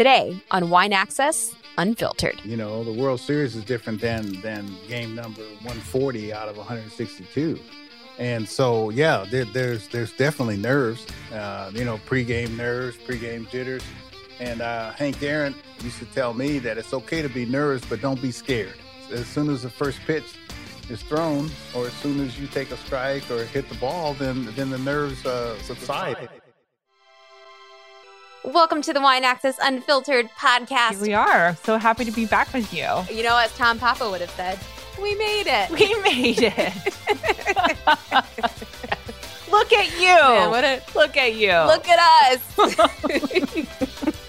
[0.00, 2.40] today on Wine Access Unfiltered.
[2.42, 7.60] You know, the World Series is different than than game number 140 out of 162.
[8.18, 13.82] And so, yeah, there, there's there's definitely nerves, uh, you know, pregame nerves, pregame jitters.
[14.38, 18.00] And uh, Hank Aaron used to tell me that it's okay to be nervous, but
[18.00, 18.78] don't be scared.
[19.12, 20.38] As soon as the first pitch
[20.88, 24.46] is thrown, or as soon as you take a strike or hit the ball, then
[24.56, 26.30] then the nerves uh, subside.
[28.44, 30.92] Welcome to the Wine Access Unfiltered podcast.
[30.92, 31.56] Here we are.
[31.64, 32.86] So happy to be back with you.
[33.10, 34.58] You know, as Tom Papa would have said,
[35.00, 35.70] we made it.
[35.70, 36.54] We made it.
[39.50, 40.50] Look at you.
[40.50, 41.52] Man, a, Look at you.
[41.52, 41.98] look at
[42.32, 42.40] us.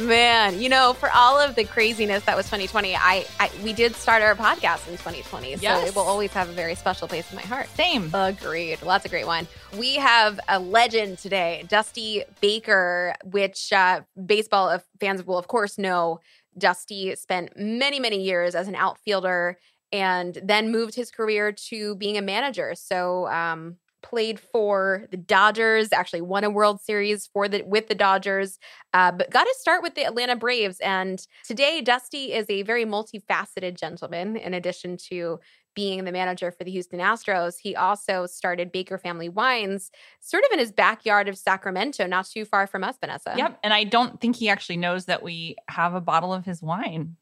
[0.00, 3.94] Man, you know, for all of the craziness that was 2020, I, I we did
[3.94, 5.88] start our podcast in 2020, so Yes.
[5.88, 7.68] it will always have a very special place in my heart.
[7.76, 8.10] Same.
[8.14, 8.82] Agreed.
[8.82, 9.46] Lots of great one.
[9.78, 16.20] We have a legend today, Dusty Baker, which uh, baseball fans will, of course, know.
[16.58, 19.58] Dusty spent many, many years as an outfielder
[19.92, 22.74] and then moved his career to being a manager.
[22.74, 27.94] So, um, played for the Dodgers, actually won a World Series for the with the
[27.94, 28.58] Dodgers,
[28.94, 30.78] uh, but got to start with the Atlanta Braves.
[30.80, 34.36] And today, Dusty is a very multifaceted gentleman.
[34.36, 35.40] In addition to
[35.74, 39.90] being the manager for the Houston Astros, he also started Baker Family Wines,
[40.20, 43.34] sort of in his backyard of Sacramento, not too far from us, Vanessa.
[43.36, 43.60] Yep.
[43.62, 47.16] And I don't think he actually knows that we have a bottle of his wine.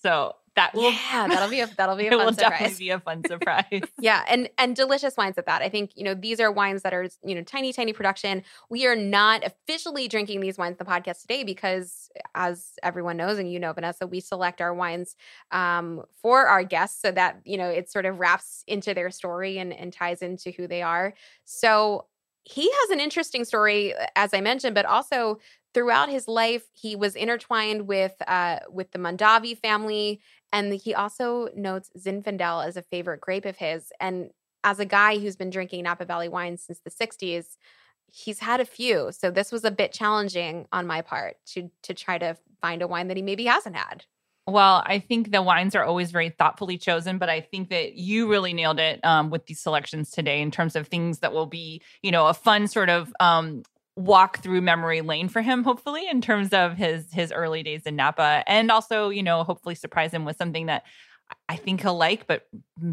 [0.00, 2.78] So that will, Yeah, that'll be a that'll be a it will fun definitely surprise.
[2.78, 3.82] be a fun surprise.
[3.98, 5.62] Yeah, and and delicious wines at that.
[5.62, 8.42] I think you know these are wines that are you know tiny, tiny production.
[8.70, 13.38] We are not officially drinking these wines in the podcast today because, as everyone knows,
[13.38, 15.16] and you know, Vanessa, we select our wines
[15.50, 19.58] um, for our guests so that you know it sort of wraps into their story
[19.58, 21.14] and and ties into who they are.
[21.44, 22.06] So
[22.44, 25.38] he has an interesting story, as I mentioned, but also
[25.74, 30.20] throughout his life he was intertwined with uh, with the Mondavi family
[30.52, 33.92] and he also notes Zinfandel as a favorite grape of his.
[34.00, 34.30] And
[34.64, 37.56] as a guy who's been drinking Napa Valley wine since the 60s,
[38.10, 39.10] he's had a few.
[39.12, 42.88] So this was a bit challenging on my part to to try to find a
[42.88, 44.04] wine that he maybe hasn't had.
[44.46, 48.30] Well, I think the wines are always very thoughtfully chosen, but I think that you
[48.30, 51.82] really nailed it um, with these selections today in terms of things that will be,
[52.02, 53.62] you know, a fun sort of um,
[53.98, 55.64] walk through memory lane for him.
[55.64, 59.74] Hopefully, in terms of his his early days in Napa, and also, you know, hopefully
[59.74, 60.84] surprise him with something that
[61.48, 62.46] I think he'll like, but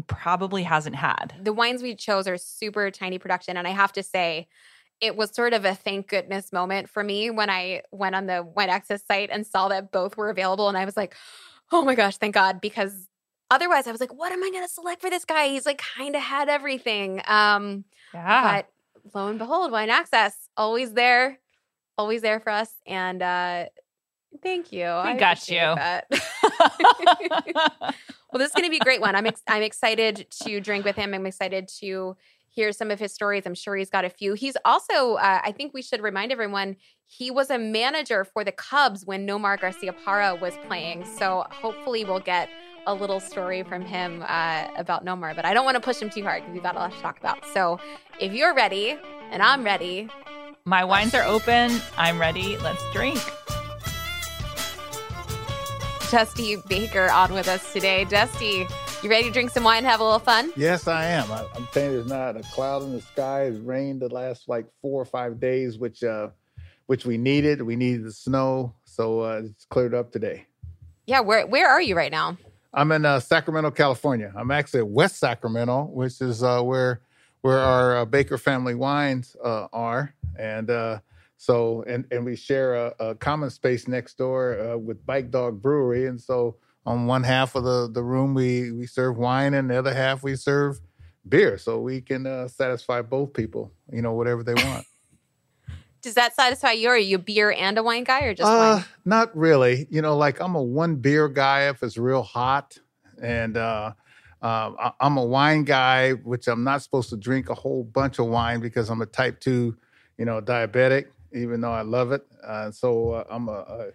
[0.08, 1.34] probably hasn't had.
[1.40, 3.56] The wines we chose are super tiny production.
[3.56, 4.48] And I have to say,
[5.00, 8.42] it was sort of a thank goodness moment for me when I went on the
[8.42, 10.68] Wine Access site and saw that both were available.
[10.68, 11.14] And I was like,
[11.72, 12.60] oh my gosh, thank God.
[12.60, 13.08] Because
[13.50, 15.48] otherwise I was like, what am I going to select for this guy?
[15.48, 17.22] He's like kind of had everything.
[17.26, 18.52] Um, Yeah.
[18.56, 18.68] but
[19.14, 21.38] lo and behold, Wine Access always there,
[21.98, 22.70] always there for us.
[22.86, 23.66] And uh,
[24.42, 24.86] thank you.
[24.86, 25.56] I got you.
[25.60, 26.02] well,
[28.34, 29.14] this is going to be a great one.
[29.14, 31.14] I'm ex- I'm excited to drink with him.
[31.14, 32.16] I'm excited to
[32.48, 33.44] hear some of his stories.
[33.46, 34.32] I'm sure he's got a few.
[34.32, 38.52] He's also, uh, I think we should remind everyone, he was a manager for the
[38.52, 41.04] Cubs when Nomar Garciaparra was playing.
[41.04, 42.48] So hopefully we'll get
[42.86, 45.34] a little story from him uh, about Nomar.
[45.34, 46.98] But I don't want to push him too hard because we've got a lot to
[47.00, 47.44] talk about.
[47.52, 47.78] So
[48.20, 48.96] if you're ready
[49.30, 50.08] and I'm ready,
[50.68, 51.80] My wines are open.
[51.96, 52.56] I'm ready.
[52.58, 53.20] Let's drink.
[56.10, 58.04] Dusty Baker on with us today.
[58.04, 58.66] Dusty,
[59.02, 60.52] you ready to drink some wine and have a little fun?
[60.56, 61.30] Yes, I am.
[61.30, 63.42] I, I'm saying there's not a cloud in the sky.
[63.44, 66.28] It's rained the last like four or five days, which uh,
[66.86, 67.62] which we needed.
[67.62, 70.46] We needed the snow, so uh, it's cleared up today.
[71.06, 72.36] Yeah, where where are you right now?
[72.76, 74.30] I'm in uh, Sacramento, California.
[74.36, 77.00] I'm actually at West Sacramento, which is uh, where
[77.40, 80.98] where our uh, Baker family wines uh, are, and uh,
[81.38, 85.62] so and and we share a, a common space next door uh, with Bike Dog
[85.62, 89.70] Brewery, and so on one half of the the room we we serve wine, and
[89.70, 90.78] the other half we serve
[91.26, 94.84] beer, so we can satisfy both people, you know, whatever they want.
[96.06, 96.88] Does that satisfy you?
[96.88, 98.84] Are you a beer and a wine guy, or just uh, wine?
[99.04, 99.88] Not really.
[99.90, 102.78] You know, like I'm a one beer guy if it's real hot,
[103.20, 103.92] and uh,
[104.40, 108.26] uh, I'm a wine guy, which I'm not supposed to drink a whole bunch of
[108.26, 109.76] wine because I'm a type two,
[110.16, 111.06] you know, diabetic.
[111.32, 113.86] Even though I love it, uh, so uh, I'm a, a.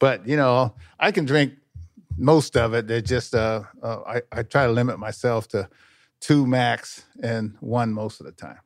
[0.00, 1.52] But you know, I can drink
[2.18, 2.90] most of it.
[2.90, 5.68] It just uh, uh, I I try to limit myself to
[6.18, 8.58] two max and one most of the time.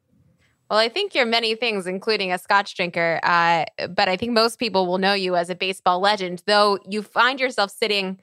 [0.71, 3.21] Well, I think you're many things, including a Scotch drinker.
[3.23, 7.03] Uh, but I think most people will know you as a baseball legend, though you
[7.03, 8.19] find yourself sitting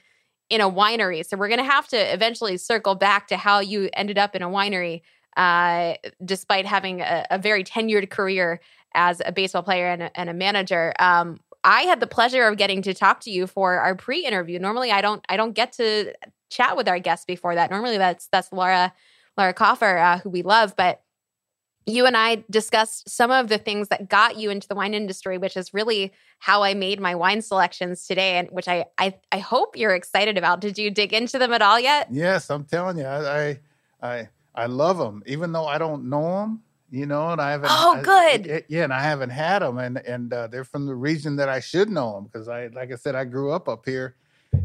[0.50, 1.26] in a winery.
[1.26, 4.42] So we're going to have to eventually circle back to how you ended up in
[4.42, 5.02] a winery,
[5.38, 5.94] uh,
[6.26, 8.60] despite having a, a very tenured career
[8.94, 10.94] as a baseball player and a, and a manager.
[11.00, 14.60] Um, I had the pleasure of getting to talk to you for our pre-interview.
[14.60, 16.14] Normally, I don't I don't get to
[16.50, 17.70] chat with our guests before that.
[17.70, 18.92] Normally, that's that's Laura
[19.38, 21.02] Laura Koffer, uh, who we love, but
[21.86, 25.38] you and I discussed some of the things that got you into the wine industry,
[25.38, 29.40] which is really how I made my wine selections today, and which I I, I
[29.40, 30.62] hope you're excited about.
[30.62, 32.08] Did you dig into them at all yet?
[32.12, 33.60] Yes, I'm telling you, I I
[34.02, 36.64] I, I love them, even though I don't know them.
[36.94, 37.70] You know, and I haven't.
[37.72, 38.52] Oh, good.
[38.52, 41.48] I, yeah, and I haven't had them, and and uh, they're from the region that
[41.48, 44.16] I should know them because I, like I said, I grew up up here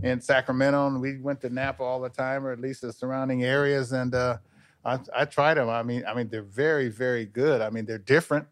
[0.03, 3.45] in Sacramento, and we went to Napa all the time, or at least the surrounding
[3.45, 4.15] areas, and.
[4.15, 4.39] uh
[4.87, 5.69] I, I tried them.
[5.69, 7.61] I mean, I mean, they're very, very good.
[7.61, 8.47] I mean, they're different.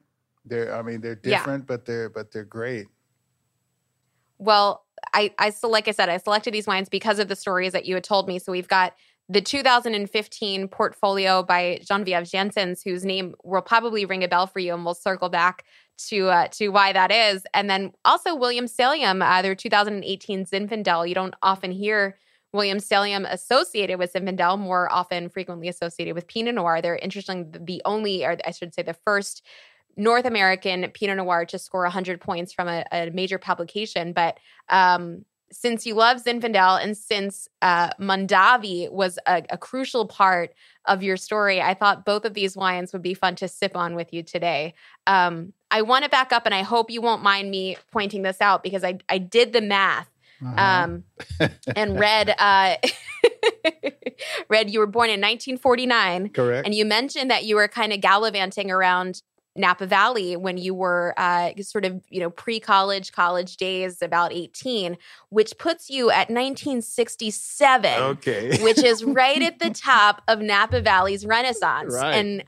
[0.44, 1.66] They're, I mean, they're different, yeah.
[1.66, 2.86] but they're, but they're great.
[4.38, 7.72] Well, I, I, so like I said, I selected these wines because of the stories
[7.72, 8.40] that you had told me.
[8.40, 8.94] So we've got
[9.28, 14.75] the 2015 portfolio by Genevieve Janssens, whose name will probably ring a bell for you,
[14.75, 15.64] and we'll circle back
[16.08, 17.44] to uh, to why that is.
[17.54, 21.08] And then also Williams Selyem, uh, their 2018 Zinfandel.
[21.08, 22.19] You don't often hear
[22.55, 26.81] Williams Selyem associated with Zinfandel, more often frequently associated with Pinot Noir.
[26.81, 29.45] They're interesting, the only, or I should say, the first
[29.97, 34.12] North American Pinot Noir to score 100 points from a, a major publication.
[34.12, 40.55] But um, since you love Zinfandel and since uh, Mondavi was a, a, crucial part
[40.85, 43.95] of your story, I thought both of these wines would be fun to sip on
[43.95, 44.75] with you today.
[45.06, 48.41] Um, I want to back up, and I hope you won't mind me pointing this
[48.41, 50.09] out because I, I did the math
[50.42, 50.54] uh-huh.
[50.58, 51.04] Um,
[51.76, 52.76] and read, uh,
[54.48, 56.31] read you were born in 1949.
[56.31, 56.66] Correct.
[56.66, 59.22] And you mentioned that you were kind of gallivanting around
[59.56, 64.32] Napa Valley when you were uh, sort of, you know, pre college, college days, about
[64.32, 64.96] 18,
[65.28, 67.92] which puts you at 1967.
[68.02, 68.58] Okay.
[68.62, 71.94] which is right at the top of Napa Valley's renaissance.
[71.94, 72.14] Right.
[72.14, 72.44] And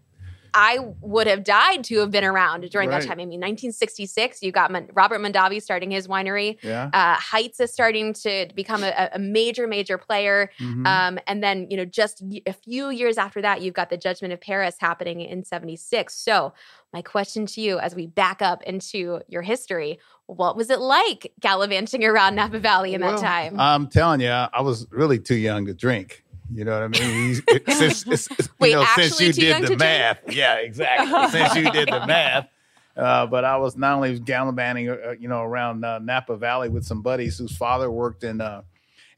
[0.58, 3.03] I would have died to have been around during right.
[3.03, 3.20] that time.
[3.20, 6.56] I mean, 1966, you got Robert Mondavi starting his winery.
[6.62, 6.88] Yeah.
[6.94, 10.50] Uh, Heitz is starting to become a, a major, major player.
[10.58, 10.87] Mm-hmm.
[10.87, 14.32] Um, and then, you know, just a few years after that, you've got the Judgment
[14.32, 16.14] of Paris happening in 76.
[16.14, 16.55] So,
[16.94, 21.32] my question to you as we back up into your history, what was it like
[21.38, 23.61] gallivanting around Napa Valley in well, that time?
[23.61, 26.25] I'm telling you, I was really too young to drink.
[26.52, 27.43] You know what I mean?
[27.69, 28.06] since,
[28.60, 30.22] Wait, you know, since you did the math.
[30.25, 30.38] Drink?
[30.38, 31.31] Yeah, exactly.
[31.31, 32.48] since you did the math.
[32.96, 36.84] Uh, but I was not only gallivanting, uh, you know, around uh, Napa Valley with
[36.84, 38.62] some buddies whose father worked in uh,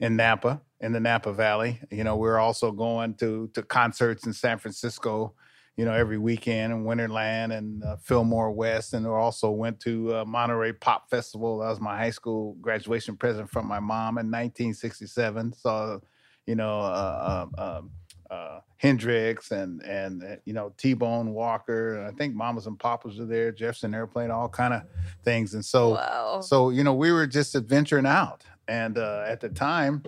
[0.01, 1.81] in Napa, in the Napa Valley.
[1.91, 5.35] You know, we are also going to to concerts in San Francisco,
[5.77, 10.17] you know, every weekend in Winterland and uh, Fillmore West, and we also went to
[10.17, 11.59] uh, Monterey Pop Festival.
[11.59, 15.53] That was my high school graduation present from my mom in 1967.
[15.53, 16.03] So
[16.49, 17.91] you know, uh, um, um,
[18.31, 21.97] uh, Hendrix and and uh, you know T Bone Walker.
[21.97, 24.83] and I think Mamas and Papas are there, Jefferson Airplane, all kind of
[25.25, 25.53] things.
[25.53, 26.41] And so, Whoa.
[26.41, 28.45] so you know, we were just adventuring out.
[28.67, 30.03] And uh, at the time,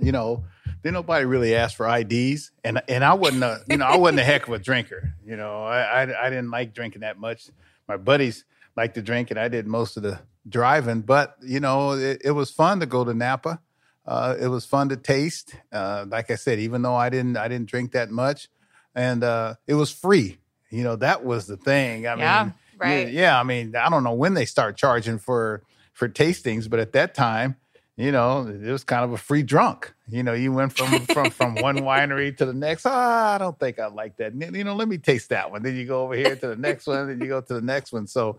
[0.00, 0.44] you know,
[0.82, 4.20] didn't nobody really ask for IDs, and and I wasn't a you know I wasn't
[4.20, 5.14] a heck of a drinker.
[5.24, 7.48] You know, I, I I didn't like drinking that much.
[7.86, 8.44] My buddies
[8.76, 10.18] liked to drink, and I did most of the
[10.48, 11.02] driving.
[11.02, 13.60] But you know, it, it was fun to go to Napa
[14.06, 15.54] uh, it was fun to taste.
[15.72, 18.48] Uh, like I said, even though I didn't I didn't drink that much,
[18.94, 20.38] and uh, it was free.
[20.70, 22.06] You know that was the thing.
[22.06, 23.08] I yeah, mean, right?
[23.08, 25.62] Yeah, yeah, I mean, I don't know when they start charging for
[25.92, 27.56] for tastings, but at that time,
[27.96, 29.94] you know, it was kind of a free drunk.
[30.08, 32.84] You know, you went from from from one winery to the next.
[32.84, 34.34] Oh, I don't think I like that.
[34.34, 35.62] You know, let me taste that one.
[35.62, 37.92] Then you go over here to the next one, then you go to the next
[37.92, 38.06] one.
[38.06, 38.38] So,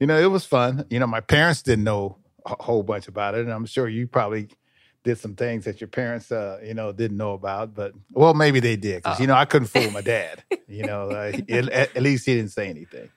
[0.00, 0.86] you know, it was fun.
[0.90, 4.06] You know, my parents didn't know a whole bunch about it, and I'm sure you
[4.06, 4.48] probably
[5.06, 7.74] did some things that your parents, uh, you know, didn't know about.
[7.74, 9.22] But well, maybe they did because oh.
[9.22, 10.44] you know I couldn't fool my dad.
[10.68, 13.08] You know, uh, it, at, least he didn't say anything.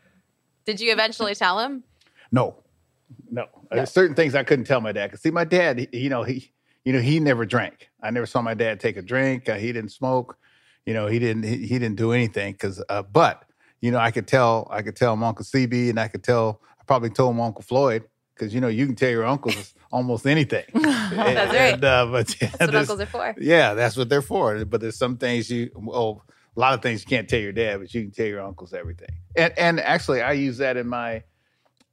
[0.65, 1.83] Did you eventually tell him?
[2.31, 2.63] No,
[3.29, 3.47] no.
[3.71, 3.85] Uh, no.
[3.85, 5.11] certain things I couldn't tell my dad.
[5.11, 6.51] Cause see, my dad, he, you know, he,
[6.85, 7.89] you know, he never drank.
[8.01, 9.49] I never saw my dad take a drink.
[9.49, 10.37] Uh, he didn't smoke.
[10.85, 11.43] You know, he didn't.
[11.43, 12.53] He, he didn't do anything.
[12.53, 13.45] Cause, uh, but
[13.81, 14.67] you know, I could tell.
[14.69, 16.61] I could tell him Uncle CB, and I could tell.
[16.79, 18.03] I probably told him Uncle Floyd
[18.39, 20.65] because you know you can tell your uncles almost anything.
[20.73, 21.73] that's right.
[21.73, 23.35] And, uh, but yeah, that's what uncles are for.
[23.37, 24.63] Yeah, that's what they're for.
[24.65, 26.23] But there's some things you well,
[26.55, 28.73] a lot of things you can't tell your dad, but you can tell your uncles
[28.73, 29.09] everything.
[29.35, 31.23] And and actually, I use that in my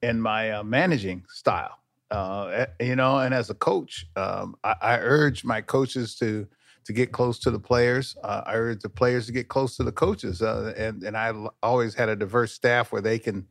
[0.02, 1.78] in my uh, managing style.
[2.10, 6.46] Uh, you know, and as a coach, um, I, I, urge my coaches to
[6.84, 8.16] to get close to the players.
[8.22, 11.32] Uh, I urge the players to get close to the coaches, uh, and and I
[11.64, 13.48] always had a diverse staff where they can,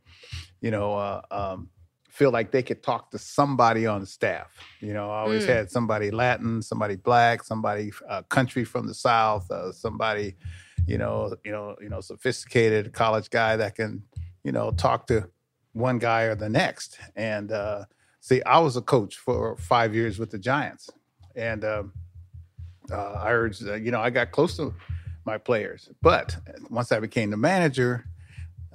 [0.62, 1.70] you know, uh, um,
[2.16, 4.48] feel like they could talk to somebody on the staff.
[4.80, 5.50] You know, I always mm.
[5.50, 10.36] had somebody Latin, somebody black, somebody uh, country from the South, uh, somebody,
[10.88, 14.02] you know, you know, you know, sophisticated college guy that can,
[14.46, 15.30] you know, talk to
[15.74, 17.00] one guy or the next.
[17.18, 17.84] And uh,
[18.22, 20.90] see, I was a coach for five years with the Giants,
[21.36, 21.92] and um,
[22.90, 24.74] uh, I urged, uh, you know, I got close to
[25.26, 26.38] my players, but
[26.70, 28.06] once I became the manager,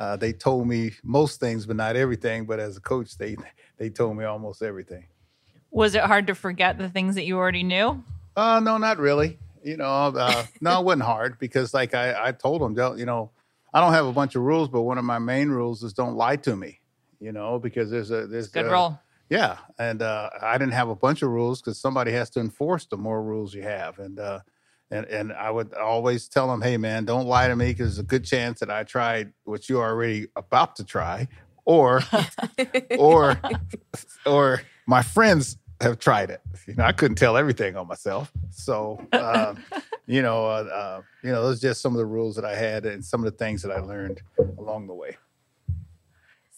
[0.00, 2.46] uh, they told me most things, but not everything.
[2.46, 3.36] But as a coach, they
[3.76, 5.06] they told me almost everything.
[5.70, 8.02] Was it hard to forget the things that you already knew?
[8.34, 9.38] Uh, no, not really.
[9.62, 13.04] You know, uh, no, it wasn't hard because, like I, I told them, don't you
[13.04, 13.30] know,
[13.74, 16.16] I don't have a bunch of rules, but one of my main rules is don't
[16.16, 16.80] lie to me.
[17.20, 18.98] You know, because there's a there's Good a, role.
[19.28, 22.86] Yeah, and uh, I didn't have a bunch of rules because somebody has to enforce
[22.86, 24.40] the more rules you have, and uh,
[24.90, 27.98] and and I would always tell them, hey man, don't lie to me because there's
[27.98, 31.28] a good chance that I tried what you're already about to try,
[31.64, 32.02] or
[32.98, 33.40] or
[34.26, 36.40] or my friends have tried it.
[36.66, 39.54] You know, I couldn't tell everything on myself, so uh,
[40.06, 42.54] you know, uh, uh, you know, those are just some of the rules that I
[42.56, 44.20] had and some of the things that I learned
[44.58, 45.16] along the way.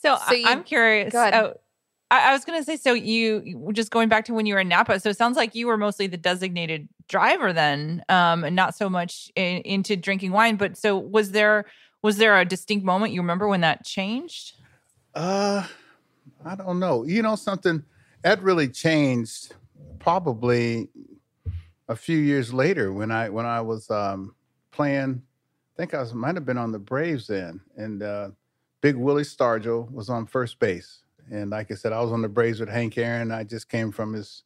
[0.00, 1.12] So, So I- you- I'm curious.
[1.12, 1.34] go ahead.
[1.34, 1.54] oh,
[2.12, 4.61] I, I was going to say, so you just going back to when you were
[4.61, 5.00] in Napa.
[5.00, 8.90] So it sounds like you were mostly the designated driver then, um, and not so
[8.90, 10.57] much in, into drinking wine.
[10.57, 11.64] But so was there
[12.02, 14.57] was there a distinct moment you remember when that changed?
[15.14, 15.66] Uh,
[16.45, 17.04] I don't know.
[17.04, 17.83] You know something
[18.23, 19.54] that really changed
[19.99, 20.90] probably
[21.88, 24.35] a few years later when I when I was um,
[24.71, 25.23] playing.
[25.47, 28.28] I think I was might have been on the Braves then, and uh,
[28.83, 31.01] Big Willie Stargell was on first base.
[31.32, 33.32] And like I said, I was on the Braves with Hank Aaron.
[33.32, 34.44] I just came from his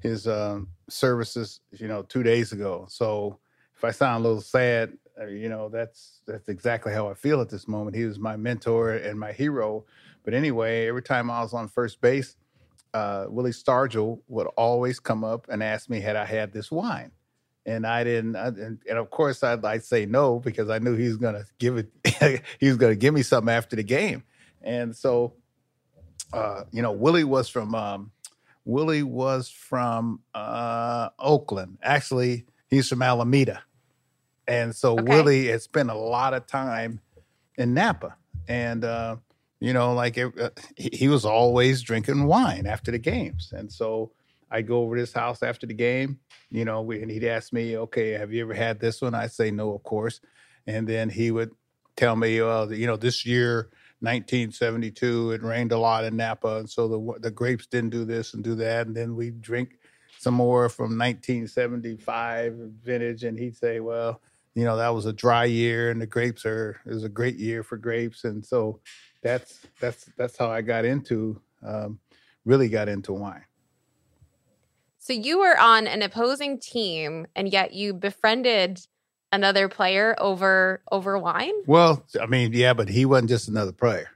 [0.00, 2.86] his um, services, you know, two days ago.
[2.88, 3.40] So
[3.76, 7.40] if I sound a little sad, uh, you know, that's that's exactly how I feel
[7.40, 7.96] at this moment.
[7.96, 9.84] He was my mentor and my hero.
[10.24, 12.36] But anyway, every time I was on first base,
[12.94, 17.10] uh, Willie Stargell would always come up and ask me had I had this wine,
[17.66, 18.36] and I didn't.
[18.36, 21.78] I, and, of course, I'd like say no because I knew he was gonna give
[21.78, 22.42] it.
[22.60, 24.22] he was gonna give me something after the game,
[24.62, 25.34] and so,
[26.32, 27.74] uh, you know, Willie was from.
[27.74, 28.10] Um,
[28.64, 31.78] Willie was from uh, Oakland.
[31.82, 33.62] Actually, he's from Alameda,
[34.46, 35.02] and so Okay.
[35.04, 37.00] Willie had spent a lot of time
[37.56, 38.14] in Napa,
[38.46, 39.16] and uh,
[39.58, 43.72] you know, like it, uh, he, he was always drinking wine after the games, and
[43.72, 44.12] so
[44.50, 46.18] I'd go over to his house after the game.
[46.50, 49.32] You know, we, and he'd ask me, "Okay, have you ever had this one?" I'd
[49.32, 50.20] say, "No, of course,"
[50.66, 51.52] and then he would
[51.96, 53.70] tell me, "Well, you know, this year."
[54.00, 58.34] 1972, it rained a lot in Napa, and so the the grapes didn't do this
[58.34, 59.78] and do that, and then we drink
[60.18, 64.20] some more from 1975 vintage, and he'd say, "Well,
[64.54, 67.62] you know, that was a dry year, and the grapes are is a great year
[67.62, 68.80] for grapes," and so
[69.22, 71.98] that's that's that's how I got into um,
[72.44, 73.44] really got into wine.
[74.98, 78.86] So you were on an opposing team, and yet you befriended
[79.32, 81.54] another player over over wine.
[81.66, 84.10] Well, I mean, yeah, but he wasn't just another player.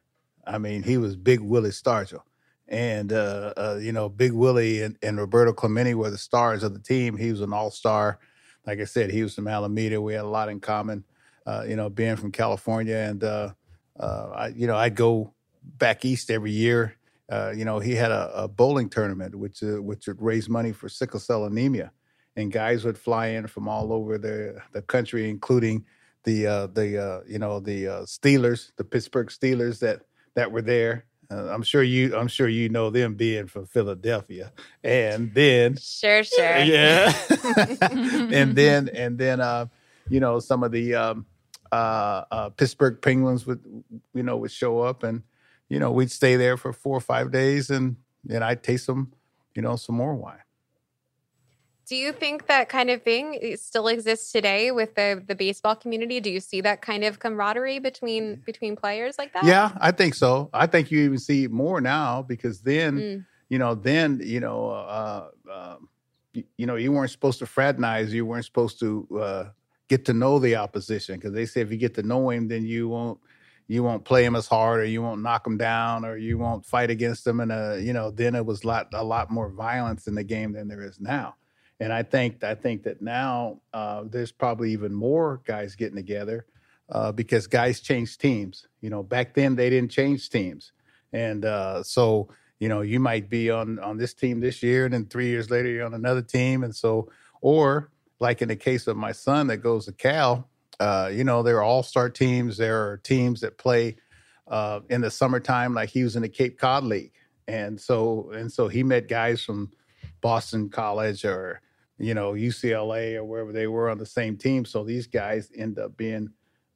[0.46, 2.22] I mean, he was Big Willie Stargell.
[2.68, 6.72] And, uh, uh, you know, Big Willie and, and Roberto Clemente were the stars of
[6.72, 7.16] the team.
[7.16, 8.18] He was an all star.
[8.66, 10.00] Like I said, he was from Alameda.
[10.00, 11.04] We had a lot in common,
[11.46, 12.96] uh, you know, being from California.
[12.96, 13.50] And, uh,
[14.00, 16.96] uh, I, you know, I'd go back east every year.
[17.28, 20.88] Uh, you know, he had a, a bowling tournament, which, which would raise money for
[20.88, 21.92] sickle cell anemia.
[22.36, 25.84] And guys would fly in from all over the, the country, including
[26.24, 30.02] the uh, the uh, you know the uh, Steelers, the Pittsburgh Steelers that
[30.34, 31.04] that were there.
[31.30, 34.52] Uh, I'm sure you I'm sure you know them being from Philadelphia,
[34.84, 36.58] and then Sure, sure.
[36.58, 37.12] yeah,
[37.80, 39.66] and then and then uh,
[40.08, 41.26] you know some of the um,
[41.70, 43.60] uh, uh, Pittsburgh Penguins would
[44.14, 45.22] you know would show up, and
[45.68, 49.12] you know we'd stay there for four or five days, and then I'd taste some
[49.54, 50.38] you know some more wine.
[51.86, 56.20] Do you think that kind of thing still exists today with the the baseball community?
[56.20, 59.44] Do you see that kind of camaraderie between between players like that?
[59.44, 60.48] Yeah, I think so.
[60.52, 63.26] I think you even see more now because then, Mm.
[63.48, 65.28] you know, then you know, uh,
[66.32, 68.12] you, you know, you weren't supposed to fraternize.
[68.12, 69.44] You weren't supposed to uh,
[69.88, 72.64] get to know the opposition because they say if you get to know him, then
[72.64, 73.18] you won't
[73.68, 76.64] you won't play him as hard, or you won't knock him down, or you won't
[76.64, 77.40] fight against him.
[77.40, 80.52] And uh, you know, then it was lot a lot more violence in the game
[80.52, 81.34] than there is now.
[81.82, 86.46] And I think I think that now uh, there's probably even more guys getting together
[86.88, 88.68] uh, because guys change teams.
[88.80, 90.70] You know, back then they didn't change teams,
[91.12, 92.28] and uh, so
[92.60, 95.50] you know you might be on on this team this year, and then three years
[95.50, 97.10] later you're on another team, and so
[97.40, 100.48] or like in the case of my son that goes to Cal,
[100.78, 102.58] uh, you know there are all star teams.
[102.58, 103.96] There are teams that play
[104.46, 107.14] uh, in the summertime, like he was in the Cape Cod League,
[107.48, 109.72] and so and so he met guys from
[110.20, 111.60] Boston College or
[112.02, 114.64] you know UCLA or wherever they were on the same team.
[114.64, 116.28] So these guys end up being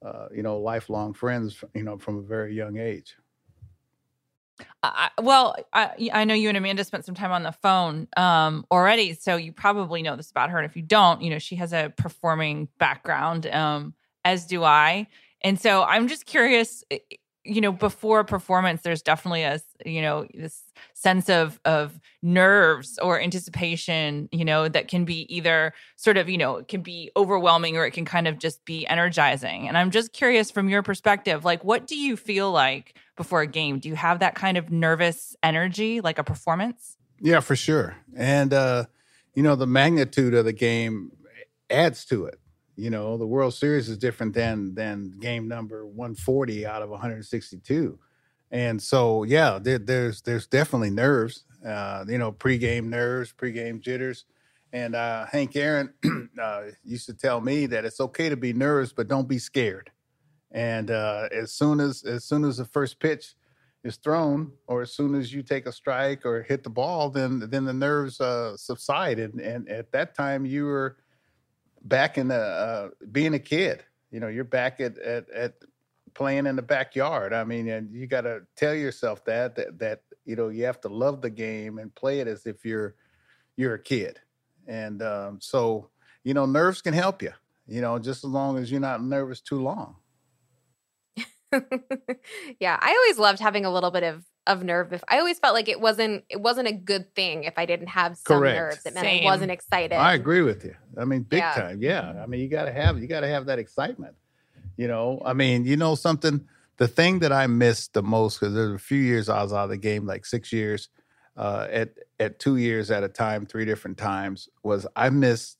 [0.03, 3.15] uh, you know lifelong friends, you know, from a very young age.
[4.81, 8.65] I, well, I, I know you and Amanda spent some time on the phone um,
[8.71, 10.57] already, so you probably know this about her.
[10.57, 13.93] And if you don't, you know she has a performing background, um,
[14.23, 15.07] as do I.
[15.41, 16.83] And so I'm just curious
[17.47, 20.63] you know before performance there's definitely a you know this
[20.93, 26.37] sense of of nerves or anticipation you know that can be either sort of you
[26.37, 29.67] know it can be overwhelming or it can kind of just be energizing.
[29.67, 33.47] And i'm just curious from your perspective like what do you feel like before a
[33.47, 33.79] game?
[33.79, 36.97] Do you have that kind of nervous energy like a performance?
[37.19, 37.95] Yeah for sure.
[38.15, 38.85] And uh
[39.33, 41.11] you know the magnitude of the game
[41.69, 42.39] adds to it
[42.77, 47.99] you know, the World Series is different than than game number 140 out of 162.
[48.51, 51.43] And so, yeah, there, there's there's definitely nerves.
[51.65, 54.25] Uh, you know, pregame nerves, pregame jitters.
[54.71, 55.91] And uh, Hank Aaron
[56.41, 59.91] uh, used to tell me that it's okay to be nervous, but don't be scared.
[60.51, 63.35] And uh, as soon as as soon as the first pitch
[63.83, 67.39] is thrown, or as soon as you take a strike or hit the ball, then
[67.49, 69.17] then the nerves uh, subside.
[69.17, 70.97] And and at that time, you were
[71.83, 73.83] back in the uh, being a kid.
[74.11, 75.53] You know, you're back at, at at
[76.13, 77.33] playing in the backyard.
[77.33, 80.81] I mean, and you got to tell yourself that that that you know you have
[80.81, 82.95] to love the game and play it as if you're
[83.57, 84.19] you're a kid.
[84.67, 85.89] And um, so,
[86.23, 87.31] you know, nerves can help you.
[87.67, 89.97] You know, just as long as you're not nervous too long.
[92.59, 95.53] yeah, I always loved having a little bit of of nerve if I always felt
[95.53, 98.57] like it wasn't it wasn't a good thing if I didn't have some Correct.
[98.57, 98.85] nerves.
[98.85, 99.23] It meant Same.
[99.23, 99.95] I wasn't excited.
[99.95, 100.75] I agree with you.
[100.97, 101.53] I mean, big yeah.
[101.53, 101.81] time.
[101.81, 102.21] Yeah.
[102.21, 104.15] I mean, you gotta have you gotta have that excitement.
[104.77, 106.47] You know, I mean, you know something.
[106.77, 109.65] The thing that I missed the most because there's a few years I was out
[109.65, 110.89] of the game, like six years,
[111.35, 111.89] uh, at
[112.19, 115.57] at two years at a time, three different times, was I missed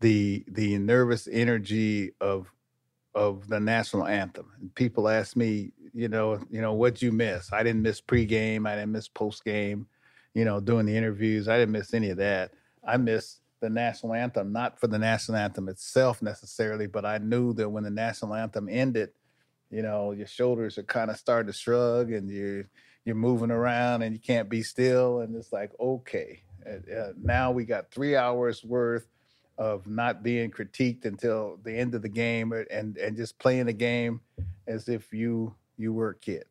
[0.00, 2.52] the the nervous energy of
[3.14, 4.50] of the national anthem.
[4.60, 7.52] And people ask me, you know, you know, what'd you miss?
[7.52, 8.66] I didn't miss pregame.
[8.66, 9.86] I didn't miss postgame.
[10.34, 11.48] You know, doing the interviews.
[11.48, 12.52] I didn't miss any of that.
[12.86, 17.52] I missed the national anthem, not for the national anthem itself necessarily, but I knew
[17.54, 19.10] that when the national anthem ended,
[19.70, 22.68] you know, your shoulders are kind of starting to shrug, and you're
[23.04, 27.64] you're moving around, and you can't be still, and it's like, okay, uh, now we
[27.64, 29.06] got three hours worth
[29.58, 33.72] of not being critiqued until the end of the game, and and just playing the
[33.72, 34.20] game
[34.66, 36.44] as if you you were a kid?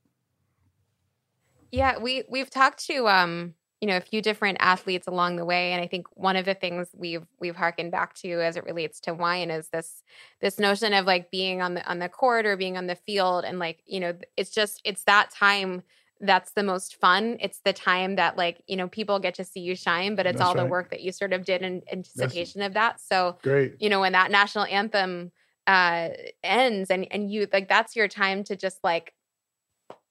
[1.71, 5.73] Yeah, we we've talked to um, you know, a few different athletes along the way
[5.73, 8.99] and I think one of the things we've we've harkened back to as it relates
[9.01, 10.03] to wine is this
[10.39, 13.43] this notion of like being on the on the court or being on the field
[13.43, 15.81] and like, you know, it's just it's that time
[16.21, 17.37] that's the most fun.
[17.39, 20.37] It's the time that like, you know, people get to see you shine, but it's
[20.37, 20.63] that's all right.
[20.63, 23.01] the work that you sort of did in anticipation that's of that.
[23.01, 23.75] So, great.
[23.79, 25.31] You know, when that national anthem
[25.67, 26.09] uh
[26.43, 29.13] ends and and you like that's your time to just like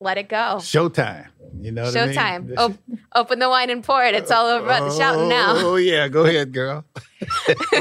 [0.01, 0.59] let it go.
[0.59, 1.29] Showtime.
[1.61, 2.19] You know Showtime.
[2.19, 2.59] I mean?
[2.59, 2.79] Op-
[3.15, 4.15] open the wine and pour it.
[4.15, 5.55] It's all over oh, shouting now.
[5.57, 6.85] Oh yeah, go ahead, girl.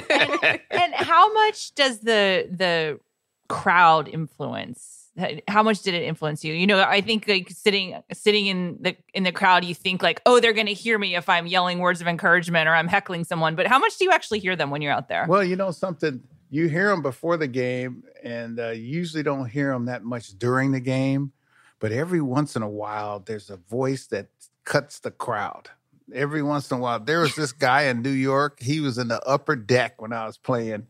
[0.10, 3.00] and, and how much does the the
[3.48, 4.99] crowd influence?
[5.48, 6.54] How much did it influence you?
[6.54, 10.22] You know, I think like sitting sitting in the in the crowd, you think like,
[10.26, 13.24] oh, they're going to hear me if I'm yelling words of encouragement or I'm heckling
[13.26, 13.56] someone.
[13.56, 15.26] But how much do you actually hear them when you're out there?
[15.28, 19.72] Well, you know something you hear them before the game, and uh, usually don't hear
[19.72, 21.32] them that much during the game.
[21.80, 24.28] But every once in a while, there's a voice that
[24.66, 25.70] cuts the crowd.
[26.14, 28.60] Every once in a while, there was this guy in New York.
[28.60, 30.88] He was in the upper deck when I was playing,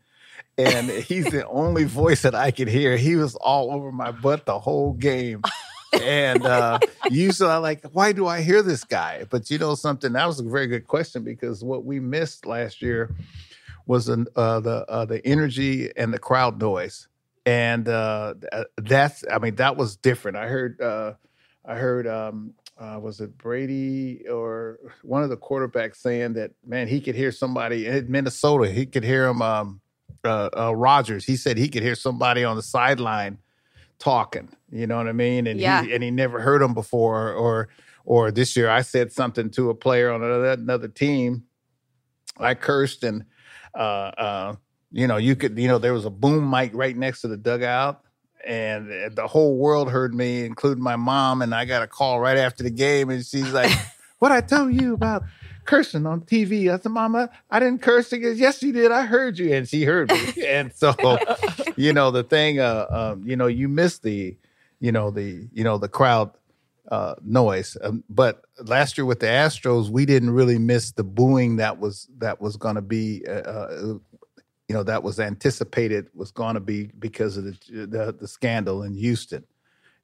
[0.58, 2.96] and he's the only voice that I could hear.
[2.96, 5.42] He was all over my butt the whole game.
[6.00, 6.78] and uh,
[7.10, 9.24] usually I like, why do I hear this guy?
[9.28, 12.82] But you know something, that was a very good question because what we missed last
[12.82, 13.14] year
[13.86, 14.16] was uh,
[14.60, 17.08] the uh, the energy and the crowd noise,
[17.44, 18.34] and uh,
[18.76, 20.36] that's I mean that was different.
[20.36, 21.14] I heard uh,
[21.64, 26.86] I heard um, uh, was it Brady or one of the quarterbacks saying that man
[26.86, 29.80] he could hear somebody in Minnesota he could hear him um,
[30.24, 33.38] uh, Rodgers he said he could hear somebody on the sideline
[33.98, 34.48] talking.
[34.70, 35.46] You know what I mean?
[35.46, 35.82] And yeah.
[35.82, 37.68] he and he never heard them before or
[38.04, 41.44] or this year I said something to a player on another, another team.
[42.38, 43.24] I cursed and
[43.74, 44.56] uh, uh,
[44.92, 47.36] you know, you could, you know, there was a boom mic right next to the
[47.36, 48.02] dugout,
[48.44, 51.42] and the whole world heard me, including my mom.
[51.42, 53.70] And I got a call right after the game, and she's like,
[54.18, 55.22] "What I tell you about?"
[55.70, 56.68] Cursing on TV.
[56.68, 58.08] I said, Mama, I didn't curse.
[58.08, 58.90] She goes, Yes, you did.
[58.90, 59.54] I heard you.
[59.54, 60.42] And she heard me.
[60.46, 60.94] and so,
[61.76, 64.36] you know, the thing, uh, um, you know, you missed the,
[64.80, 66.32] you know, the, you know, the crowd
[66.90, 67.76] uh, noise.
[67.82, 72.08] Um, but last year with the Astros, we didn't really miss the booing that was
[72.18, 73.98] that was going to be, uh, uh,
[74.68, 78.82] you know, that was anticipated was going to be because of the, the, the scandal
[78.82, 79.44] in Houston,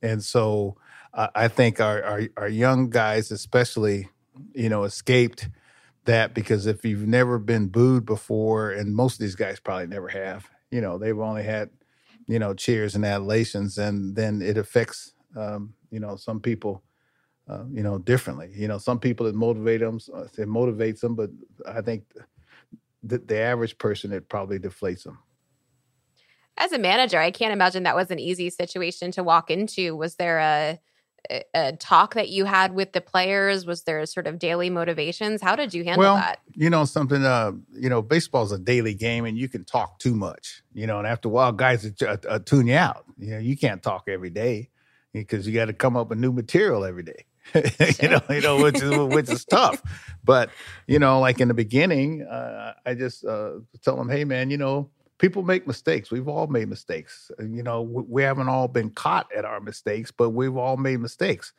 [0.01, 0.77] and so
[1.13, 4.09] I, I think our, our our young guys, especially,
[4.55, 5.49] you know, escaped
[6.05, 10.09] that because if you've never been booed before, and most of these guys probably never
[10.09, 11.71] have, you know, they've only had,
[12.27, 16.83] you know, cheers and adulations, and then it affects, um, you know, some people,
[17.49, 18.51] uh, you know, differently.
[18.55, 21.31] You know, some people it motivate them, it motivates them, but
[21.67, 22.05] I think
[23.03, 25.19] the, the average person it probably deflates them.
[26.59, 29.95] As a manager, I can't imagine that was an easy situation to walk into.
[29.95, 30.81] Was there a
[31.55, 33.67] a talk that you had with the players?
[33.67, 35.43] Was there sort of daily motivations?
[35.43, 36.41] How did you handle well, that?
[36.55, 40.15] You know, something, uh, you know, baseball's a daily game and you can talk too
[40.15, 43.05] much, you know, and after a while, guys uh, uh, tune you out.
[43.19, 44.71] You know, you can't talk every day
[45.13, 47.25] because you got to come up with new material every day.
[48.01, 49.83] you know, you know, which is which is tough.
[50.25, 50.51] But
[50.89, 54.57] you know, like in the beginning, uh, I just uh, tell them, "Hey, man, you
[54.57, 56.11] know, people make mistakes.
[56.11, 57.31] We've all made mistakes.
[57.39, 61.53] You know, we haven't all been caught at our mistakes, but we've all made mistakes.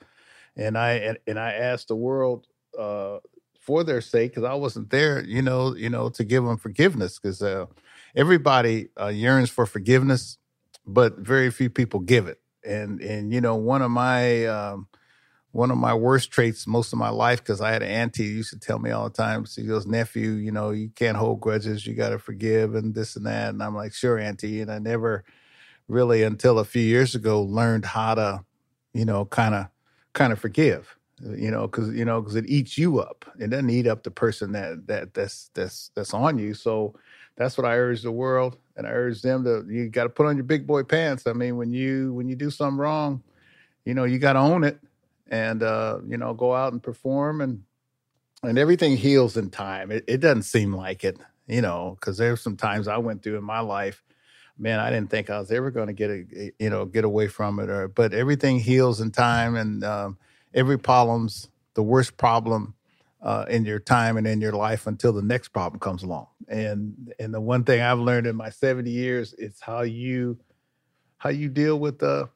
[0.56, 3.20] And I and, and I asked the world uh,
[3.60, 5.24] for their sake because I wasn't there.
[5.24, 7.66] You know, you know, to give them forgiveness because uh,
[8.16, 10.38] everybody uh, yearns for forgiveness,
[10.86, 12.40] but very few people give it.
[12.64, 14.88] And and you know, one of my um,
[15.58, 18.36] one of my worst traits most of my life because I had an auntie who
[18.36, 19.44] used to tell me all the time.
[19.46, 21.88] She goes, nephew, you know, you can't hold grudges.
[21.88, 23.50] You got to forgive and this and that.
[23.50, 24.62] And I'm like, sure, auntie.
[24.62, 25.24] And I never
[25.88, 28.46] really until a few years ago learned how to,
[28.94, 29.66] you know, kind of
[30.14, 30.96] kind of forgive.
[31.24, 33.26] You know, because you know, because it eats you up.
[33.40, 36.54] It doesn't eat up the person that that that's that's that's on you.
[36.54, 36.94] So
[37.36, 39.66] that's what I urge the world, and I urge them to.
[39.68, 41.26] You got to put on your big boy pants.
[41.26, 43.24] I mean, when you when you do something wrong,
[43.86, 44.80] you know, you got to own it
[45.30, 47.64] and uh, you know go out and perform and
[48.44, 49.92] and everything heals in time.
[49.92, 53.38] It, it doesn't seem like it, you know, because there's some times I went through
[53.38, 54.04] in my life.
[54.60, 57.28] Man, I didn't think I was ever going to get a, you know get away
[57.28, 60.18] from it, or but everything heals in time, and um,
[60.54, 62.74] every problem's the worst problem
[63.22, 66.28] uh, in your time and in your life until the next problem comes along.
[66.48, 70.40] And and the one thing I've learned in my 70 years is how you
[71.18, 72.30] how you deal with the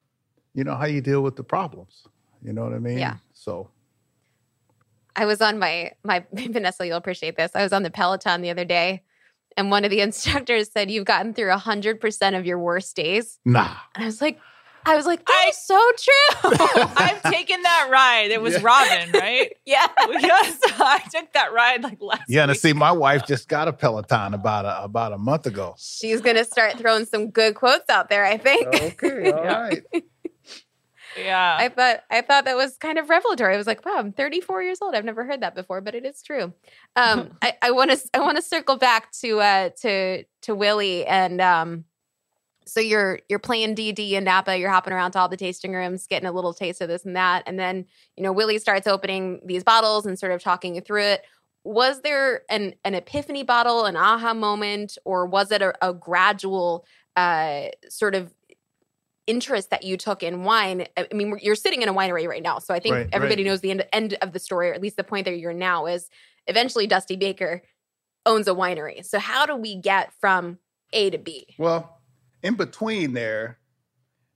[0.53, 2.05] you know how you deal with the problems
[2.43, 2.97] you know what I mean?
[2.97, 3.17] Yeah.
[3.33, 3.69] So
[5.15, 7.51] I was on my my Vanessa, you'll appreciate this.
[7.55, 9.03] I was on the Peloton the other day
[9.57, 13.39] and one of the instructors said you've gotten through 100% of your worst days.
[13.45, 13.75] Nah.
[13.95, 14.39] And I was like
[14.83, 16.51] I was like, that's so true.
[16.97, 18.31] I've taken that ride.
[18.31, 18.61] It was yeah.
[18.63, 19.53] Robin, right?
[19.63, 19.85] yeah.
[20.09, 22.23] Yes, I took that ride like last.
[22.27, 25.75] Yeah, to see, my wife just got a Peloton about a about a month ago.
[25.77, 28.25] She's gonna start throwing some good quotes out there.
[28.25, 28.67] I think.
[28.67, 29.83] Okay, all right.
[31.17, 31.57] Yeah.
[31.59, 33.53] I thought I thought that was kind of revelatory.
[33.53, 34.95] I was like, wow, I'm 34 years old.
[34.95, 36.53] I've never heard that before, but it is true.
[36.95, 41.41] Um, I want to I want to circle back to uh to to Willie and
[41.41, 41.85] um
[42.65, 46.07] so you're you're playing DD in Napa, you're hopping around to all the tasting rooms,
[46.07, 49.41] getting a little taste of this and that, and then you know Willie starts opening
[49.45, 51.23] these bottles and sort of talking you through it.
[51.63, 56.85] Was there an an epiphany bottle, an aha moment, or was it a, a gradual
[57.15, 58.33] uh, sort of
[59.31, 60.85] interest that you took in wine.
[60.97, 63.49] I mean, you're sitting in a winery right now, so I think right, everybody right.
[63.49, 65.85] knows the end, end of the story, or at least the point that you're now
[65.85, 66.09] is
[66.47, 67.63] eventually Dusty Baker
[68.25, 69.05] owns a winery.
[69.05, 70.59] So how do we get from
[70.91, 71.55] A to B?
[71.57, 72.01] Well,
[72.43, 73.57] in between there,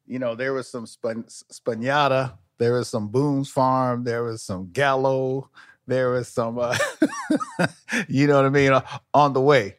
[0.07, 4.69] you know, there was some Span- Spañada, there was some Boone's Farm, there was some
[4.71, 5.49] Gallo,
[5.87, 6.77] there was some, uh,
[8.07, 8.81] you know what I mean, uh,
[9.13, 9.75] on the way.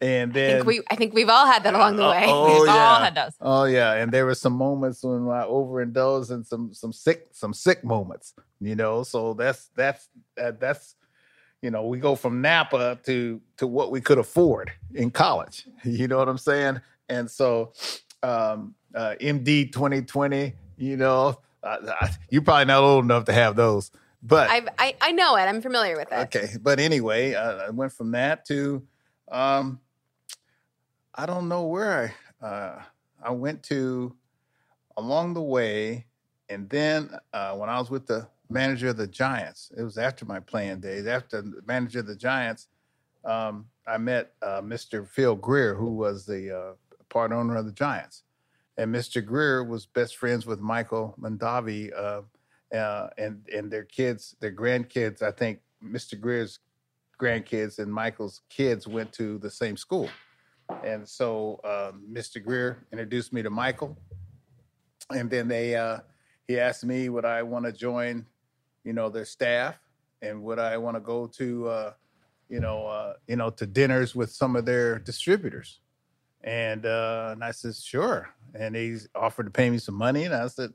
[0.00, 2.24] And then I think, we, I think we've all had that along the uh, way.
[2.26, 2.88] oh, We've yeah.
[2.88, 3.32] all had those.
[3.40, 7.52] Oh yeah, and there were some moments when I overindulged and some some sick some
[7.52, 9.02] sick moments, you know.
[9.02, 10.94] So that's that's that, that's
[11.60, 15.66] you know we go from Napa to to what we could afford in college.
[15.84, 16.80] You know what I'm saying?
[17.10, 17.74] And so
[18.22, 23.90] um, uh, MD 2020, you know, uh, you're probably not old enough to have those,
[24.22, 25.42] but I've, I I know it.
[25.42, 26.34] I'm familiar with it.
[26.34, 28.82] Okay, but anyway, uh, I went from that to.
[29.30, 29.78] Um,
[31.20, 32.82] I don't know where I uh,
[33.22, 34.16] I went to
[34.96, 36.06] along the way,
[36.48, 40.24] and then uh, when I was with the manager of the Giants, it was after
[40.24, 41.06] my playing days.
[41.06, 42.68] After the manager of the Giants,
[43.26, 45.06] um, I met uh, Mr.
[45.06, 46.72] Phil Greer, who was the uh,
[47.10, 48.22] part owner of the Giants,
[48.78, 49.22] and Mr.
[49.22, 52.22] Greer was best friends with Michael Mondavi uh,
[52.74, 55.20] uh, and and their kids, their grandkids.
[55.20, 56.18] I think Mr.
[56.18, 56.60] Greer's
[57.20, 60.08] grandkids and Michael's kids went to the same school.
[60.84, 62.42] And so um, Mr.
[62.42, 63.98] Greer introduced me to Michael,
[65.10, 65.98] and then they uh,
[66.46, 68.26] he asked me would I want to join,
[68.84, 69.78] you know, their staff,
[70.22, 71.92] and would I want to go to, uh,
[72.48, 75.80] you know, uh, you know, to dinners with some of their distributors,
[76.42, 80.34] and uh, and I said sure, and he offered to pay me some money, and
[80.34, 80.72] I said,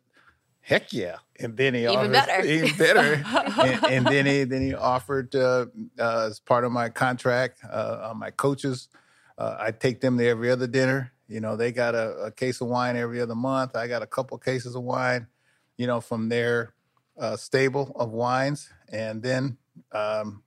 [0.62, 1.18] Heck yeah!
[1.40, 2.46] And then he Even offered, better.
[2.46, 3.24] even better.
[3.62, 5.68] and, and then he then he offered uh,
[6.00, 8.90] uh, as part of my contract, uh, on my coaches,
[9.38, 11.12] uh, I take them to every other dinner.
[11.28, 13.76] You know, they got a, a case of wine every other month.
[13.76, 15.28] I got a couple cases of wine,
[15.78, 16.74] you know, from their
[17.20, 18.70] uh, stable of wines.
[18.90, 19.58] And then
[19.92, 20.44] um,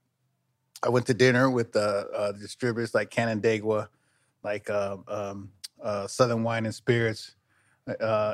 [0.81, 3.89] I went to dinner with uh, uh, distributors like Canandaigua,
[4.43, 5.51] like uh, um,
[5.83, 7.35] uh, Southern Wine and Spirits,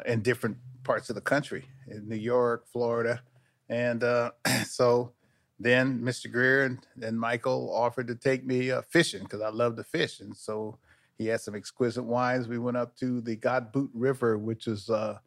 [0.05, 3.21] in different parts of the country, in New York, Florida,
[3.69, 4.03] and
[4.65, 5.13] so
[5.59, 6.31] then Mr.
[6.31, 10.19] Greer and, and Michael offered to take me uh, fishing because I love to fish,
[10.19, 10.77] and so
[11.17, 12.47] he had some exquisite wines.
[12.47, 15.17] We went up to the Godbout River, which is uh,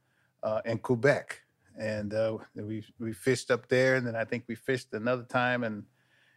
[0.42, 1.40] uh, in Quebec,
[1.78, 5.64] and uh, we we fished up there, and then I think we fished another time
[5.64, 5.84] in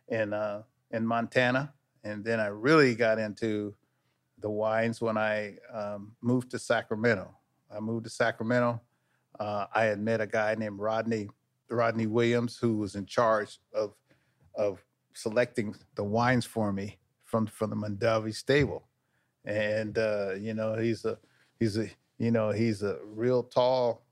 [0.07, 1.73] in uh, in Montana,
[2.03, 3.73] and then I really got into
[4.39, 7.33] the wines when I um, moved to Sacramento.
[7.73, 8.81] I moved to Sacramento.
[9.39, 11.29] Uh, I had met a guy named Rodney
[11.71, 13.93] Rodney Williams who was in charge of
[14.55, 18.87] of selecting the wines for me from from the Mondavi stable,
[19.45, 21.17] and uh, you know he's a
[21.59, 24.05] he's a you know he's a real tall,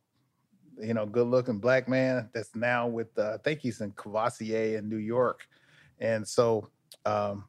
[0.82, 4.78] you know, good looking black man that's now with uh, I think he's in Cavassier
[4.78, 5.48] in New York,
[6.00, 6.70] and so
[7.06, 7.46] um,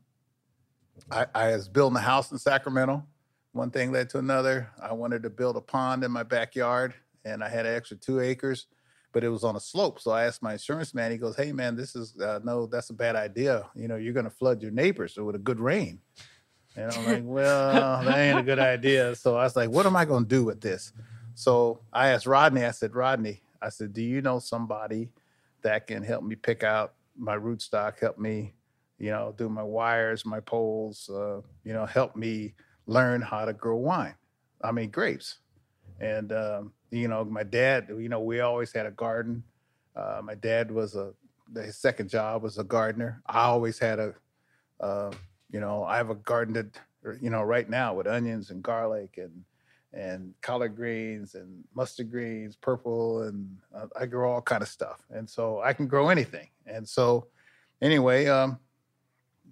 [1.11, 3.05] I, I was building a house in Sacramento.
[3.53, 4.71] One thing led to another.
[4.81, 6.95] I wanted to build a pond in my backyard,
[7.25, 8.67] and I had an extra two acres,
[9.13, 10.01] but it was on a slope.
[10.01, 11.11] So I asked my insurance man.
[11.11, 13.69] He goes, "Hey, man, this is uh, no, that's a bad idea.
[13.75, 16.01] You know, you're going to flood your neighbors with a good rain."
[16.77, 19.97] And I'm like, "Well, that ain't a good idea." So I was like, "What am
[19.97, 20.93] I going to do with this?"
[21.35, 22.65] So I asked Rodney.
[22.65, 25.11] I said, "Rodney, I said, do you know somebody
[25.63, 27.99] that can help me pick out my rootstock?
[28.01, 28.55] Help me."
[29.01, 32.55] you know, do my wires, my poles, uh, you know, help me
[32.87, 34.15] learn how to grow wine.
[34.63, 35.39] I mean, grapes.
[36.01, 39.43] And, um, you know, my dad, you know, we always had a garden.
[39.95, 41.13] Uh, my dad was a,
[41.55, 43.23] his second job was a gardener.
[43.27, 44.15] I always had a,
[44.81, 45.13] uh,
[45.51, 46.81] you know, I have a garden that,
[47.21, 49.45] you know, right now with onions and garlic and,
[49.93, 55.03] and collard greens and mustard greens, purple, and uh, I grow all kind of stuff.
[55.11, 56.49] And so I can grow anything.
[56.67, 57.27] And so,
[57.83, 58.59] anyway, um,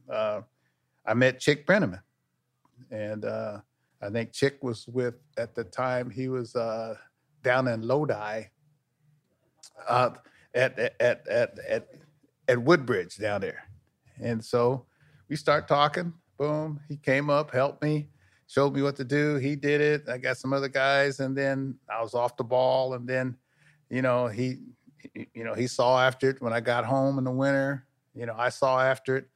[0.09, 0.43] uh,
[1.05, 2.01] I met Chik Brenneman,
[2.91, 3.59] and uh,
[4.01, 6.95] I think Chik was with at the time he was uh,
[7.43, 8.45] down in Lodi
[9.89, 10.11] uh,
[10.55, 11.89] at, at at at
[12.47, 13.65] at Woodbridge down there,
[14.21, 14.87] and so
[15.29, 16.13] we start talking.
[16.39, 18.09] Boom, he came up, helped me,
[18.47, 19.37] showed me what to do.
[19.37, 20.09] He did it.
[20.09, 23.37] I got some other guys, and then I was off the ball, and then
[23.91, 24.59] you know he
[25.35, 27.87] you know he saw after it when I got home in the winter.
[28.15, 29.29] You know I saw after it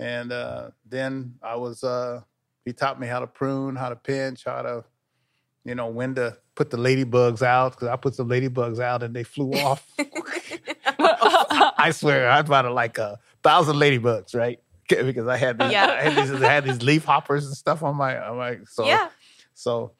[0.00, 2.22] and uh, then I was, uh,
[2.64, 4.84] he taught me how to prune, how to pinch, how to,
[5.64, 9.14] you know, when to put the ladybugs out because I put some ladybugs out and
[9.14, 9.86] they flew off.
[9.98, 14.60] I swear, I bought like a thousand ladybugs, right?
[14.88, 15.86] Because I had these, Yeah.
[15.86, 18.84] I had these, I had these leaf hoppers and stuff on my, on my, so,
[18.84, 19.10] yeah.
[19.54, 19.92] so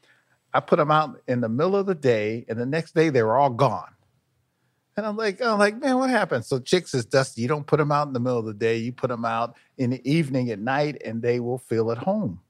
[0.52, 3.22] I put them out in the middle of the day, and the next day they
[3.22, 3.94] were all gone.
[4.96, 6.44] And I'm like, I'm like, man, what happened?
[6.44, 8.78] So Chik says, Dusty, you don't put them out in the middle of the day.
[8.78, 12.40] You put them out in the evening at night, and they will feel at home.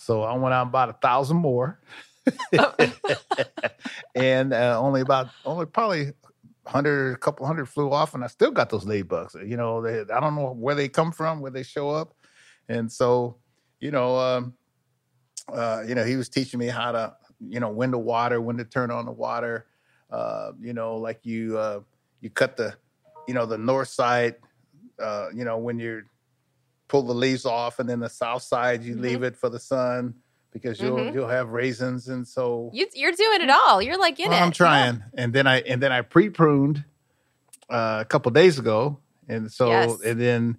[0.00, 1.78] So I went out and bought a thousand more,
[4.14, 6.12] and uh, only about only probably
[6.66, 9.46] hundred, a couple hundred flew off, and I still got those ladybugs.
[9.46, 12.14] You know, they, I don't know where they come from, where they show up,
[12.66, 13.36] and so
[13.80, 14.54] you know, um,
[15.52, 18.56] uh, you know, he was teaching me how to, you know, when to water, when
[18.56, 19.66] to turn on the water.
[20.10, 21.80] Uh, you know, like you uh,
[22.22, 22.74] you cut the,
[23.28, 24.36] you know, the north side,
[24.98, 26.04] uh, you know, when you
[26.90, 29.00] pull the leaves off, and then the south side you Mhm.
[29.00, 30.14] leave it for the sun
[30.52, 31.14] because you'll Mhm.
[31.14, 33.80] you'll have raisins, and so You, you're doing it all.
[33.80, 34.42] You're like in well, it.
[34.46, 36.84] I'm trying, and then I and then I pre-pruned
[37.70, 38.98] uh, a couple days ago,
[39.28, 40.00] and so Yes.
[40.04, 40.58] and then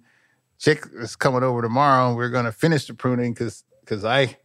[0.58, 4.38] Chik is coming over tomorrow, and we're going to finish the pruning because because I,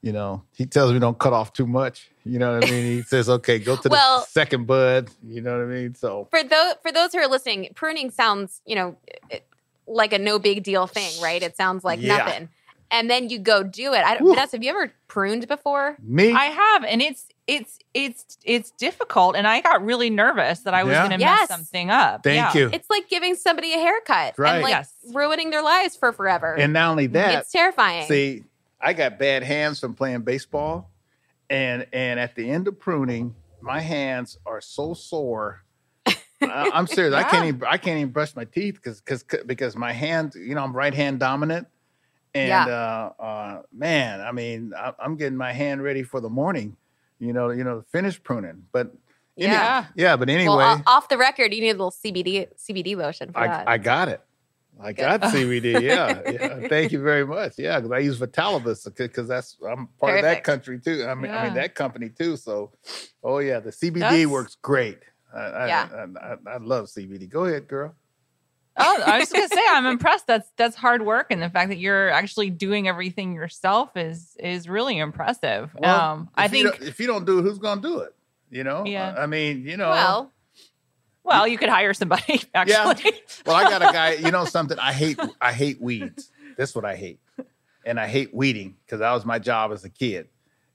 [0.00, 2.10] you know, he tells me don't cut off too much.
[2.24, 2.84] You know what I mean?
[2.84, 5.10] He says, okay, go to Well- the second bud.
[5.22, 5.94] You know what I mean?
[5.94, 8.96] So for those for those who are listening, pruning sounds, you know,
[9.28, 9.44] it-
[9.86, 11.42] like a no big deal thing, right?
[11.42, 12.16] It sounds like Yeah.
[12.18, 12.48] nothing.
[12.90, 14.04] And then you go do it.
[14.04, 14.34] I don't, Woo.
[14.34, 15.96] Vanessa, have you ever pruned before?
[16.02, 20.74] me, I have, and it's it's it's it's difficult, and I got really nervous that
[20.74, 21.08] I was Yeah?
[21.08, 21.48] going to Yes.
[21.50, 22.22] mess something up.
[22.22, 22.60] thank Yeah.
[22.60, 22.70] you.
[22.72, 24.54] It's like giving somebody a haircut Right.
[24.54, 24.92] and like Yes.
[25.12, 26.54] ruining their lives for forever.
[26.54, 28.06] and not only that, it's terrifying.
[28.06, 28.44] See,
[28.80, 30.88] I got bad hands from playing baseball,
[31.50, 35.63] and and at the end of pruning, my hands are so sore.
[36.42, 37.14] I, I'm serious.
[37.14, 40.54] I can't even I can't even brush my teeth because because because my hand, you
[40.54, 41.66] know, I'm right hand dominant,
[42.34, 42.66] and Yeah.
[42.66, 46.76] uh, uh, man, I mean, I, I'm getting my hand ready for the morning,
[47.18, 48.64] you know, you know, finish pruning.
[48.72, 48.92] But
[49.38, 49.86] Any- Yeah.
[49.96, 50.16] yeah.
[50.16, 53.66] But anyway, Well, off the record, you need a little CBD CBD lotion for that.
[53.68, 54.20] I, I got it.
[54.80, 55.80] I got CBD.
[55.82, 56.68] Yeah, yeah.
[56.68, 57.54] Thank you very much.
[57.58, 61.06] Yeah, because I use Vitalibus because that's I'm part of that country too.
[61.08, 62.36] I mean, I mean that company too.
[62.36, 62.72] So,
[63.22, 64.98] oh yeah, the CBD That's- works great.
[65.36, 65.88] I, Yeah.
[66.20, 67.28] I, I, I love CBD.
[67.28, 67.94] Go ahead, girl.
[68.76, 70.26] Oh, I was gonna say I'm impressed.
[70.26, 74.68] That's that's hard work, and the fact that you're actually doing everything yourself is is
[74.68, 75.70] really impressive.
[75.78, 76.80] Well, um, I think.
[76.80, 78.14] if you don't do it, who's going to do it?
[78.50, 78.84] You know.
[78.84, 79.14] Yeah.
[79.16, 79.90] I mean, you know.
[79.90, 80.32] well,
[81.22, 82.42] Well, you could hire somebody.
[82.54, 83.12] Actually,
[83.46, 84.12] Well, I got a guy.
[84.14, 84.78] You know something?
[84.78, 85.18] I hate.
[85.40, 86.32] I hate weeds.
[86.56, 87.20] That's what I hate,
[87.86, 90.28] and I hate weeding because that was my job as a kid.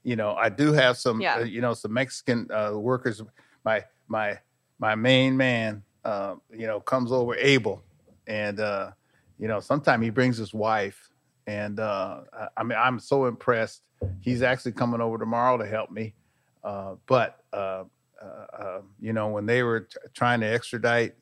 [0.03, 1.19] You know, I do have some.
[1.19, 1.39] Yeah.
[1.39, 3.21] Uh, you know, some Mexican uh, workers.
[3.65, 4.39] My my
[4.79, 5.83] my main man.
[6.03, 7.83] Uh, you know, comes over Abel,
[8.25, 8.89] and uh,
[9.37, 11.09] you know, sometimes he brings his wife,
[11.45, 12.21] and uh,
[12.55, 13.83] I, mean, I'm so impressed.
[14.21, 16.15] He's actually coming over tomorrow to help me,
[16.63, 17.43] uh, but.
[17.53, 17.83] Uh,
[18.21, 21.13] uh, uh, you know, when they were t- trying to extradite,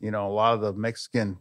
[0.00, 1.38] you know, a lot of the Mexican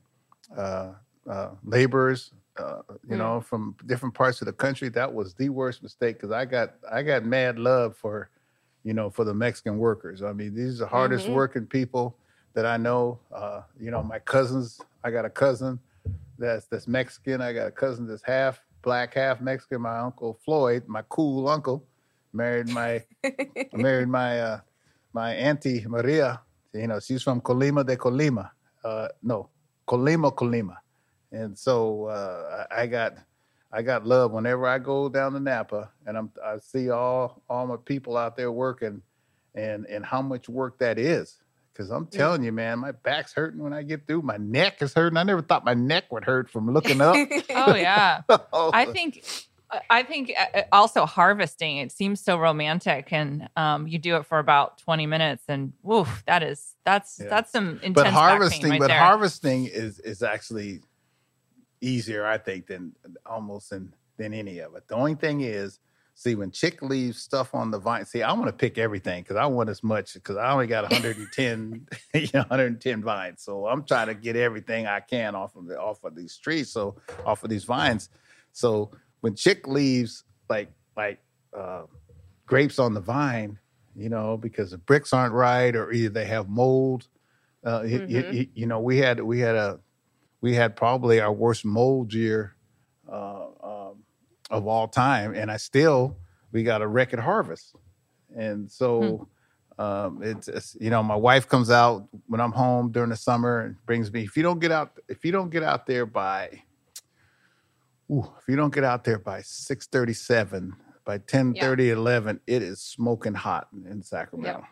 [0.55, 0.93] uh,
[1.29, 3.17] uh, laborers, uh, you Mm.
[3.17, 6.75] know, from different parts of the country, that was the worst mistake because I got
[6.89, 8.29] I got mad love for,
[8.83, 10.21] you know, for the Mexican workers.
[10.21, 11.33] I mean, these are the hardest Mhm.
[11.33, 12.17] working people
[12.53, 13.19] that I know.
[13.31, 14.79] Uh, you know, my cousins.
[15.03, 15.79] I got a cousin
[16.37, 17.41] that's that's Mexican.
[17.41, 19.81] I got a cousin that's half black, half Mexican.
[19.81, 21.85] My uncle Floyd, my cool uncle,
[22.33, 23.03] married my
[23.73, 24.59] married my uh,
[25.13, 26.41] my auntie Maria.
[26.73, 28.51] You know, she's from Colima de Colima.
[28.83, 29.49] Uh, no,
[29.87, 30.77] Colima, Colima.
[31.31, 33.13] And so uh, I got
[33.73, 37.65] I got love whenever I go down to Napa and I'm I see all all
[37.65, 39.01] my people out there working
[39.55, 41.37] and and how much work that is.
[41.75, 44.21] Cause I'm telling you, man, my back's hurting when I get through.
[44.21, 45.17] My neck is hurting.
[45.17, 47.15] I never thought my neck would hurt from looking up.
[47.49, 48.21] oh yeah.
[48.53, 49.25] I think
[49.89, 51.77] I think uh, also harvesting.
[51.77, 56.23] It seems so romantic, and um, you do it for about twenty minutes, and woof,
[56.27, 57.29] that is that's Yeah.
[57.29, 57.95] that's some intense.
[57.95, 58.99] but harvesting right but there.
[58.99, 60.81] harvesting is is actually
[61.83, 62.93] easier i think than
[63.25, 64.87] almost than than any of it.
[64.87, 65.79] The only thing is
[66.15, 69.35] see when Chik leaves stuff on the vine see i want to pick everything because
[69.35, 73.41] i want as much because i only got 110 you know, 110 vines.
[73.43, 76.71] So i'm trying to get everything i can off of the off of these trees
[76.71, 78.09] so off of these vines.
[78.51, 78.91] So
[79.21, 81.19] when Chik leaves like like
[81.57, 81.83] uh
[82.45, 83.57] grapes on the vine
[83.95, 87.07] you know because the Brix aren't right or either they have mold
[87.65, 88.33] uh, y- y- Mhm.
[88.33, 89.79] y- you know, we had we had a
[90.43, 92.53] we had probably our worst mold year
[93.09, 94.03] uh, um,
[94.51, 96.17] of all time, and I still
[96.51, 97.73] we got a record harvest,
[98.35, 99.29] and so
[99.79, 103.61] um, it's, it's you know my wife comes out when I'm home during the summer
[103.61, 104.23] and brings me.
[104.23, 106.61] If you don't get out, if you don't get out there by,
[108.11, 110.75] ooh, if you don't get out there by six thirty seven,
[111.05, 114.65] by 10, 11, it is smoking hot in Sacramento,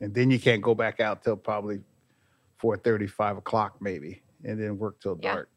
[0.00, 1.78] and then you can't go back out till probably
[2.58, 5.34] four thirty, five o'clock maybe, and then work till Yeah.
[5.34, 5.48] dark.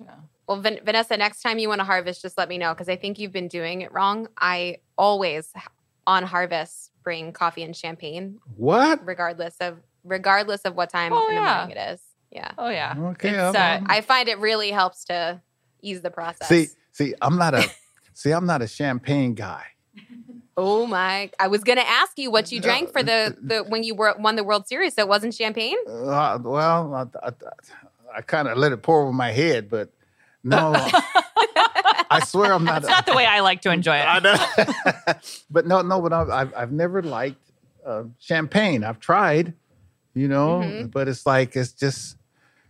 [0.00, 0.14] Yeah.
[0.46, 2.96] Well, Van- Vanessa, next time you want to harvest, just let me know because I
[2.96, 4.28] think you've been doing it wrong.
[4.38, 5.52] I always
[6.06, 9.04] on harvest bring coffee and champagne, What?
[9.04, 11.56] regardless of regardless of what time Oh, in the yeah.
[11.58, 12.00] morning it is.
[12.30, 12.94] Yeah, Oh yeah.
[12.98, 15.42] Okay, It's, I'm- uh, I'm- I find it really helps to
[15.82, 16.48] ease the process.
[16.48, 17.64] See, see, I'm not a
[18.14, 19.64] see, I'm not a champagne guy.
[20.58, 21.30] Oh my!
[21.38, 24.34] I was gonna ask you what you drank for the the when you were won
[24.36, 24.94] the World Series.
[24.94, 25.76] So it wasn't champagne.
[25.88, 27.32] Uh, well, I, I,
[28.18, 29.90] I kind of let it pour over my head, but
[30.42, 30.72] no,
[32.10, 32.82] I swear I'm not.
[32.82, 34.02] That's not the way I like to enjoy it.
[34.06, 35.14] I know.
[35.50, 37.40] but no, no, but I've I've, I've never liked
[37.86, 38.82] uh, champagne.
[38.84, 39.54] I've tried,
[40.14, 40.90] you know, Mhm.
[40.90, 42.16] but it's like it's just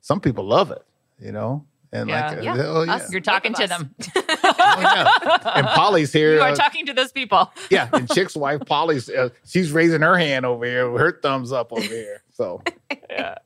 [0.00, 0.82] some people love it,
[1.20, 2.30] you know, and Yeah.
[2.30, 3.10] like Yeah, oh yeah, us.
[3.12, 3.94] You're talking to of them.
[4.16, 5.10] oh, yeah.
[5.54, 6.34] And Polly's here.
[6.34, 7.50] you are uh, talking to those people.
[7.70, 11.52] yeah, and Chik's wife Polly's uh, she's raising her hand over here, with her thumbs
[11.52, 12.22] up over here.
[12.34, 12.62] So
[13.10, 13.36] Yeah.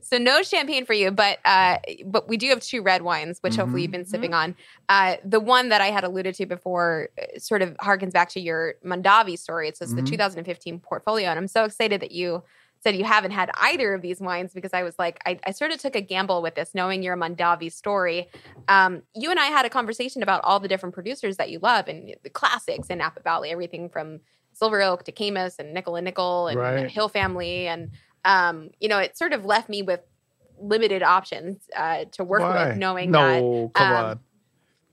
[0.00, 3.56] So no champagne for you, but uh, but we do have two red wines, which
[3.56, 4.54] hopefully you've been sipping on.
[4.88, 8.40] Uh, the one that I had alluded to before uh, sort of harkens back to
[8.40, 9.66] your Mondavi story.
[9.66, 10.06] It says the Mhm.
[10.10, 12.44] 2015 portfolio, and I'm so excited that you
[12.84, 15.72] said you haven't had either of these wines because I was like, I, I sort
[15.72, 18.28] of took a gamble with this, knowing your Mondavi story.
[18.68, 21.88] Um, you and I had a conversation about all the different producers that you love
[21.88, 24.20] and the classics in Napa Valley, everything from
[24.52, 26.90] Silver Oak to Caymus and Nickel and Nickel and, Right.
[26.90, 27.90] Hill Family and
[28.26, 30.00] um, you know, it sort of left me with
[30.58, 32.68] limited options uh, to work why?
[32.68, 33.40] with, knowing that.
[33.40, 34.20] no, come um.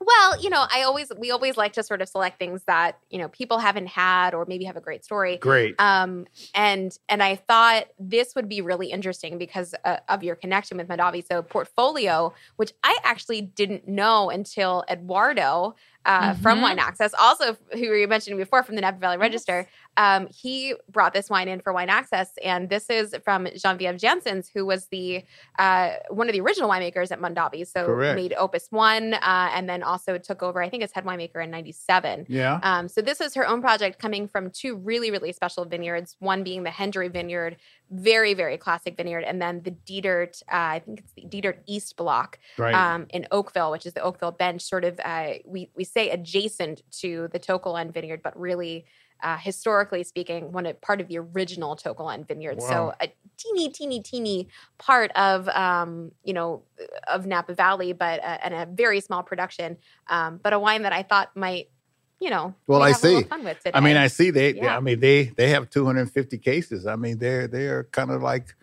[0.04, 3.18] Well, you know, I always we always like to sort of select things that you
[3.18, 5.36] know people haven't had or maybe have a great story.
[5.38, 5.74] Great.
[5.80, 10.76] Um, and and I thought this would be really interesting because uh, of your connection
[10.76, 11.26] with Mondavi.
[11.26, 15.74] So portfolio, which I actually didn't know until Eduardo
[16.04, 16.62] uh, from Mhm.
[16.62, 19.68] Wine Access, also who you mentioned before from the Napa Valley Register.
[19.96, 24.48] Um, he brought this wine in for Wine Access, and this is from Genevieve Janssens,
[24.52, 25.24] who was the
[25.58, 27.66] uh, one of the original winemakers at Mondavi.
[27.66, 28.16] So Correct.
[28.16, 31.50] made Opus One, uh, and then also took over, I think, as head winemaker in
[31.50, 32.26] '97.
[32.28, 32.60] Yeah.
[32.62, 36.16] Um, so this is her own project coming from two really, really special vineyards.
[36.20, 37.56] One being the Hendry Vineyard,
[37.90, 41.96] very, very classic vineyard, and then the Dietert, uh, I think it's the Dietert East
[41.96, 42.74] Block right.
[42.74, 46.82] um, in Oakville, which is the Oakville Bench, sort of uh, we we say adjacent
[47.00, 48.86] to the To Kalon Vineyard, but really.
[49.22, 53.08] Uh, historically speaking, one of, part of the original To Kalon Vineyard, so a
[53.38, 54.48] teeny, teeny, teeny
[54.78, 56.64] part of um, you know
[57.06, 59.76] of Napa Valley, but uh, and a very small production,
[60.08, 61.70] um, but a wine that I thought might,
[62.18, 63.22] you know, Well, I a see.
[63.22, 63.70] fun with today.
[63.74, 64.54] I mean, I see they.
[64.54, 64.76] Yeah.
[64.76, 66.84] I mean, they they have 250 cases.
[66.86, 68.56] I mean, they're they're kind of like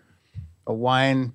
[0.68, 1.32] a wine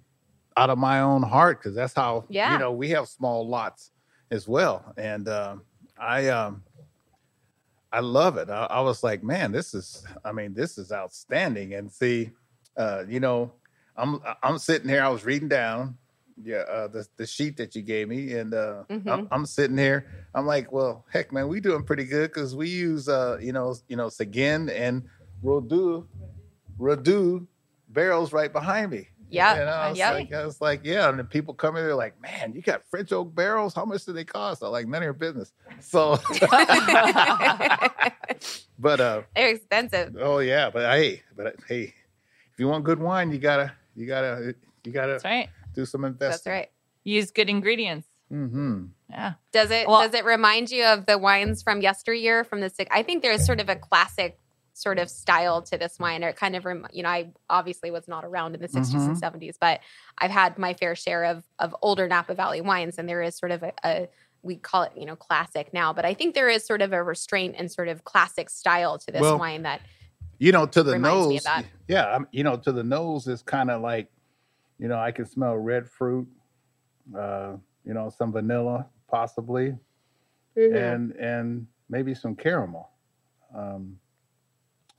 [0.57, 2.53] out of my own heart because that's how Yeah.
[2.53, 3.91] you know we have small lots
[4.31, 5.63] as well, and um,
[5.99, 6.63] I um
[7.95, 8.51] I love it.
[8.51, 10.05] I, I was like, man, this is.
[10.25, 11.75] I mean, this is outstanding.
[11.75, 12.33] And see,
[12.77, 13.53] uh, you know,
[13.97, 15.03] I'm I'm sitting here.
[15.03, 15.97] I was reading down.
[16.43, 19.29] Yeah, uh, the the sheet that you gave me, and uh, I'm, Mhm.
[19.31, 20.27] I'm sitting here.
[20.35, 23.77] I'm like, well, heck, man, we doing pretty good because we use, uh, you know,
[23.87, 25.05] you know, Seguin and
[25.45, 26.05] Rodu,
[26.77, 27.47] Moreau
[27.89, 29.09] barrels right behind me.
[29.35, 30.11] Yeah, and I was yeah.
[30.13, 32.83] like, I was like, yeah, and then people come in, they're like, man, you got
[32.91, 33.75] French oak barrels?
[33.75, 34.63] How much do they cost?
[34.63, 35.53] I'm like, none of your business.
[35.81, 36.19] So,
[38.79, 40.17] but uh, They're expensive.
[40.21, 41.95] oh yeah, but hey, but hey,
[42.53, 44.55] if you want good wine, you gotta, you gotta,
[44.85, 45.49] you gotta That's right.
[45.75, 46.31] do some investing.
[46.31, 46.71] That's right.
[47.05, 48.09] Use good ingredients.
[48.33, 48.87] Mm-hmm.
[49.11, 49.35] Yeah.
[49.53, 52.91] Does it Well- does it remind you of the wines from yesteryear from the six?
[52.93, 54.39] I think there's sort of a classic
[54.75, 57.91] sort of style to this wine, or it kind of rem- you know I obviously
[57.91, 59.81] was not around in the 60s and 70s, but
[60.19, 63.53] I've had my fair share of of older Napa Valley wines, and there is sort
[63.53, 64.09] of a, a
[64.43, 67.03] we call it you know classic now, but I think there is sort of a
[67.03, 69.81] restraint and sort of classic style to this Well, wine that
[70.39, 71.47] you know, to the nose,
[71.89, 74.11] yeah, I'm, you know, to the nose is kind of like,
[74.79, 76.27] you know, I can smell red fruit,
[77.17, 77.53] uh,
[77.85, 79.77] you know, some vanilla possibly,
[80.57, 82.91] and and maybe some caramel.
[83.57, 83.99] Um,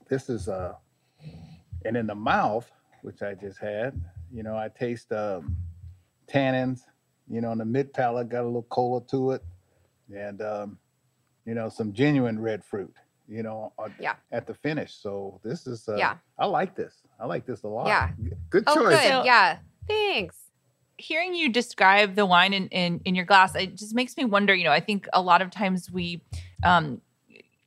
[0.08, 0.74] this is uh,
[1.84, 2.70] and in the mouth,
[3.02, 4.00] which I just had,
[4.32, 5.56] you know, I taste um,
[6.32, 6.80] tannins.
[7.28, 9.42] You know, in the mid palate, got a little cola to it,
[10.14, 10.78] and um,
[11.44, 12.94] you know, some genuine red fruit.
[13.28, 14.14] You know, uh, Yeah.
[14.30, 14.94] at the finish.
[14.94, 16.14] So this is, uh, Yeah.
[16.38, 16.94] I like this.
[17.18, 17.88] I like this a lot.
[17.88, 18.10] Yeah.
[18.22, 19.00] G- good oh choice.
[19.00, 20.36] good So- yeah thanks
[20.98, 24.52] hearing you describe the wine in, in in your glass it just makes me wonder
[24.54, 26.20] you know i think a lot of times we
[26.64, 27.00] um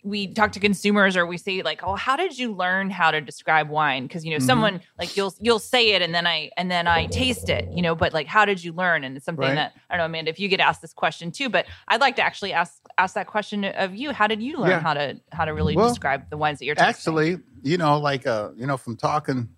[0.04, 3.20] we talk to consumers or we say like oh how did you learn how to
[3.20, 4.42] describe wine because you know Mhm.
[4.44, 7.82] someone like you'll you'll say it and then i and then i taste it you
[7.82, 9.56] know but like how did you learn and it's something Right.
[9.56, 12.16] that i don't know amanda if you get asked this question too but i'd like
[12.16, 14.80] to actually ask ask that question of you how did you learn Yeah.
[14.80, 16.90] how to how to really Well, describe the wines that you're tasting?
[16.90, 19.50] Actually, you know, like uh, you know, from talking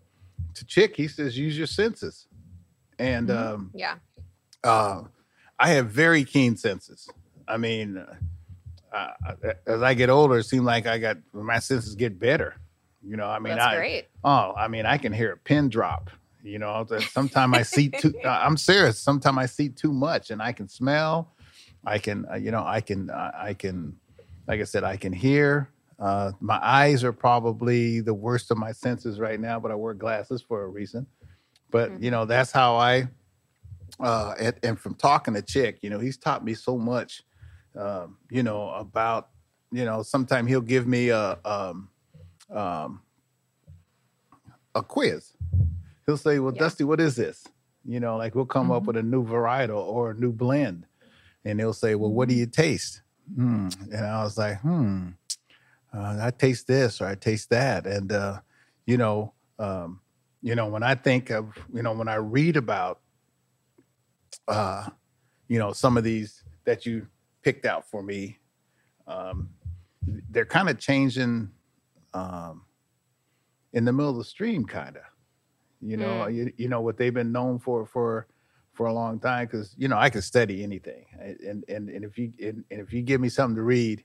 [0.56, 2.28] to Chik, he says use your senses,
[2.98, 3.36] and Mhm.
[3.54, 3.96] um, yeah
[4.64, 5.04] uh,
[5.60, 7.08] I have very keen senses.
[7.48, 8.16] I mean, uh,
[8.92, 9.34] uh,
[9.66, 12.56] as I get older, it seems like I got my senses get better.
[13.04, 15.70] You know, I mean, that's I great oh, I mean, I can hear a pin
[15.70, 16.10] drop.
[16.44, 18.14] You know, sometimes I see too.
[18.26, 19.00] I'm serious.
[19.00, 21.34] Sometimes I see too much, and I can smell.
[21.86, 23.96] I can, uh, you know, I can, uh, I can,
[24.48, 25.70] like I said, I can hear.
[26.00, 29.94] Uh, my eyes are probably the worst of my senses right now, but I wear
[29.94, 31.06] glasses for a reason.
[31.70, 33.08] But you know, that's how I.
[34.00, 37.24] Uh, and, and from talking to Chik, you know, he's taught me so much.
[37.76, 39.30] Um, you know about,
[39.72, 41.90] you know, sometimes he'll give me a um,
[42.50, 43.02] um,
[44.76, 45.34] a quiz.
[46.06, 46.60] He'll say, "Well, Yeah.
[46.60, 47.48] Dusty, what is this?"
[47.86, 48.88] You know, like we'll come up Mhm.
[48.88, 50.86] with a new varietal or a new blend,
[51.46, 53.02] and he'll say, "Well, what do you taste?"
[53.36, 53.70] Hmm.
[53.92, 55.10] And I was like, "Hmm,
[55.94, 58.42] uh, I taste this or I taste that," and uh,
[58.86, 60.02] you know, um,
[60.42, 63.00] you know, when I think of, you know, when I read about,
[64.48, 64.90] uh,
[65.48, 67.08] you know, some of these that you
[67.42, 68.40] picked out for me,
[69.08, 69.50] um,
[70.30, 71.52] they're kind of changing
[72.14, 72.64] um,
[73.74, 75.04] in the middle of the stream, kind of.
[75.82, 78.28] You know, you, you know what they've been known for for
[78.74, 82.20] for a long time because you know I can study anything, and and and if
[82.20, 84.04] you and, and if you give me something to read,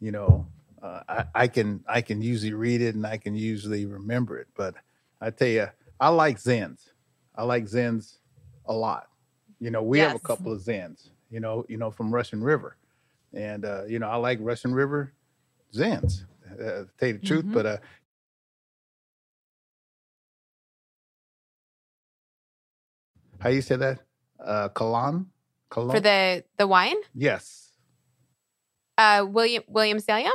[0.00, 0.46] you know,
[0.80, 4.46] uh, I, I can I can usually read it and I can usually remember it.
[4.56, 4.74] But
[5.20, 5.66] I tell you,
[5.98, 6.88] I like Zins.
[7.34, 8.18] I like Zins
[8.66, 9.08] a lot.
[9.60, 11.10] You know, we have a couple of Zins.
[11.30, 12.76] You know, you know from Russian River,
[13.34, 15.12] and uh, you know I like Russian River
[15.74, 16.24] Zins.
[16.50, 17.52] Uh, to tell you the truth, Mhm.
[17.52, 17.76] but uh,
[23.40, 24.00] how do you say that?
[24.42, 25.26] Uh, Cologne.
[25.70, 25.96] Cologne.
[25.96, 27.72] for the the wine yes,
[28.96, 30.30] uh william william Selyem?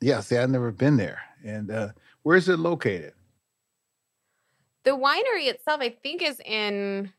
[0.00, 0.20] yeah.
[0.20, 1.88] See, I've never been there, and uh,
[2.22, 3.12] Where's it located?
[4.84, 7.12] The winery itself, I think, is in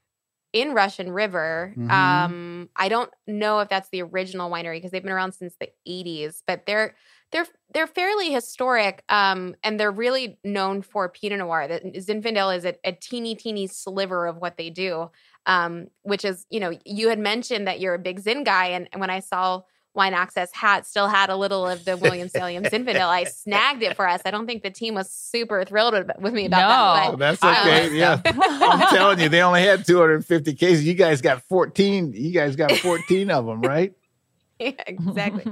[0.53, 1.75] in Russian River.
[1.77, 1.89] Mhm.
[1.91, 5.69] Um, I don't know if that's the original winery because they've been around since the
[5.85, 6.95] 80s, but they're
[7.31, 11.67] they're they're fairly historic, um, and they're really known for Pinot Noir.
[11.67, 15.09] That Zinfandel is a, a teeny teeny sliver of what they do,
[15.45, 18.87] um, which is you know you had mentioned that you're a big Zin guy, and,
[18.91, 19.61] and when I saw
[19.97, 23.95] Wine Access hat still had a little of the William Selyem Zinfandel, I snagged it
[23.97, 24.21] for us.
[24.23, 26.67] I don't think the team was super thrilled with, with me about No.
[26.69, 27.07] that.
[27.07, 27.83] Oh, But that's I okay.
[27.89, 28.21] was, Yeah.
[28.25, 30.85] I'm telling you, they only had 250 cases.
[30.85, 32.13] You guys got 14.
[32.13, 33.93] You guys got 14 of them, right?
[34.59, 35.45] yeah, exactly.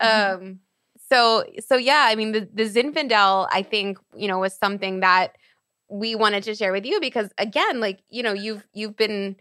[0.00, 0.58] um
[1.10, 5.36] so so yeah i mean the, the zinfandel i think you know was something that
[5.88, 9.36] we wanted to share with you because again like you know you've you've been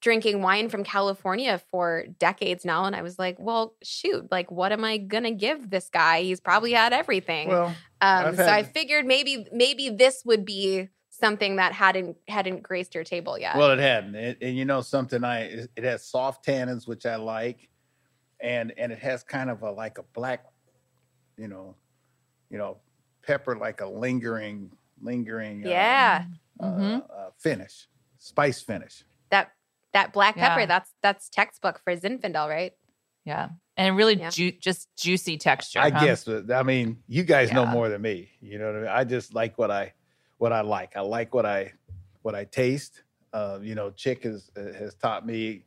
[0.00, 4.72] drinking wine from california for decades now and i was like well shoot like what
[4.72, 7.66] am i gonna give this guy he's probably had everything Well,
[8.00, 12.94] um I've so i figured maybe maybe this would be something that hadn't hadn't graced
[12.94, 14.14] your table yet well, it hadn't.
[14.14, 17.68] It, and you know something, I it it has soft tannins, which I like,
[18.40, 20.44] and and it has kind of a like a black,
[21.36, 21.74] you know,
[22.50, 22.78] you know,
[23.22, 24.70] pepper like a lingering,
[25.02, 26.24] lingering, uh, yeah
[26.60, 27.10] uh, Mhm.
[27.10, 27.88] uh, finish,
[28.18, 29.02] spice finish.
[29.92, 30.66] That that black pepper Yeah.
[30.66, 32.72] that's that's textbook for zinfandel right
[33.28, 33.50] yeah.
[33.76, 34.30] And really Yeah.
[34.30, 35.80] ju- just juicy texture.
[35.80, 36.04] I huh?
[36.04, 36.24] guess.
[36.24, 38.30] but, I mean, you guys know more than me.
[38.40, 38.88] You know what I mean?
[38.88, 39.92] I just like what I
[40.38, 40.96] what I like.
[40.96, 41.72] I like what I
[42.22, 43.02] what I taste.
[43.34, 45.64] Uh, you know, Chik has has taught me.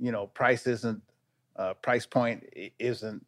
[0.00, 1.02] You know, price isn't
[1.56, 2.44] uh, price point
[2.78, 3.24] isn't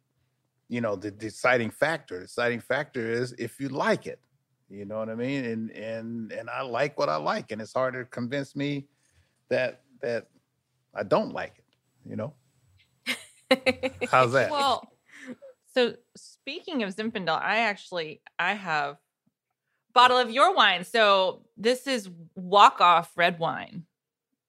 [0.67, 2.15] you know the deciding factor.
[2.21, 4.19] The deciding factor is if you like it.
[4.67, 5.45] You know what I mean?
[5.45, 8.87] And and and I like what I like, and it's hard to convince me
[9.49, 10.27] that that
[10.95, 12.09] I don't like it.
[12.09, 12.33] You know,
[14.09, 14.51] how's that?
[14.51, 14.87] Well,
[15.73, 18.97] so speaking of Zinfandel, I actually I have
[19.93, 20.83] bottle of your wine.
[20.83, 23.85] So this is walk off red wine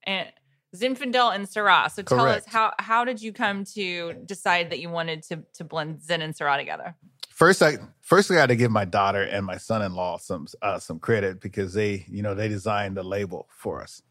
[0.04, 0.28] and
[0.76, 1.90] Zinfandel and Syrah.
[1.90, 2.46] So tell Correct.
[2.46, 6.22] us how how did you come to decide that you wanted to to blend Zin
[6.22, 6.94] and Syrah together?
[7.30, 10.98] First, I first I got to give my daughter and my son-in-law some uh, some
[10.98, 14.02] credit because they, you know, they designed the label for us,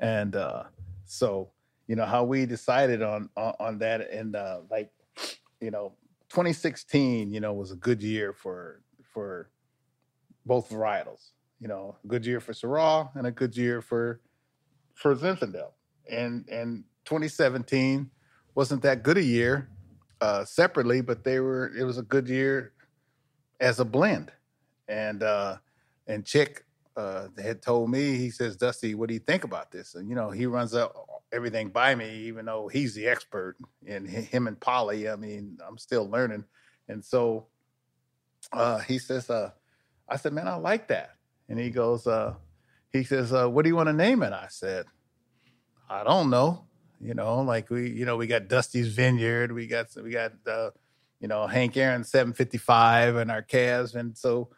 [0.00, 0.64] and uh,
[1.04, 1.50] so
[1.86, 4.90] you know how we decided on on, on that, and uh, like,
[5.60, 5.92] you know,
[6.30, 8.82] 2016, you know, was a good year for
[9.12, 9.50] for
[10.46, 11.30] both varietals.
[11.60, 14.20] You know, a good year for Syrah and a good year for
[14.94, 15.72] for Zinfandel,
[16.10, 18.10] and and 2017
[18.54, 19.68] wasn't that good a year
[20.20, 21.72] uh, separately, but they were.
[21.76, 22.72] It was a good year
[23.60, 24.32] as a blend,
[24.88, 25.56] and uh,
[26.06, 26.64] and Chik
[26.96, 28.16] uh, had told me.
[28.16, 30.94] He says, "Dusty, what do you think about this?" And you know, he runs up
[31.34, 33.56] everything by me, even though he's the expert.
[33.86, 36.44] And him and Polly, I mean, I'm still learning,
[36.88, 37.46] and so
[38.52, 39.50] uh, he says, uh,
[40.08, 41.16] "I said, man, I like that."
[41.48, 42.34] And he goes, uh,
[42.92, 44.86] he says, uh, "What do you want to name it?" I said,
[45.90, 46.64] "I don't know."
[47.00, 50.70] You know, like we, you know, we got Dusty's Vineyard, we got we got uh,
[51.20, 54.48] you know Hank Aaron 755 and our calves, and so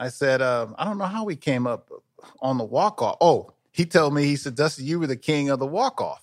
[0.00, 1.90] I said, um, I don't know how we came up
[2.40, 3.18] on the walk off.
[3.20, 6.22] Oh, he told me he said, Dusty, you were the king of the walk off,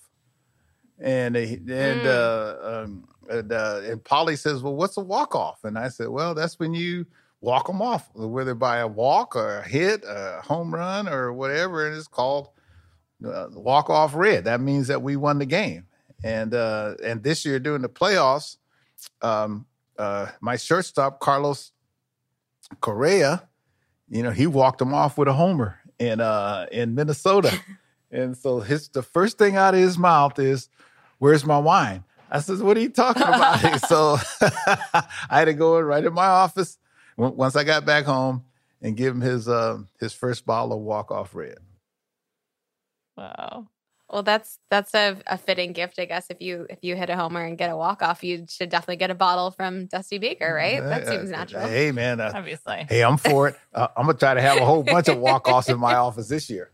[1.00, 2.06] and and Mm.
[2.06, 5.64] uh, um, and, uh, and Polly says, well, what's a walk off?
[5.64, 7.06] And I said, well, that's when you
[7.42, 11.86] walk them off, whether by a walk or a hit, a home run or whatever,
[11.88, 12.50] and it's called
[13.26, 14.46] uh, walk off red.
[14.46, 15.86] That means that we won the game.
[16.24, 18.58] And uh, and this year during the playoffs,
[19.22, 19.66] um,
[20.00, 21.72] uh, my shortstop Carlos
[22.82, 23.48] Correa,
[24.10, 27.58] you know, he walked him off with a homer in uh, in Minnesota.
[28.12, 30.70] and so his the first thing out of his mouth is,
[31.20, 35.80] "Where's my wine?" I says, "What are you talking about?" so I had to go
[35.80, 36.78] right in my office
[37.18, 38.44] once I got back home
[38.82, 41.60] and give him his uh, his first bottle of walk off red.
[43.16, 43.68] Wow.
[44.10, 46.28] Well, that's that's a, a fitting gift, I guess.
[46.30, 48.96] If you if you hit a homer and get a walk off, you should definitely
[48.96, 50.82] get a bottle from Dusty Baker, right?
[50.82, 51.68] That Uh, seems natural.
[51.68, 52.86] Hey man, uh, Obviously.
[52.90, 53.56] hey, I'm for it.
[53.74, 56.30] Uh, I'm gonna try to have a whole bunch of walk offs in my office
[56.30, 56.72] this year.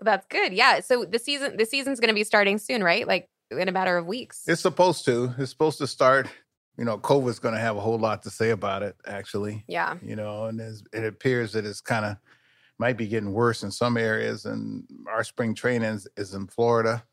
[0.00, 0.52] Well, That's good.
[0.52, 0.80] Yeah.
[0.80, 3.06] So the season the season's going to be starting soon, right?
[3.06, 4.44] Like in a matter of weeks.
[4.46, 5.34] It's supposed to.
[5.38, 6.28] It's supposed to start.
[6.76, 8.94] You know, COVID's going to have a whole lot to say about it.
[9.06, 9.96] Actually, yeah.
[10.00, 12.16] you know, and it appears that it's kind of
[12.78, 14.44] might be getting worse in some areas.
[14.46, 17.04] And our spring training is, is in Florida.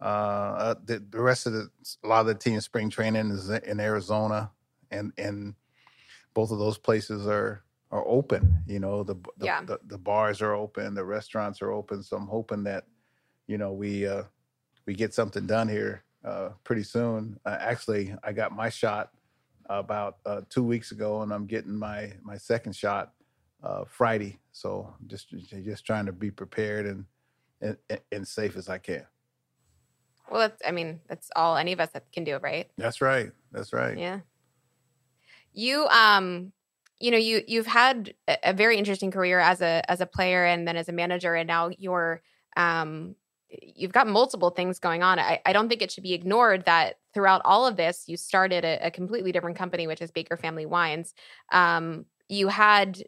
[0.00, 1.68] Uh, uh, the, the rest of the
[2.04, 4.50] a lot of the team spring training is in Arizona,
[4.92, 5.54] and and
[6.34, 8.62] both of those places are are open.
[8.68, 9.64] You know, the the, Yeah.
[9.64, 12.04] the the bars are open, the restaurants are open.
[12.04, 12.84] So I'm hoping that
[13.48, 14.22] you know we uh,
[14.86, 17.40] we get something done here uh, pretty soon.
[17.44, 19.10] Uh, actually, I got my shot
[19.68, 23.14] about uh, two weeks ago, and I'm getting my my second shot
[23.62, 24.38] uh, Friday.
[24.52, 27.04] So just just trying to be prepared and
[27.60, 27.76] and,
[28.12, 29.04] and safe as I can.
[30.30, 32.70] Well, that's, I mean, that's all any of us can do, right?
[32.76, 33.30] That's right.
[33.50, 33.96] That's right.
[33.96, 34.20] Yeah.
[35.54, 36.52] You, um,
[37.00, 40.68] you know, you you've had a very interesting career as a as a player and
[40.68, 42.20] then as a manager, and now you're,
[42.56, 43.14] um,
[43.48, 45.18] you've got multiple things going on.
[45.18, 48.64] I, I don't think it should be ignored that throughout all of this, you started
[48.64, 51.14] a, a completely different company, which is Baker Family Wines.
[51.52, 53.02] Um, you had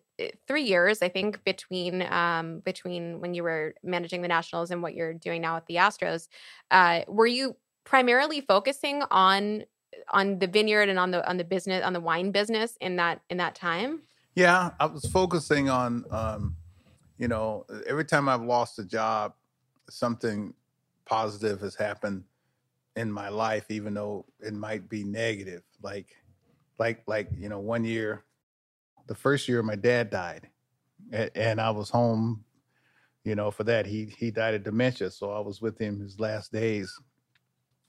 [0.46, 4.94] three years, I think, between um, between when you were managing the Nationals and what
[4.94, 6.28] you're doing now at the Astros.
[6.70, 9.64] Uh, were you primarily focusing on
[10.10, 13.20] on the vineyard and on the on the business on the wine business in that
[13.30, 14.02] in that time?
[14.34, 16.56] Yeah, I was focusing on, um,
[17.18, 19.34] you know, every time I've lost a job,
[19.88, 20.54] something
[21.04, 22.24] positive has happened
[22.96, 25.62] in my life, even though it might be negative.
[25.82, 26.16] Like,
[26.78, 28.24] like, like, you know, one year
[29.06, 30.48] the first year my dad died,
[31.12, 32.44] and I was home,
[33.24, 33.86] you know, for that.
[33.86, 36.98] He he died of dementia, so I was with him his last days,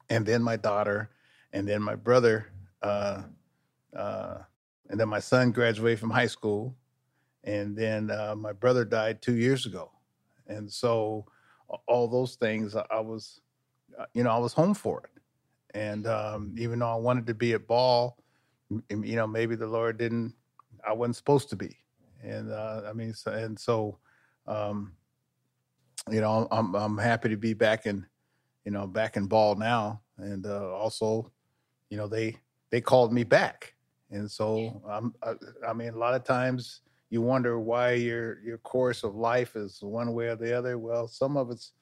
[0.10, 1.12] and then my daughter,
[1.54, 2.52] and then my brother,
[2.82, 3.24] uh,
[3.96, 4.38] uh,
[4.90, 6.76] and then my son graduated from high school,
[7.44, 9.92] and then uh, my brother died two years ago,
[10.48, 11.26] and so
[11.88, 13.42] all those things I was,
[13.98, 15.22] uh, you know, I was home for it,
[15.78, 18.18] and um, even though I wanted to be at ball,
[18.90, 20.34] you know, maybe the Lord didn't
[20.88, 21.78] I wasn't supposed to be.
[22.24, 23.98] And uh, I mean, so, and so,
[24.48, 24.94] um,
[26.10, 28.06] you know, I'm I'm happy to be back in,
[28.66, 31.32] you know, back in ball now, and uh, also,
[31.90, 32.38] you know, they
[32.70, 33.74] they called me back,
[34.12, 35.34] and so I'm I,
[35.68, 39.80] I mean, a lot of times you wonder why your your course of life is
[39.82, 40.78] one way or the other.
[40.78, 41.74] Well, some of it's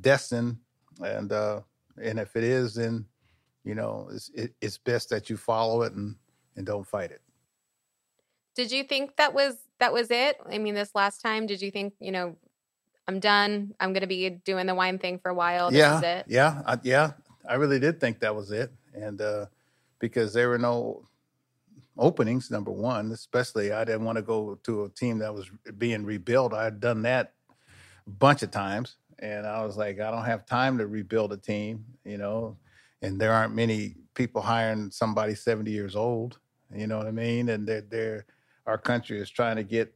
[0.00, 0.58] destined,
[1.00, 1.60] and uh,
[2.00, 3.06] and if it is, then
[3.64, 6.16] you know, it's it, it's best that you follow it and
[6.56, 7.20] and don't fight it.
[8.60, 10.36] Did you think that was that was it?
[10.46, 12.36] I mean, this last time, did you think, you know,
[13.08, 13.74] I'm done.
[13.80, 15.70] I'm going to be doing the wine thing for a while.
[15.70, 17.12] This yeah, yeah, I, yeah.
[17.48, 19.46] I really did think that was it, and uh,
[19.98, 21.06] because there were no
[21.96, 22.50] openings.
[22.50, 26.52] Number one, especially I didn't want to go to a team that was being rebuilt.
[26.52, 27.32] I had done that
[28.06, 31.38] a bunch of times, and I was like, I don't have time to rebuild a
[31.38, 32.58] team, you know.
[33.00, 36.38] And there aren't many people hiring somebody 70 years old.
[36.76, 37.48] You know what I mean?
[37.48, 38.26] And they're they're
[38.70, 39.92] our country is trying to get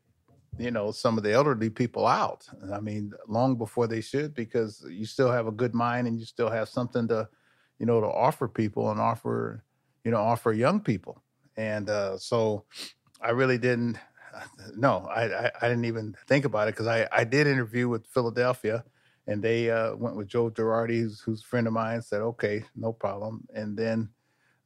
[0.58, 2.46] you know some of the elderly people out.
[2.72, 6.24] I mean long before they should because you still have a good mind and you
[6.24, 7.28] still have something to
[7.78, 9.64] you know to offer people and offer
[10.04, 11.22] you know offer young people.
[11.56, 12.64] And uh, so
[13.22, 13.96] i really didn't
[14.76, 18.08] no I, I, I didn't even think about it because i i did interview with
[18.08, 18.84] philadelphia
[19.28, 22.64] and they uh, went with joe girardi who's, who's a friend of mine said okay
[22.74, 23.46] no problem.
[23.54, 24.10] And then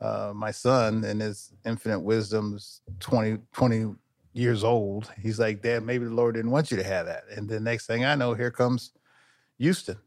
[0.01, 3.95] uh, my son in his infinite wisdom's is 20, 20
[4.33, 5.11] years old.
[5.21, 7.25] He's like, Dad, maybe the Lord didn't want you to have that.
[7.35, 8.93] And the next thing I know, here comes
[9.59, 9.99] Houston.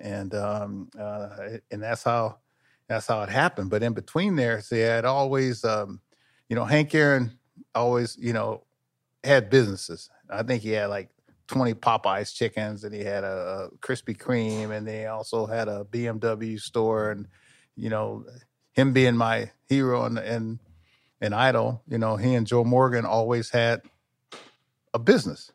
[0.00, 2.38] And um, uh, and that's how
[2.88, 3.70] that's how it happened.
[3.70, 6.00] But in between there, see, I'd always um,
[6.48, 7.38] you know, Hank Aaron
[7.74, 8.64] always, you know,
[9.24, 10.08] had businesses.
[10.30, 11.10] I think he had like
[11.48, 15.84] 20 Popeyes chickens and he had a, a Krispy Kreme and they also had a
[15.90, 17.28] BMW store and
[17.76, 18.24] you know
[18.72, 20.58] him being my hero and and
[21.20, 23.82] and idol, you know, he and Joe Morgan always had
[24.94, 25.52] a business,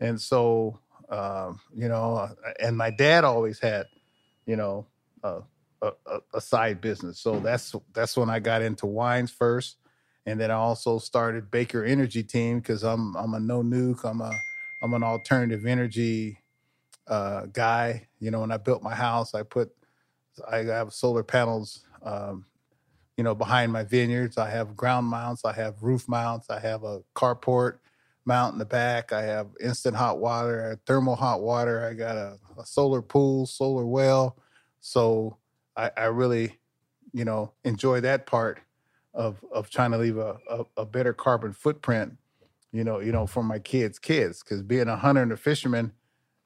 [0.00, 2.28] and so um, you know,
[2.60, 3.86] and my dad always had,
[4.46, 4.86] you know,
[5.22, 5.42] a,
[5.82, 5.92] a,
[6.34, 7.20] a side business.
[7.20, 9.76] So that's that's when I got into wines first,
[10.26, 14.20] and then I also started Baker Energy Team because I'm I'm a no nuke, I'm
[14.20, 14.32] a
[14.82, 16.38] I'm an alternative energy
[17.06, 18.08] uh, guy.
[18.18, 19.70] You know, when I built my house, I put
[20.50, 22.46] I have solar panels um,
[23.16, 24.38] you know, behind my vineyards.
[24.38, 27.78] I have ground mounts, I have roof mounts, I have a carport
[28.24, 32.38] mount in the back, I have instant hot water, thermal hot water, I got a,
[32.58, 34.36] a solar pool, solar well.
[34.80, 35.36] So
[35.76, 36.58] I, I, really,
[37.12, 38.60] you know, enjoy that part
[39.14, 42.16] of of trying to leave a, a, a better carbon footprint,
[42.72, 44.42] you know, you know, for my kids' kids.
[44.42, 45.92] Because being a hunter and a fisherman,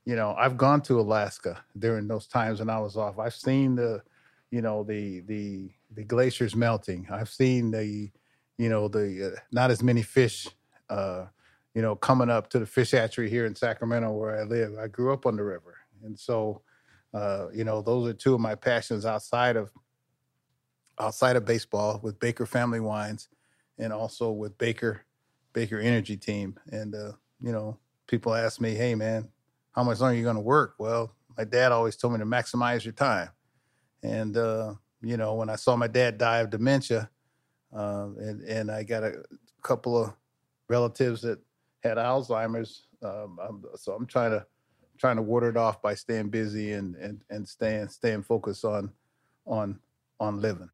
[0.05, 3.19] you know, I've gone to Alaska during those times when I was off.
[3.19, 4.03] I've seen the
[4.51, 7.07] you know the the the glaciers melting.
[7.11, 8.11] I've seen the
[8.59, 10.49] you know the uh, not as many fish
[10.89, 11.27] uh,
[11.75, 14.79] you know coming up to the fish hatchery here in Sacramento where I live.
[14.79, 16.63] I grew up on the river, and so
[17.15, 19.71] uh, you know those are two of my passions outside of
[20.99, 23.29] outside of baseball with Baker Family Wines,
[23.79, 25.03] and also with Baker
[25.53, 26.59] Baker Energy Team.
[26.71, 29.29] And uh, you know people ask me, hey man,
[29.73, 30.75] how much longer are you going to work?
[30.79, 33.31] Well, my dad always told me to maximize your time.
[34.03, 37.11] And uh, you know, when I saw my dad die of dementia,
[37.73, 39.23] um, and and I got a
[39.63, 40.13] couple of
[40.69, 41.39] relatives that
[41.83, 42.87] had Alzheimer's.
[43.03, 44.47] Um, I'm, so I'm trying to
[44.99, 48.91] trying to ward it off by staying busy and and and staying staying focused on
[49.47, 49.79] on
[50.19, 50.71] on living.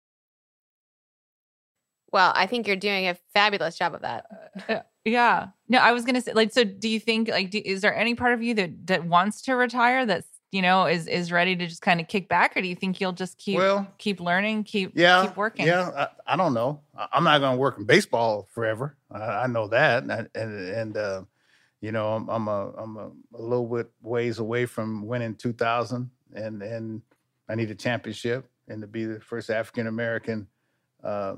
[2.12, 4.26] Well, I think you're doing a fabulous job of that.
[4.68, 5.48] Uh, yeah.
[5.68, 8.14] No, I was gonna say, like, so do you think, like, do, is there any
[8.14, 10.06] part of you that that wants to retire?
[10.06, 12.76] That's you know is is ready to just kind of kick back, or do you
[12.76, 15.66] think you'll just keep Well, keep learning, keep yeah, keep working?
[15.66, 16.80] Yeah, I, I don't know.
[16.97, 18.97] I- I'm not going to work in baseball forever.
[19.11, 21.22] I, I know that, and and, and uh,
[21.80, 26.11] you know, I'm, I'm a I'm a, a little bit ways away from winning 2000,
[26.34, 27.03] and and
[27.49, 30.47] I need a championship and to be the first African American
[31.05, 31.36] uh,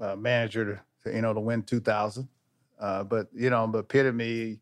[0.00, 0.64] uh, manager
[1.04, 2.28] to, to you know to win 2000.
[2.78, 4.58] Uh, but you know, but epitome,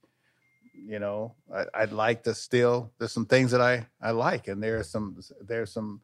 [0.87, 2.93] you know, I, I'd like to still.
[2.99, 6.01] There's some things that I I like, and there's some there's some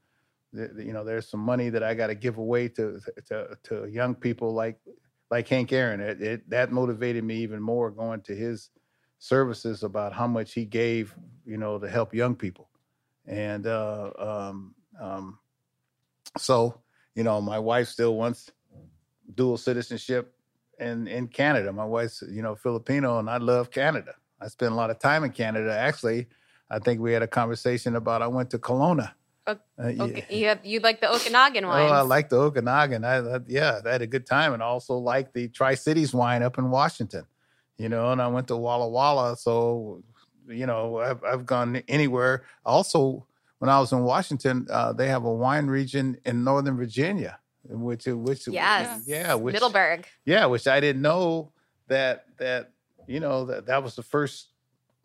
[0.52, 4.14] you know there's some money that I got to give away to to to young
[4.14, 4.78] people like
[5.30, 6.00] like Hank Aaron.
[6.00, 8.70] It, it that motivated me even more going to his
[9.18, 11.14] services about how much he gave
[11.44, 12.68] you know to help young people,
[13.26, 15.38] and uh, um, um,
[16.38, 16.80] so
[17.14, 18.50] you know my wife still wants
[19.34, 20.34] dual citizenship
[20.78, 21.72] in in Canada.
[21.72, 24.14] My wife's you know Filipino, and I love Canada.
[24.40, 25.76] I spent a lot of time in Canada.
[25.76, 26.26] Actually,
[26.70, 29.12] I think we had a conversation about I went to Kelowna.
[29.46, 30.02] Uh, yeah.
[30.04, 31.88] Okay, you have you like the Okanagan wine?
[31.90, 33.04] Oh, I like the Okanagan.
[33.04, 36.42] I, I yeah, I had a good time, and also like the Tri Cities wine
[36.42, 37.26] up in Washington.
[37.76, 40.02] You know, and I went to Walla Walla, so
[40.48, 42.44] you know I've I've gone anywhere.
[42.64, 43.26] Also,
[43.58, 48.06] when I was in Washington, uh, they have a wine region in Northern Virginia, which
[48.06, 49.02] which Yes.
[49.06, 50.06] yeah, which Middleburg.
[50.24, 51.52] yeah, which I didn't know
[51.88, 52.72] that that
[53.06, 54.48] you know that that was the first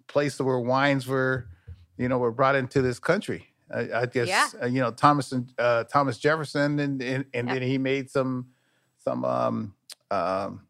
[0.07, 1.47] place where wines were,
[1.97, 3.47] you know, were brought into this country.
[3.73, 4.47] I, I guess Yeah.
[4.63, 7.55] uh, you know Thomas and uh, Thomas Jefferson, and and, and Yep.
[7.55, 8.47] then he made some
[8.97, 9.73] some um,
[10.11, 10.61] um,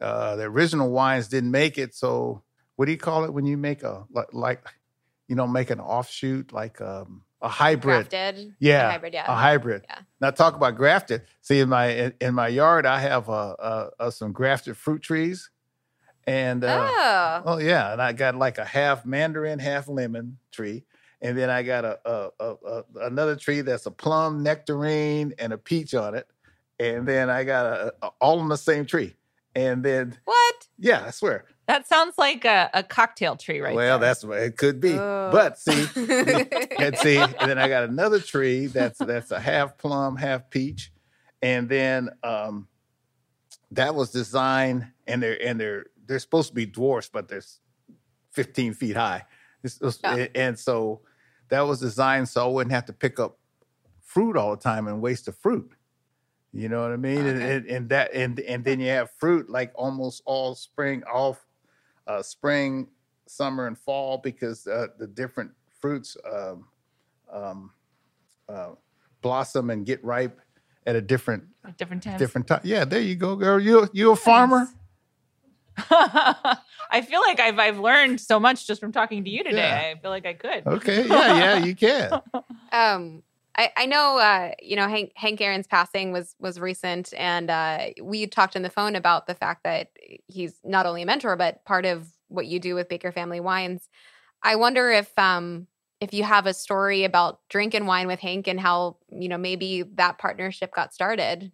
[0.00, 1.94] uh, the original wines didn't make it.
[1.94, 2.42] So
[2.76, 4.64] what do you call it when you make a like,
[5.28, 8.08] you know make an offshoot like um, a hybrid?
[8.10, 8.54] Grafted.
[8.58, 9.30] Yeah, A hybrid, yeah.
[9.32, 9.84] a hybrid.
[9.88, 9.98] Yeah.
[10.20, 11.22] Now talk about grafted.
[11.42, 15.02] See in my in, in my yard, I have uh, uh, uh, some grafted fruit
[15.02, 15.50] trees,
[16.26, 17.42] and uh, oh.
[17.46, 20.84] oh yeah, and I got like a half mandarin, half lemon tree,
[21.20, 25.52] and then I got a, a, a, a another tree that's a plum, nectarine, and
[25.52, 26.26] a peach on it,
[26.78, 29.14] and then I got a, all on the same tree,
[29.54, 30.68] and then What?
[30.78, 31.44] yeah, I swear.
[31.66, 33.74] That sounds like a, a cocktail tree, right?
[33.74, 34.08] well, there.
[34.08, 35.30] that's what it could be, Oh.
[35.32, 35.86] but see.
[36.78, 40.92] and see, and then I got another tree that's that's a half plum, half peach,
[41.40, 42.68] and then um,
[43.70, 47.42] that was designed, and they're and they're they're supposed to be dwarfs, but they're
[48.32, 49.24] 15 feet high,
[49.62, 50.26] It's- it's- Oh.
[50.34, 51.00] and so
[51.48, 53.38] that was designed so I wouldn't have to pick up
[54.00, 55.72] fruit all the time and waste the fruit.
[56.52, 57.18] You know what I mean?
[57.26, 57.56] And, Okay.
[57.56, 61.36] and, and that and and then you have fruit like almost all spring, all
[62.06, 62.88] uh, spring,
[63.26, 65.50] summer, and fall because uh, the different
[65.80, 66.68] fruits um,
[67.32, 67.72] um,
[68.48, 68.70] uh,
[69.22, 70.40] blossom and get ripe
[70.86, 72.18] at a different At different times.
[72.18, 72.60] different time.
[72.62, 73.58] Yeah, there you go, girl.
[73.58, 74.68] You you a farmer?
[75.90, 79.56] I feel like I've I've learned so much just from talking to you today.
[79.56, 79.92] Yeah.
[79.96, 80.66] I feel like I could.
[80.66, 82.20] Okay, yeah, yeah, you can.
[82.72, 83.22] Um,
[83.56, 87.86] I, I know, uh, you know, Hank, Hank Aaron's passing was was recent, and uh,
[88.02, 89.90] we talked on the phone about the fact that
[90.26, 93.88] he's not only a mentor but part of what you do with Baker Family Wines.
[94.42, 95.68] I wonder if um,
[96.00, 99.82] if you have a story about drinking wine with Hank and how you know maybe
[99.94, 101.52] that partnership got started.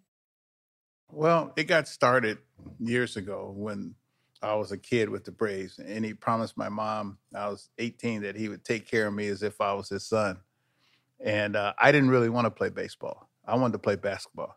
[1.11, 2.39] Well, it got started
[2.79, 3.95] years ago when
[4.41, 8.21] I was a kid with the Braves, and he promised my mom I was 18
[8.23, 10.37] that he would take care of me as if I was his son.
[11.19, 13.29] And uh, I didn't really want to play baseball.
[13.45, 14.55] I wanted to play basketball.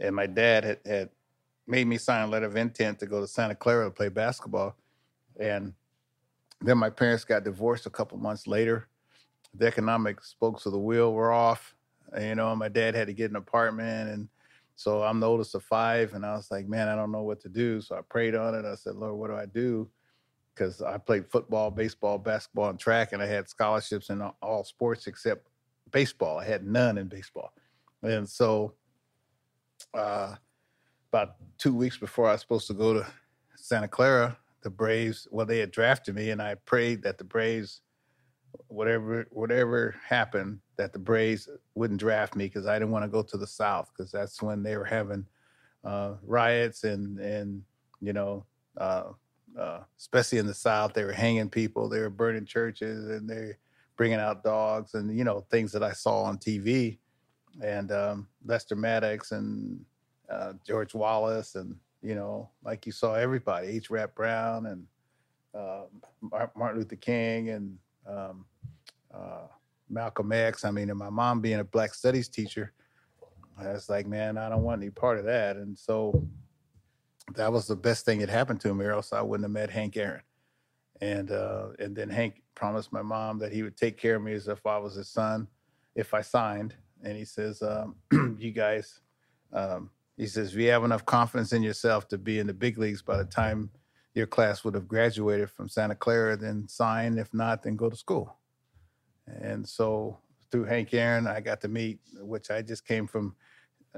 [0.00, 1.10] And my dad had, had
[1.66, 4.76] made me sign a letter of intent to go to Santa Clara to play basketball.
[5.38, 5.74] And
[6.60, 8.88] then my parents got divorced a couple months later.
[9.54, 11.74] The economic spokes of the wheel were off.
[12.20, 14.28] You know, my dad had to get an apartment and
[14.80, 17.38] so I'm the oldest of five, and I was like, man, I don't know what
[17.42, 17.82] to do.
[17.82, 18.64] So I prayed on it.
[18.64, 19.90] I said, Lord, what do I do?
[20.54, 25.06] Because I played football, baseball, basketball, and track, and I had scholarships in all- sports
[25.06, 25.48] except
[25.90, 26.38] baseball.
[26.38, 27.52] I had none in baseball.
[28.02, 28.72] And so
[29.92, 30.36] uh,
[31.12, 33.06] about two weeks before I was supposed to go to
[33.56, 37.82] Santa Clara, the Braves, well, they had drafted me, and I prayed that the Braves,
[38.68, 43.22] whatever whatever happened, that the Braves wouldn't draft me because I didn't want to go
[43.22, 45.26] to the South because that's when they were having
[45.84, 47.62] uh, riots and and
[48.00, 48.44] you know,
[48.78, 49.04] uh,
[49.58, 53.58] uh, especially in the South, they were hanging people, they were burning churches, and they're
[53.96, 56.98] bringing out dogs and you know things that I saw on TV,
[57.62, 59.84] and um, Lester Maddox and
[60.30, 63.90] uh, George Wallace, and you know, like you saw everybody, H.
[63.90, 64.86] Rap Brown, and
[65.54, 65.82] uh,
[66.56, 67.78] Martin Luther King, and
[68.10, 68.44] um,
[69.14, 69.46] uh,
[69.88, 70.64] Malcolm X.
[70.64, 72.72] I mean, and my mom being a Black Studies teacher,
[73.58, 75.56] I was like, man, I don't want any part of that.
[75.56, 76.26] And so
[77.34, 79.70] that was the best thing that happened to me, or else I wouldn't have met
[79.70, 80.22] Hank Aaron.
[81.00, 84.32] And uh, and then Hank promised my mom that he would take care of me
[84.34, 85.48] as if I was his son,
[85.94, 86.74] if I signed.
[87.02, 87.96] And he says, um,
[88.38, 89.00] "You guys,"
[89.52, 92.76] um, he says, "if you have enough confidence in yourself to be in the big
[92.76, 93.70] leagues by the time
[94.14, 97.18] your class would have graduated from Santa Clara, then sign.
[97.18, 98.36] If not, then go to school."
[99.26, 100.18] And so
[100.50, 103.34] through Hank Aaron, I got to meet, which I just came from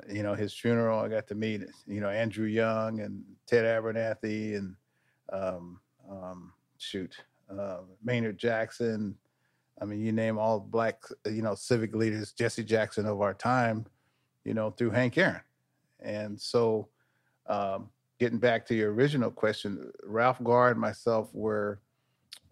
[0.08, 1.00] you know, his funeral.
[1.00, 4.74] I got to meet, you know, Andrew Young and Ted Abernathy and
[5.32, 7.16] um, um, shoot,
[7.50, 9.16] uh, Maynard Jackson.
[9.80, 13.86] I mean, you name all black, you know, civic leaders, Jesse Jackson of our time,
[14.44, 15.40] you know, through Hank Aaron.
[16.00, 16.88] And so,
[17.46, 17.90] um,
[18.22, 21.80] getting back to your original question, Ralph Garr and myself were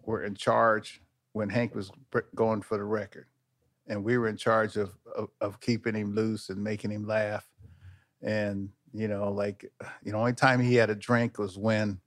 [0.03, 1.01] were in charge
[1.31, 1.93] when Hank was
[2.35, 3.27] going for the record
[3.87, 7.47] and we were in charge of, of, of keeping him loose and making him laugh.
[8.21, 9.71] And you know, like
[10.03, 12.01] you know, only time he had a drink was when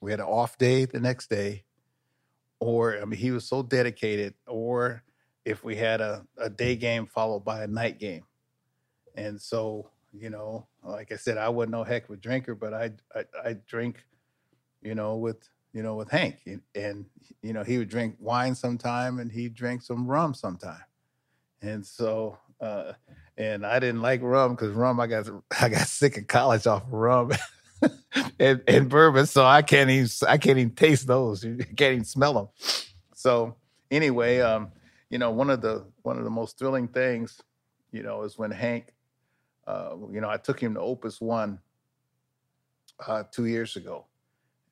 [0.00, 1.62] we had an off day the next day,
[2.58, 5.04] or I mean, he was so dedicated, or
[5.44, 8.24] if we had a, a day game followed by a night game.
[9.14, 12.74] And so, you know, like I said, I wasn't no heck of a drinker, but
[12.74, 14.04] I I, I drink,
[14.82, 16.46] you know, with you know, with Hank.
[16.74, 17.06] And,
[17.42, 20.84] you know, he would drink wine sometime and he'd drink some rum sometime.
[21.62, 22.92] And so, uh,
[23.38, 25.28] and I didn't like rum because rum, I got,
[25.60, 27.32] I got sick in college off of rum
[28.38, 29.26] and, and bourbon.
[29.26, 31.42] So I can't even, I can't even taste those.
[31.42, 32.48] You can't even smell them.
[33.14, 33.56] So
[33.90, 34.72] anyway, um,
[35.08, 37.40] you know, one of the, one of the most thrilling things,
[37.92, 38.92] you know, is when Hank,
[39.66, 41.58] uh, you know, I took him to Opus One
[43.06, 44.06] uh, two years ago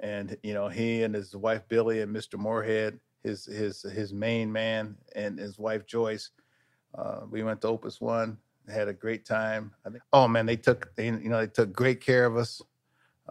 [0.01, 2.39] and you know he and his wife Billye and Mr.
[2.39, 6.31] Moorhead, his his his main man, and his wife Joyce.
[6.95, 8.37] Uh, we went to Opus One,
[8.69, 9.73] had a great time.
[9.87, 12.61] I think, oh man, they took they, you know they took great care of us.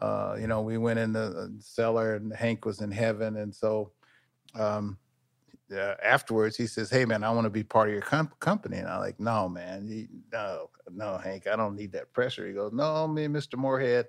[0.02, 3.92] Uh, you know, we went in the cellar and Hank was in heaven, and so
[4.56, 4.98] um,
[5.72, 8.78] uh, afterwards he says, "Hey man, I want to be part of your com- company."
[8.78, 12.74] And I'm like, "No man, no, no, Hank, I don't need that pressure." He goes,
[12.74, 13.58] "No, me Mr.
[13.58, 14.08] Moorhead."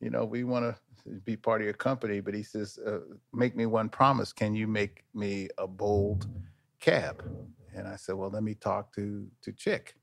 [0.00, 3.00] you know, we want to be part of your company, but he says, uh,
[3.32, 4.32] make me one promise.
[4.32, 6.26] Can you make me a bold
[6.80, 7.22] cab?
[7.74, 9.94] And I said, well, let me talk to to Chik.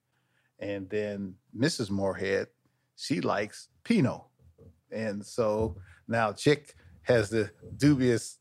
[0.60, 1.89] And then Mrs.
[1.89, 2.48] Moorhead,
[2.95, 4.22] she likes Pinot.
[4.91, 5.76] And so
[6.08, 8.39] now Chik has the dubious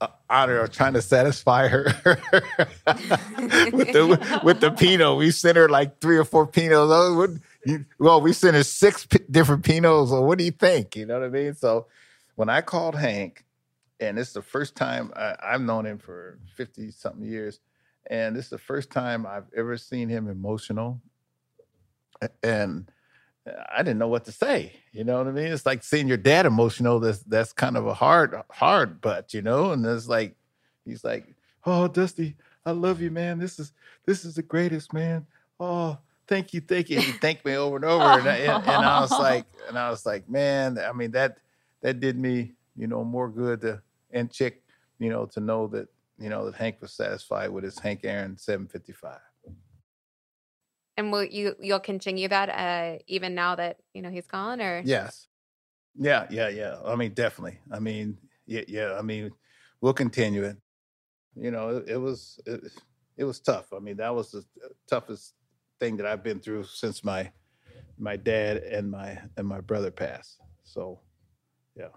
[0.00, 1.84] uh, honor of trying to satisfy her
[3.72, 5.16] with the with the Pinot.
[5.16, 6.90] We sent her like three or four Pinots.
[6.92, 7.30] Oh, what,
[7.64, 10.08] you, well, we sent her six p- different Pinots.
[10.10, 10.96] So what do you think?
[10.96, 11.54] You know what I mean?
[11.54, 11.86] So
[12.36, 13.44] when I called Hank,
[14.00, 17.60] and it's the first time I, I've known him for 50 something years,
[18.08, 21.00] and this is the first time I've ever seen him emotional.
[22.42, 22.90] And
[23.70, 24.72] I didn't know what to say.
[24.92, 25.46] You know what I mean?
[25.46, 27.00] It's like seeing your dad emotional.
[27.00, 30.36] That's that's kind of a hard, hard but, you know, and it's like
[30.84, 31.34] he's like,
[31.66, 33.38] Oh, Dusty, I love you, man.
[33.38, 33.72] This is
[34.06, 35.26] this is the greatest, man.
[35.60, 36.96] Oh, thank you, thank you.
[36.96, 38.04] And he thanked me over and over.
[38.04, 41.38] And I, and, and I was like, and I was like, man, I mean, that
[41.82, 44.62] that did me, you know, more good to and Chik,
[44.98, 45.88] you know, to know that
[46.18, 49.18] you know that Hank was satisfied with his Hank Aaron 755.
[50.98, 54.82] And will you you'll continue that uh, even now that you know he's gone, or
[54.84, 55.28] yes,
[55.96, 56.76] yeah, yeah, yeah.
[56.84, 57.60] I mean, definitely.
[57.70, 58.96] I mean, yeah, yeah.
[58.98, 59.30] I mean,
[59.80, 60.56] we'll continue it.
[61.36, 62.60] You know, it, it was it,
[63.16, 63.72] it was tough.
[63.72, 64.44] I mean, that was the
[64.90, 65.34] toughest
[65.78, 67.30] thing that I've been through since my
[67.96, 70.40] my dad and my and my brother passed.
[70.64, 70.98] So
[71.76, 71.94] yeah.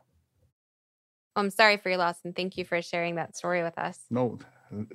[1.35, 3.97] I'm sorry for your loss, and thank you for sharing that story with us.
[4.11, 4.37] No,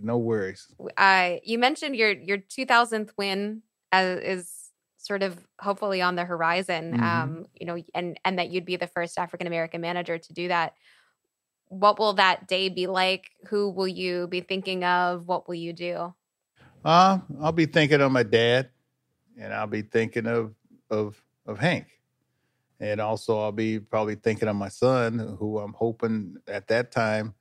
[0.01, 0.69] no worries.
[0.97, 3.63] Uh, you mentioned your your 2000th win
[4.03, 4.53] as, is
[4.99, 6.95] sort of hopefully on the horizon.
[6.95, 7.03] Mm-hmm.
[7.03, 10.49] Um, you know, and and that you'd be the first African American manager to do
[10.49, 10.75] that.
[11.69, 13.31] What will that day be like?
[13.49, 15.27] Who will you be thinking of?
[15.27, 16.15] What will you do?
[16.85, 18.71] Uh, I'll be thinking of my dad,
[19.39, 20.55] and I'll be thinking of
[20.91, 21.87] of of Hank
[22.81, 27.35] and also I'll be probably thinking of my son, who I'm hoping at that time,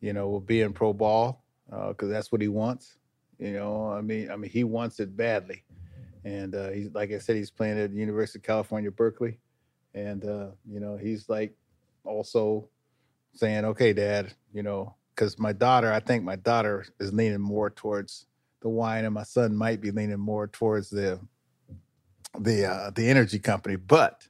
[0.00, 2.96] you know, will be in pro ball because uh, that's what he wants.
[3.38, 5.64] You know, I mean, I mean, he wants it badly,
[6.24, 9.38] and uh, he's like I said, he's playing at the University of California, Berkeley,
[9.94, 11.54] and uh, you know, he's like
[12.04, 12.68] also
[13.34, 17.70] saying, "Okay, Dad," you know, because my daughter, I think my daughter is leaning more
[17.70, 18.26] towards
[18.60, 21.20] the wine, and my son might be leaning more towards the
[22.38, 23.76] the uh, the energy company.
[23.76, 24.26] But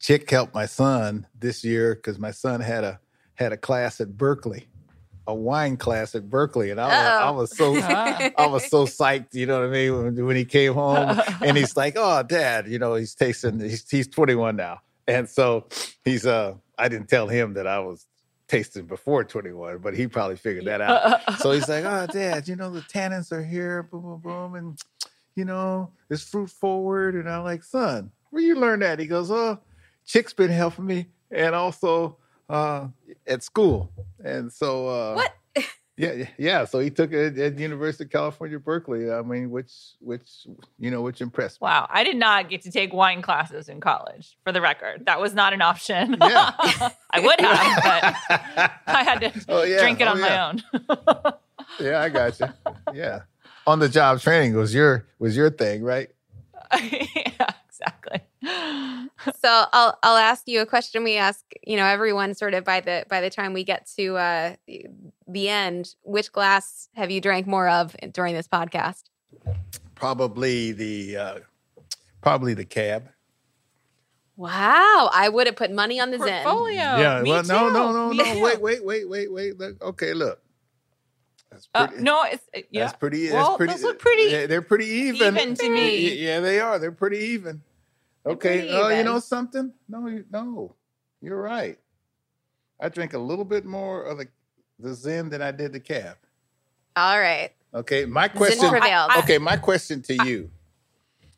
[0.00, 3.00] Chik helped my son this year because my son had a
[3.34, 4.68] had a class at Berkeley,
[5.26, 7.76] a wine class at Berkeley, and I was, I was so
[8.38, 9.34] I was so psyched.
[9.34, 12.66] You know what I mean when, when he came home and he's like, "Oh, Dad,"
[12.66, 13.60] you know, he's tasting.
[13.60, 15.66] He's he's 21 now, and so
[16.04, 16.54] he's uh.
[16.78, 18.06] I didn't tell him that I was
[18.48, 21.38] tasting before 21, but he probably figured that out.
[21.38, 24.78] So he's like, "Oh, Dad, you know the tannins are here, boom, boom, boom, and
[25.36, 29.30] you know it's fruit forward." And I'm like, "Son, where you learn that?" He goes,
[29.30, 29.60] "Oh,
[30.06, 32.16] Chik's been helping me, and also
[32.52, 32.88] uh,
[33.26, 33.90] at school."
[34.24, 35.32] And so, uh, What?
[35.94, 36.64] Yeah, yeah.
[36.64, 39.12] So he took it at University of California, Berkeley.
[39.12, 40.46] I mean, which, which,
[40.78, 41.66] you know, which impressed me.
[41.66, 44.38] Wow, I did not get to take wine classes in college.
[44.42, 46.16] For the record, that was not an option.
[46.18, 46.50] Yeah.
[47.10, 49.80] I would have, but I had to Oh, yeah.
[49.82, 50.22] drink it Oh, on yeah.
[50.22, 51.34] my own.
[51.78, 52.46] Yeah, I got you.
[52.94, 53.20] Yeah,
[53.66, 56.08] on the job training was your was your thing, right?
[56.72, 58.20] yeah, exactly.
[58.42, 62.80] So I'll I'll ask you a question we ask you know everyone sort of by
[62.80, 64.86] the by the time we get to uh the-
[65.28, 69.04] the end which glass have you drank more of during this podcast
[69.94, 71.38] Probably the uh,
[72.20, 73.08] probably the cab.
[74.36, 77.20] wow I would have put money on the Zin yeah.
[77.22, 77.72] Me well, no, too.
[77.72, 78.24] no, no, Me no.
[78.24, 78.42] too.
[78.42, 79.58] Wait, wait, wait, wait, wait.
[79.58, 80.40] Look, okay, look.
[81.50, 82.86] That's Uh, no, it's uh, yeah.
[82.86, 83.30] That's pretty.
[83.30, 83.72] Well, that's pretty.
[83.74, 85.36] those look pretty they're pretty even.
[85.36, 86.14] even to me.
[86.14, 86.78] Yeah, they are.
[86.78, 87.62] They're pretty even.
[88.24, 88.58] They're Okay.
[88.60, 89.72] pretty Oh, you know something?
[89.88, 90.74] No, you, no.
[91.20, 91.78] You're right.
[92.80, 94.26] I drink a little bit more of the
[94.78, 96.16] the Zin than I did the cab.
[96.96, 98.04] all right Okay.
[98.04, 98.68] My Zin question.
[98.68, 100.50] prevailed okay, my question to you.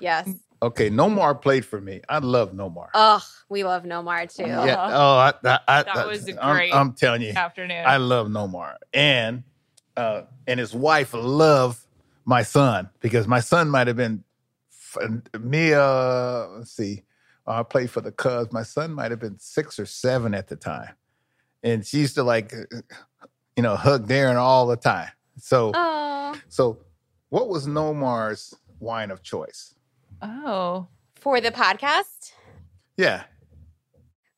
[0.01, 0.29] yes
[0.63, 2.01] Okay, Nomar played for me.
[2.09, 2.89] I love Nomar.
[2.95, 4.89] ugh we love Nomar too yeah.
[4.91, 7.85] Oh, I, I, I, That was a I'm- great I'm, telling you, Afternoon.
[7.87, 9.43] I love Nomar, and
[9.97, 11.85] uh, and his wife love
[12.25, 14.34] my son because my son might have been f-
[15.39, 15.73] me.
[15.73, 17.03] Uh, let's see,
[17.47, 18.53] I played for the Cubs.
[18.53, 20.95] My son might have been six or seven at the time,
[21.63, 22.79] and she used to like, uh,
[23.57, 25.11] you know, hug Darren all the time.
[25.39, 26.79] So, oh so
[27.29, 29.75] what was Nomar's wine of choice?
[30.23, 32.33] oh, for the podcast
[32.97, 33.25] Yeah,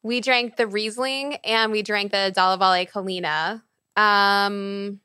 [0.02, 3.62] we drank the Riesling and we drank the Dalla Valle Collina.
[3.96, 5.00] Um,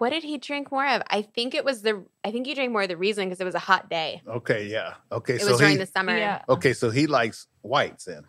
[0.00, 1.02] what did he drink more of?
[1.10, 2.02] I think it was the.
[2.24, 4.22] I think he drank more of the Riesling because it was a hot day.
[4.26, 5.34] okay, yeah, okay.
[5.34, 6.16] It so was during he, the summer.
[6.16, 6.42] yeah.
[6.48, 8.24] okay, so he likes whites then.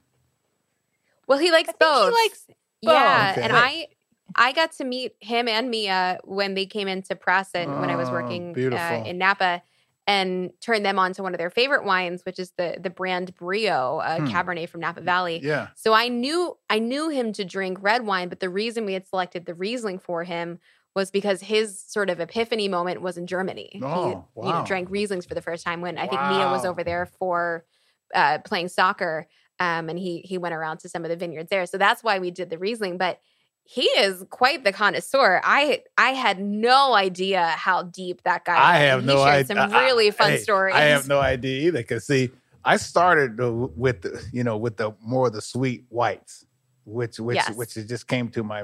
[1.28, 2.10] Well, he likes I think both.
[2.10, 2.56] he likes both.
[2.94, 3.42] yeah, Okay.
[3.44, 3.88] and I
[4.36, 7.96] I got to meet him and Mia when they came into press and when I
[7.96, 9.62] was Oh, working uh, in Napa.
[10.08, 13.36] And turned them on to one of their favorite wines, which is the the brand
[13.36, 14.26] Brio, a Hmm.
[14.26, 15.40] Cabernet from Napa Valley.
[15.44, 15.68] Yeah.
[15.76, 19.08] So I knew I knew him to drink red wine, but the reason we had
[19.08, 20.60] selected the Riesling for him
[20.96, 23.82] was because his sort of epiphany moment was in Germany.
[23.84, 26.66] Oh, he, you know, drank Rieslings for the first time when I think Mia was
[26.66, 27.66] over there for
[28.14, 29.28] uh, playing soccer,
[29.60, 31.66] um, and he he went around to some of the vineyards there.
[31.66, 32.98] So that's why we did the Riesling.
[32.98, 33.20] But
[33.64, 35.40] he is quite the connoisseur.
[35.44, 38.58] I I had no idea how deep that guy.
[38.58, 39.46] I have He no idea.
[39.46, 40.76] Some really fun Hey, stories.
[40.76, 41.84] I have no idea either.
[41.84, 42.32] Cause see,
[42.66, 46.46] I started with the, you know, with the more of the sweet whites,
[46.84, 47.56] which which Yes.
[47.56, 48.64] which just came to my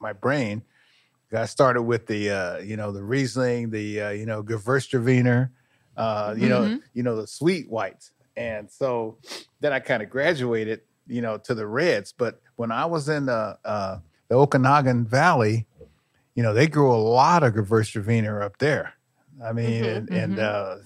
[0.00, 0.62] my brain.
[1.36, 5.50] I started with the uh, you know the Riesling, the uh, you know Gewürztraminer,
[5.96, 6.82] uh, you know Mhm.
[6.94, 9.18] you know the sweet whites, and so
[9.60, 12.12] then I kind of graduated, you know, to the reds.
[12.12, 15.66] But when I was in the uh, the Okanagan Valley,
[16.34, 18.92] you know, they grew a lot of Gewürztraminer up there.
[19.44, 20.76] I mean, Mhm, and, and uh,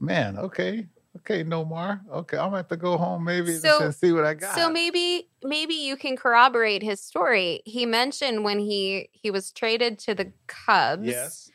[0.00, 0.86] man, okay,
[1.18, 2.00] okay, no more.
[2.12, 4.54] Okay, I'm gonna have to go home maybe and So- s- see what I got.
[4.54, 7.62] So maybe maybe you can corroborate his story.
[7.64, 11.06] He mentioned when he he was traded to the Cubs.
[11.06, 11.50] yes,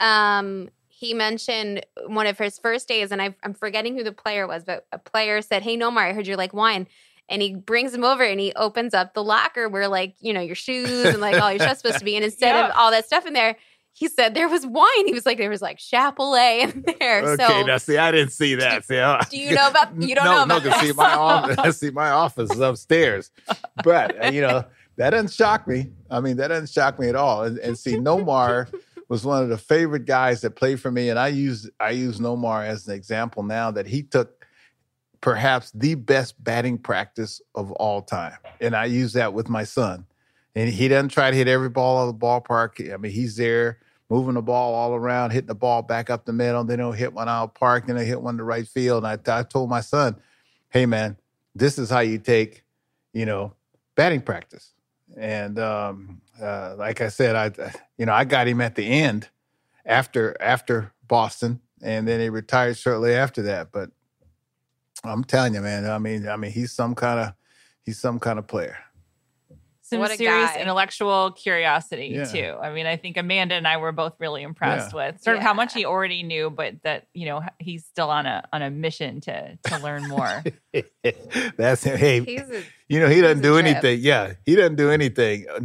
[0.00, 4.46] Um he mentioned one of his first days, and I, I'm forgetting who the player
[4.46, 6.86] was, but a player said, "Hey, Nomar, I heard you like wine."
[7.28, 10.40] And he brings him over and he opens up the locker where, like, you know,
[10.40, 12.14] your shoes and like all your stuff's supposed to be.
[12.16, 13.56] And instead of all that stuff in there,
[13.94, 15.06] he said there was wine.
[15.06, 17.24] He was like, there was like Chappellet in there.
[17.24, 17.46] okay.
[17.46, 18.84] so now see, I didn't see that.
[18.84, 19.94] See, I- do you know about?
[20.02, 23.30] You don't no, know about no, see, my office, see, my office is upstairs.
[23.84, 24.64] But uh, you know,
[24.96, 25.90] that doesn't shock me.
[26.10, 27.44] I mean, that doesn't shock me at all.
[27.44, 28.72] And, and see, Nomar
[29.08, 32.18] was one of the favorite guys that played for me, and I use I use
[32.18, 34.44] Nomar as an example now that he took
[35.20, 40.06] perhaps the best batting practice of all time, and I use that with my son.
[40.54, 42.92] And he doesn't try to hit every ball out of the ballpark.
[42.92, 43.78] I mean, he's there
[44.10, 46.62] moving the ball all around, hitting the ball back up the middle.
[46.64, 49.04] Then he'll hit one out of park, then he'll hit one to right field.
[49.04, 50.16] And I, I told my son,
[50.68, 51.16] hey, man,
[51.54, 52.64] this is how you take,
[53.14, 53.54] you know,
[53.94, 54.74] batting practice.
[55.16, 59.28] And um, uh, like I said, I, you know, I got him at the end
[59.84, 63.72] after after Boston, and then he retired shortly after that.
[63.72, 63.90] But
[65.04, 65.88] I'm telling you, man.
[65.88, 67.34] I mean, I mean, he's some kind of
[67.82, 68.76] he's some kind of player.
[69.92, 70.60] Some What a serious guy.
[70.60, 72.24] intellectual curiosity Yeah.
[72.24, 72.56] too.
[72.60, 75.54] I mean, I think Amanda and I were both really impressed with sort of how
[75.54, 79.20] much he already knew, but that you know he's still on a on a mission
[79.22, 80.42] to to learn more.
[81.56, 81.96] That's him.
[81.98, 84.00] Hey, He's a, you know, he doesn't do anything.
[84.02, 85.46] Yeah, he doesn't do anything.
[85.48, 85.60] Uh,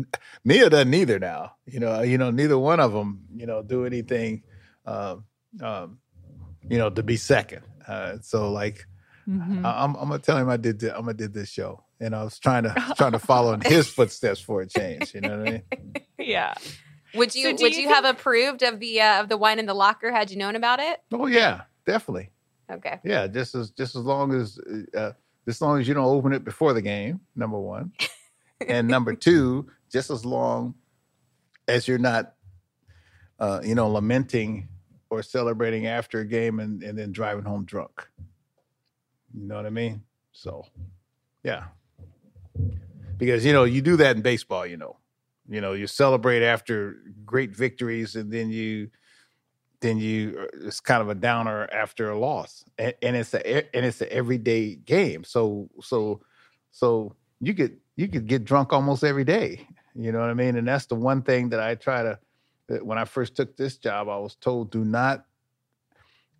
[0.45, 1.53] Mia doesn't either now.
[1.65, 4.43] You know, you know, neither one of them, you know, do anything,
[4.85, 5.25] um,
[5.61, 5.99] um,
[6.69, 7.63] you know, to be second.
[7.87, 8.85] Uh, so like,
[9.27, 9.65] Mhm.
[9.65, 10.79] I- I'm, I'm gonna tell him I did.
[10.79, 13.61] thi- I'm gonna did this show, and I was trying to trying to follow in
[13.61, 15.13] his footsteps for a change.
[15.13, 15.93] You know what I mean?
[16.19, 16.53] yeah.
[17.15, 19.65] would you So would you you, have approved of the uh, of the wine in
[19.65, 21.01] the locker had you known about it?
[21.11, 22.29] Oh yeah, definitely.
[22.71, 22.99] Okay.
[23.03, 24.59] Yeah, just as just as long as
[24.95, 25.11] uh,
[25.47, 27.21] as long as you don't open it before the game.
[27.35, 27.93] Number one,
[28.67, 30.75] and number two, just as long
[31.67, 32.33] as you're not,
[33.39, 34.67] uh, you know, lamenting
[35.09, 38.07] or celebrating after a game and, and then driving home drunk.
[39.33, 40.03] You know what I mean?
[40.31, 40.65] So,
[41.43, 41.65] yeah,
[43.17, 44.65] because you know you do that in baseball.
[44.65, 44.97] You know,
[45.47, 48.89] you know you celebrate after great victories and then you
[49.79, 52.63] then you uh, it's kind of a downer after a loss.
[52.77, 55.23] And, and it's a and it's an everyday game.
[55.23, 56.21] So so
[56.71, 59.67] so you could you could get drunk almost every day
[59.99, 60.55] you know what i mean?
[60.55, 62.19] And that's the one thing that i try to
[62.83, 65.25] when i first took this job i was told do not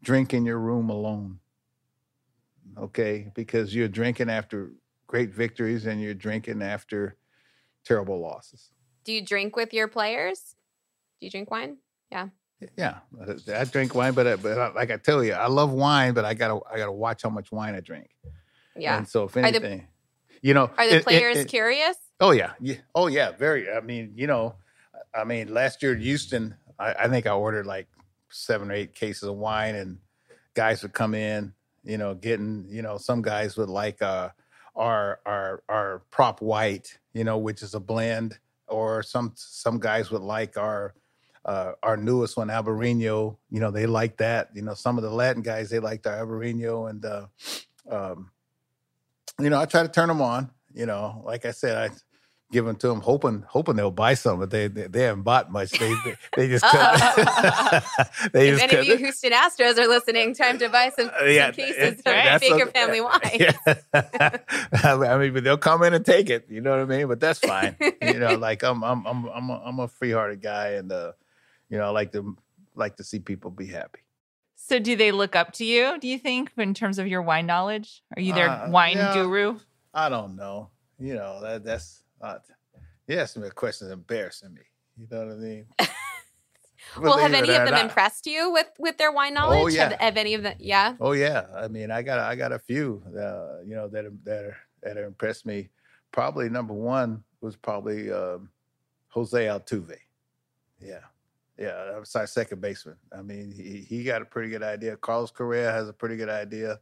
[0.04, 1.40] drink in your room alone.
[2.78, 3.32] Okay?
[3.34, 4.74] Because you're drinking after
[5.08, 7.16] great victories and you're drinking after
[7.86, 8.72] terrible losses
[9.06, 10.56] Do you drink with your players?
[11.20, 11.78] Do you drink wine?
[12.12, 12.28] Yeah,
[12.78, 13.00] Yeah,
[13.54, 16.26] I drink wine, but I, but I, like I tell you, I love wine, but
[16.26, 18.10] I gotta I gotta watch how much wine I drink.
[18.76, 18.98] Yeah.
[18.98, 19.88] And so if the- anything,
[20.42, 21.98] you know, Are the it- it- players it- curious?
[22.20, 23.72] oh yeah, yeah, oh yeah, very.
[23.72, 24.56] I mean, you know,
[25.14, 27.88] I mean, last year in Houston, I, I think I ordered like
[28.30, 29.98] seven or eight cases of wine, and
[30.54, 31.54] guys would come in,
[31.84, 34.30] you know, getting, you know, some guys would like uh,
[34.78, 40.12] our our our prop white, you know, which is a blend, or some some guys
[40.12, 40.94] would like our
[41.46, 43.38] uh, our newest one, Albarino.
[43.50, 44.50] You know, they like that.
[44.54, 47.26] You know, some of the Latin guys they liked our Albarino, and uh,
[47.90, 48.32] um,
[49.40, 50.52] you know, I try to turn them on.
[50.74, 51.96] You know, like I said, I
[52.52, 55.52] give them to them, hoping hoping they'll buy some, but they they, they haven't bought
[55.52, 55.72] much.
[55.72, 56.98] They they, they just cut.
[58.34, 61.26] they If just any of you Houston Astros are listening, time to buy some, Uh,
[61.26, 62.72] yeah, some cases it- of that's Baker okay.
[62.72, 63.20] family wine.
[63.40, 64.38] Yeah.
[64.84, 66.48] I mean, but they'll come in and take it.
[66.50, 67.08] You know what I mean?
[67.08, 67.76] But that's fine.
[68.02, 71.12] you know, like I'm, I'm, I'm, I'm a, I'm a free-hearted guy, and uh,
[71.70, 72.38] you know, I like to
[72.76, 74.00] like to see people be happy.
[74.56, 77.46] So do they look up to you, do you think, in terms of your wine
[77.46, 78.04] knowledge?
[78.16, 79.14] Are you their Uh, wine yeah.
[79.14, 79.60] guru?
[79.94, 80.70] I don't know.
[81.00, 82.38] You know, that that's uh,
[83.08, 84.62] yeah, some of the questions embarrassing me.
[84.98, 85.66] You know what I mean?
[87.02, 87.86] well, have any of them not.
[87.86, 89.60] impressed you with with their wine knowledge?
[89.60, 89.90] Oh, yeah.
[89.90, 90.56] Have, have any of them?
[90.60, 90.96] Yeah.
[91.00, 94.44] Oh yeah, I mean, I got I got a few, uh, you know, that that
[94.44, 95.70] are, that are impressed me.
[96.12, 98.50] Probably number one was probably um,
[99.10, 99.98] Jose Altuve.
[100.80, 101.00] Yeah,
[101.58, 102.98] yeah, that was our second baseman.
[103.12, 104.98] I mean, he he got a pretty good idea.
[104.98, 106.80] Carlos Correa has a pretty good idea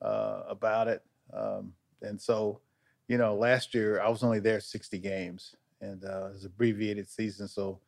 [0.00, 1.02] uh, about it,
[1.32, 2.60] um, and so
[3.08, 7.08] you know, last year I was only there sixty games, and uh, it was abbreviated
[7.08, 7.48] season.
[7.48, 7.80] So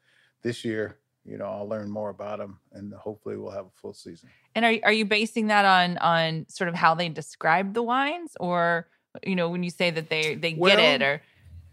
[0.42, 3.94] this year, you know, I'll learn more about them, and hopefully we'll have a full
[3.94, 4.28] season.
[4.54, 8.36] And are are you basing that on on sort of how they describe the wines,
[8.40, 8.88] or
[9.22, 11.22] you know, when you say that they they get it, or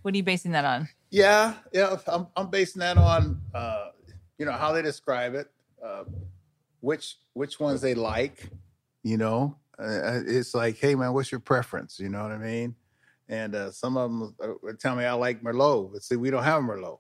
[0.02, 0.88] what are you basing that on?
[1.10, 1.98] Yeah, yeah.
[2.08, 3.90] I'm I'm basing that on uh,
[4.38, 5.52] you know how they describe it,
[5.86, 6.06] uh,
[6.80, 8.50] which which ones they like.
[9.04, 12.00] You know, uh, it's like, hey man, what's your preference?
[12.00, 12.76] You know what I mean?
[13.32, 16.44] And uh, some of them uh, tell me I like Merlot, but see, we don't
[16.44, 17.00] have Merlot.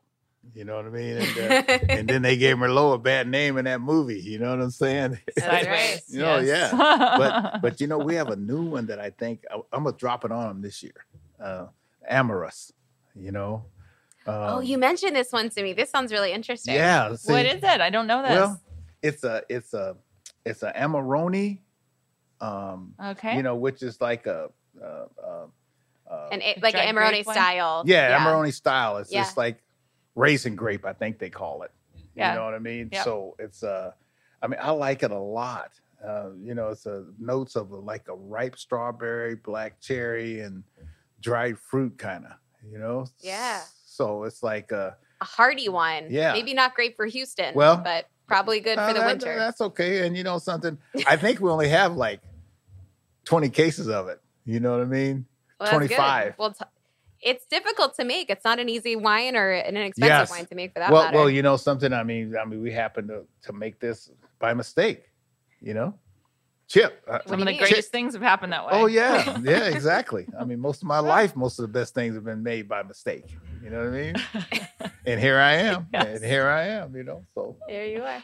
[0.55, 1.17] You know what I mean?
[1.17, 4.21] And, uh, and then they gave Merlot a bad name in that movie.
[4.21, 5.19] You know what I'm saying?
[5.35, 6.01] That's right.
[6.07, 6.71] You know, yes.
[6.71, 9.95] but but you know we have a new one that I think I, I'm gonna
[9.97, 11.05] drop it on them this year.
[11.37, 11.67] Uh,
[12.07, 12.71] Amorous,
[13.13, 13.65] you know.
[14.25, 15.73] oh, Um, you mentioned this one to me.
[15.73, 16.75] This sounds really interesting.
[16.75, 17.13] Yeah.
[17.15, 17.81] see, what is it?
[17.81, 18.31] I don't know this.
[18.31, 18.61] Well,
[19.03, 19.97] it's a it's a
[20.45, 21.59] it's a Amarone.
[22.39, 23.35] Um, okay.
[23.35, 24.49] you know, which is like a.
[24.81, 25.45] Uh, uh,
[26.11, 27.83] uh, And it, like Dried an Amarone style.
[27.85, 28.97] yeah, Amarone style.
[28.97, 29.23] It's Yeah.
[29.23, 29.61] just like
[30.15, 31.71] raisin grape, I think they call it.
[32.15, 32.33] Yeah.
[32.33, 32.89] You know what I mean?
[32.91, 33.03] Yep.
[33.05, 33.91] So it's uh
[34.41, 35.71] I mean, I like it a lot.
[36.05, 40.63] Uh, you know, it's a notes of like a ripe strawberry, black cherry, and
[41.21, 42.31] dried fruit kind of,
[42.71, 43.05] you know?
[43.19, 43.61] Yeah.
[43.85, 46.07] So it's like uh A hearty one.
[46.09, 46.33] Yeah.
[46.33, 47.53] Maybe not great for Houston.
[47.55, 49.35] Well, but probably good uh, for the that- winter.
[49.38, 50.05] That's okay.
[50.05, 50.77] And you know something?
[51.07, 52.21] I think we only have like
[53.25, 54.19] 20 cases of it.
[54.45, 55.25] You know what I mean?
[55.61, 56.35] Well, 25.
[56.38, 56.65] Well, t-
[57.21, 58.29] it's difficult to make.
[58.29, 60.31] It's not an easy wine or an inexpensive Yes.
[60.31, 61.17] wine to make for that well, matter.
[61.17, 61.93] well, you know something.
[61.93, 64.09] I mean, I mean, we happened to to make this
[64.39, 65.03] by mistake.
[65.61, 65.93] You know,
[66.67, 66.85] Chik.
[67.07, 67.59] uh, What Some of the you mean?
[67.59, 68.71] greatest things have happened that way.
[68.73, 70.25] Oh yeah, yeah, exactly.
[70.39, 72.81] I mean, most of my life, most of the best things have been made by
[72.81, 73.25] mistake.
[73.63, 74.15] You know what I mean?
[75.05, 76.07] And here I am, Yes.
[76.17, 76.95] and here I am.
[76.95, 78.23] You know, so There you are.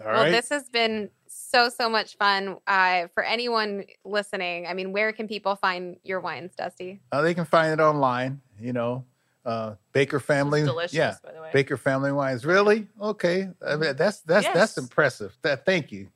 [0.00, 0.30] all well, right.
[0.30, 1.10] this has been
[1.54, 2.56] so so much fun.
[2.66, 7.00] Uh, for anyone listening, I mean, where can people find your wines, Dusty?
[7.12, 8.40] Uh, they can find it online.
[8.60, 9.04] You know,
[9.44, 10.60] uh, Baker Family.
[10.60, 11.50] It's delicious, Yeah, by the way.
[11.52, 12.44] Baker Family Wines.
[12.44, 12.86] Really?
[13.00, 13.48] Okay.
[13.66, 15.36] I mean, that's that's that's impressive.
[15.42, 16.08] That thank you.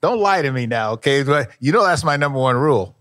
[0.00, 1.22] Don't lie to me now, okay?
[1.22, 2.96] But You know that's my number one rule.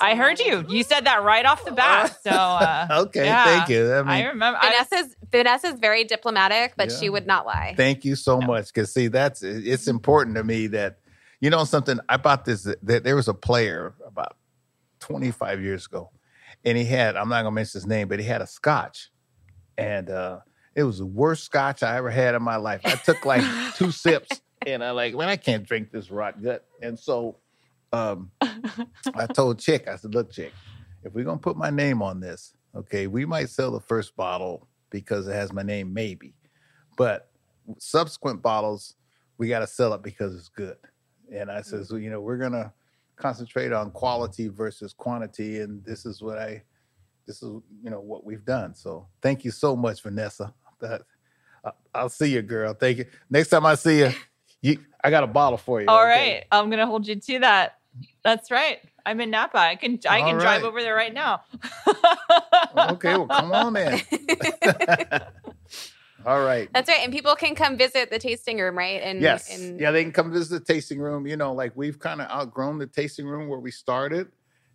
[0.00, 0.64] I heard you.
[0.68, 2.18] You said that right off the bat.
[2.22, 3.44] So uh, Okay, yeah.
[3.44, 3.92] thank you.
[3.92, 4.58] I mean, I remember.
[4.60, 7.74] I, Vanessa's Vanessa's very diplomatic, but she would not lie.
[7.76, 8.66] Thank you so much.
[8.72, 10.98] Because see, that's it's important to me that
[11.40, 11.98] you know something.
[12.08, 12.66] I bought this.
[12.82, 14.36] That there was a player about
[15.00, 16.10] 25 years ago,
[16.64, 17.16] and he had.
[17.16, 19.10] I'm not gonna mention his name, but he had a Scotch,
[19.78, 20.40] and uh,
[20.74, 22.80] it was the worst Scotch I ever had in my life.
[22.84, 23.44] I took like
[23.76, 26.64] two sips, and I like, man, I can't drink this rot gut.
[26.82, 27.36] And so,
[27.92, 28.30] um,
[29.14, 30.52] I told Chik, I said, look, Chik,
[31.04, 34.68] if we're gonna put my name on this, okay, we might sell the first bottle
[34.90, 36.34] because it has my name, maybe,
[36.96, 37.30] but
[37.78, 38.94] subsequent bottles,
[39.38, 40.76] we got to sell it because it's good.
[41.32, 42.72] And I says, well, you know, we're gonna
[43.16, 46.62] concentrate on quality versus quantity, and this is what I,
[47.26, 48.74] this is you know what we've done.
[48.74, 50.52] So thank you so much, Vanessa.
[50.80, 51.02] That
[51.94, 52.74] I'll see you, girl.
[52.74, 53.06] Thank you.
[53.28, 54.12] Next time I see you,
[54.60, 55.88] you I got a bottle for you.
[55.88, 56.34] all okay?
[56.34, 57.79] right, I'm gonna hold you to that.
[58.22, 58.78] That's right.
[59.06, 59.58] I'm in Napa.
[59.58, 61.42] I can I All can drive over there right now.
[62.76, 64.00] Okay, well, come on in.
[66.26, 66.68] All right.
[66.74, 69.00] That's right, and people can come visit the tasting room, right?
[69.02, 69.50] And yes.
[69.50, 71.26] and yeah, they can come visit the tasting room.
[71.26, 74.28] You know, like we've kind of outgrown the tasting room where we started,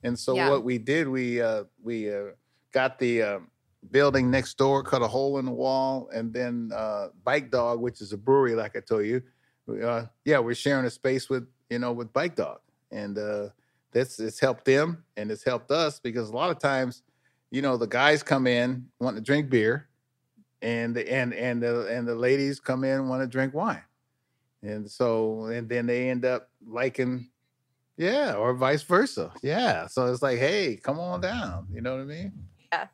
[0.04, 0.50] and so Yeah.
[0.50, 2.32] what we did, we uh, we uh,
[2.74, 3.40] got the uh,
[3.92, 8.02] building next door, cut a hole in the wall, and then uh, Bike Dog, which
[8.02, 9.22] is a brewery, like I told you,
[9.84, 12.60] uh, yeah, we're sharing a space with you know with Bike Dog,
[12.96, 13.50] and uh,
[13.92, 17.04] that's it's helped them and it's helped us because a lot of times,
[17.52, 19.88] you know, the guys come in wanting to drink beer,
[20.62, 23.84] and the and and the and the ladies come in want to drink wine,
[24.64, 27.30] and so and then they end up liking.
[27.98, 29.32] Yeah, or vice versa.
[29.42, 29.88] Yeah.
[29.88, 31.68] So it's like, hey, come on down.
[31.72, 32.34] You know what I mean?
[32.74, 32.88] Yeah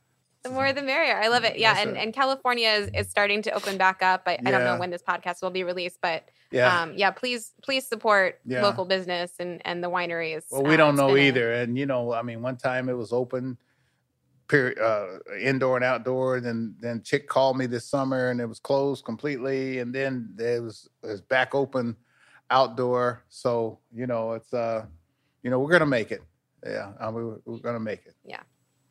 [0.43, 1.19] the more the merrier.
[1.21, 1.57] I love it.
[1.57, 1.99] Yeah, That's and, it.
[1.99, 4.23] and California is, is starting to open back up.
[4.25, 6.81] I, I don't know when this podcast will be released, but Yeah.
[6.81, 8.61] um, yeah, please please support Yeah.
[8.61, 10.43] local business and and the wineries.
[10.51, 11.53] Well, we don't it's know been a- either.
[11.53, 13.57] And you know, I mean, one time it was open,
[14.47, 16.41] period, uh, indoor and outdoor.
[16.41, 19.79] Then then Chik called me this summer, and it was closed completely.
[19.79, 21.95] And then it was it was back open,
[22.49, 23.23] outdoor.
[23.29, 24.85] So you know, it's uh,
[25.43, 26.21] you know, we're gonna make it.
[26.65, 28.15] Yeah, uh, we, we're gonna make it.
[28.25, 28.41] Yeah.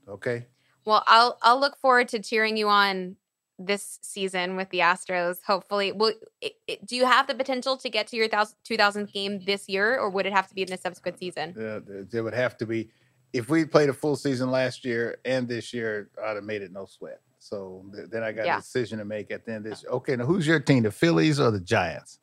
[0.09, 0.47] Okay.
[0.87, 3.16] Well, I'll I'll look forward to cheering you on
[3.62, 5.37] this season with the Astros.
[5.47, 9.12] Hopefully, will it, it, do you have the potential to get to your thousand, 2000th
[9.12, 11.51] game this year, or would it have to be in the subsequent season?
[11.57, 12.91] Uh, there- there would have to be.
[13.32, 16.73] If we played a full season last year and this year, I'd have made it
[16.73, 17.20] no sweat.
[17.39, 18.59] So th- then I got Yeah.
[18.59, 19.85] a decision to make at the end of this.
[19.89, 22.19] Okay, now who's your team, the Phillies or the Giants?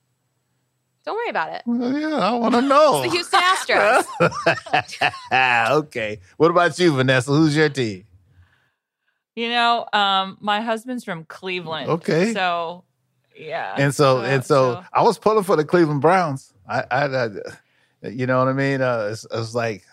[1.05, 1.61] Don't worry about it.
[1.65, 3.03] Well, yeah, I want to know.
[3.03, 4.05] It's the Houston Astros.
[5.77, 6.19] okay.
[6.35, 7.31] What about you, Vanessa?
[7.31, 8.03] Who's your team?
[9.37, 11.89] You know, um, my husband's from Cleveland.
[11.89, 12.33] Okay.
[12.33, 12.83] So
[13.35, 13.75] yeah.
[13.77, 16.51] And so, Uh, and so, so- I was pulling for the Cleveland Browns.
[16.67, 17.29] I, I, I
[18.09, 18.81] you know what I mean?
[18.81, 19.83] Uh, it's, it's like,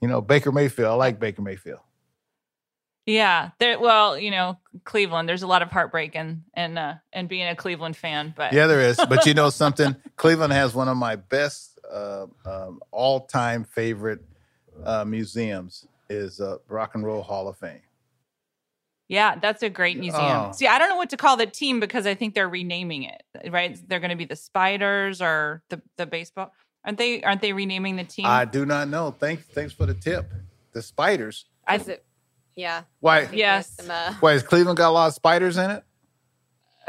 [0.00, 0.90] you know, Baker Mayfield.
[0.90, 1.78] I like Baker Mayfield.
[3.06, 3.78] Yeah, there.
[3.78, 5.28] Well, you know, Cleveland.
[5.28, 8.66] There's a lot of heartbreak and and uh, and being a Cleveland fan, but Yeah,
[8.66, 8.98] there is.
[9.08, 9.94] But you know something?
[10.16, 14.20] Cleveland has one of my best uh, um, all-time favorite
[14.84, 17.80] uh, museums is uh, Rock and Roll Hall of Fame.
[19.08, 20.22] Yeah, that's a great museum.
[20.24, 20.52] Oh.
[20.52, 23.22] See, I don't know what to call the team because I think they're renaming it.
[23.50, 23.78] Right?
[23.88, 26.52] They're going to be the Spiders or the the baseball.
[26.84, 27.22] Aren't they?
[27.22, 28.26] Aren't they renaming the team?
[28.26, 29.10] I do not know.
[29.10, 30.30] Thanks, thanks for the tip.
[30.72, 31.46] The spiders.
[31.66, 32.04] I Is it-
[32.56, 32.82] yeah.
[33.00, 33.28] Why?
[33.32, 33.76] Yes.
[33.76, 35.84] some, uh, Why has Cleveland got a lot of spiders in it?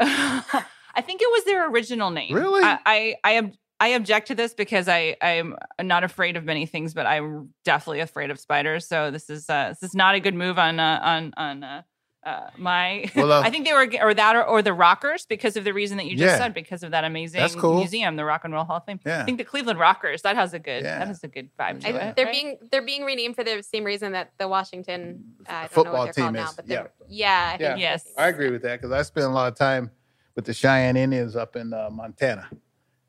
[0.00, 2.34] I think it was their original name.
[2.34, 2.62] Really?
[2.62, 3.52] I I, I am.
[3.78, 8.00] I object to this because I I'm not afraid of many things, but I'm definitely
[8.00, 8.86] afraid of spiders.
[8.88, 11.82] So this is uh, this is not a good move on uh, on on uh,
[12.22, 13.10] uh, my.
[13.16, 15.72] Well, uh, I think they were or that or, or the Rockers because of the
[15.72, 16.38] reason that you just Yeah.
[16.38, 17.78] said because of that amazing That's cool.
[17.78, 19.00] museum, the Rock and Roll Hall of Fame.
[19.06, 19.22] Yeah.
[19.22, 20.98] I think the Cleveland Rockers that has a good Yeah.
[20.98, 22.16] that has a good vibe to I, it.
[22.16, 22.32] they're right?
[22.32, 25.68] being they're being renamed for the same reason that the Washington uh, I don't know
[25.68, 27.76] Football what they're called team now, is, but they're, yeah, I think Yeah.
[27.76, 28.06] Yes.
[28.18, 29.90] I agree with that because I spent a lot of time
[30.36, 32.48] with the Cheyenne Indians up in uh, Montana,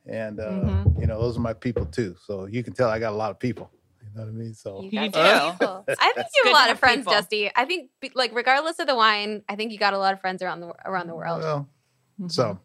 [0.08, 1.00] and uh, Mhm.
[1.02, 2.16] you know those are my people too.
[2.26, 3.70] So you can tell I got a lot of people.
[4.14, 4.54] You know what I mean?
[4.54, 5.20] So You You do.
[5.20, 5.54] I
[6.16, 7.14] think you have a lot of friends, people.
[7.14, 7.52] Dusty.
[7.56, 10.42] I think, like, regardless of the wine, I think you got a lot of friends
[10.42, 11.42] around the around the world.
[11.42, 11.70] Well,
[12.20, 12.32] Mhm.
[12.32, 12.60] so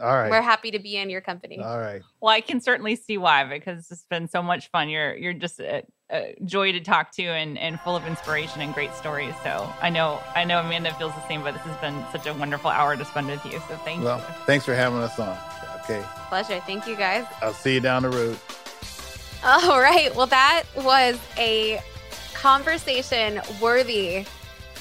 [0.00, 0.30] All right.
[0.30, 1.58] We're happy to be in your company.
[1.58, 2.02] All right.
[2.20, 4.90] Well, I can certainly see why because it's been so much fun.
[4.90, 8.74] You're you're just a, a joy to talk to and, and full of inspiration and
[8.74, 9.34] great stories.
[9.42, 12.34] So I know I know Amanda feels the same, but this has been such a
[12.34, 13.52] wonderful hour to spend with you.
[13.68, 14.24] So thank well, you.
[14.44, 15.36] thanks for having us on.
[15.84, 16.04] Okay.
[16.28, 16.60] Pleasure.
[16.66, 17.24] Thank you guys.
[17.40, 18.38] I'll see you down the road.
[19.48, 20.12] All right.
[20.16, 21.80] Well, that was a
[22.34, 24.26] conversation worthy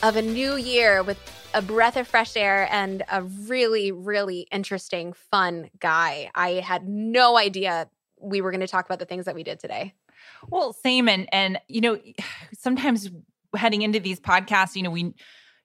[0.01, 1.19] of a new year with
[1.53, 6.31] a breath of fresh air and a really, really interesting, fun guy.
[6.33, 7.87] I had no idea
[8.19, 9.93] we were going to talk about the things that we did today.
[10.47, 11.07] Well, same.
[11.07, 11.99] And, and, you know,
[12.57, 13.11] sometimes
[13.55, 15.13] heading into these podcasts, you know, we,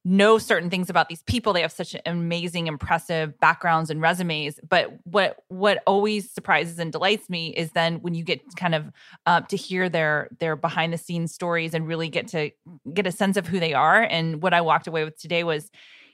[0.04, 1.52] know certain things about these people.
[1.52, 4.58] They have such amazing impressive backgrounds and resumes.
[4.66, 8.90] But what what always surprises and delights me is then when you get kind of
[9.26, 12.50] uh, to hear their their behind the scenes stories and really get to
[12.92, 14.02] get a sense of who they are.
[14.02, 15.70] And what i walked away with today was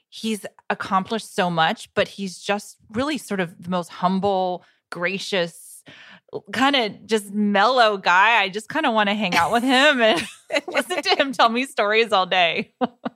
[0.08, 5.66] he's accomplished so much but he's just really sort of the most humble gracious
[6.52, 8.40] kind of just mellow guy.
[8.40, 10.26] I just kind of want to hang out with him and
[10.68, 12.72] listen to him tell me stories all day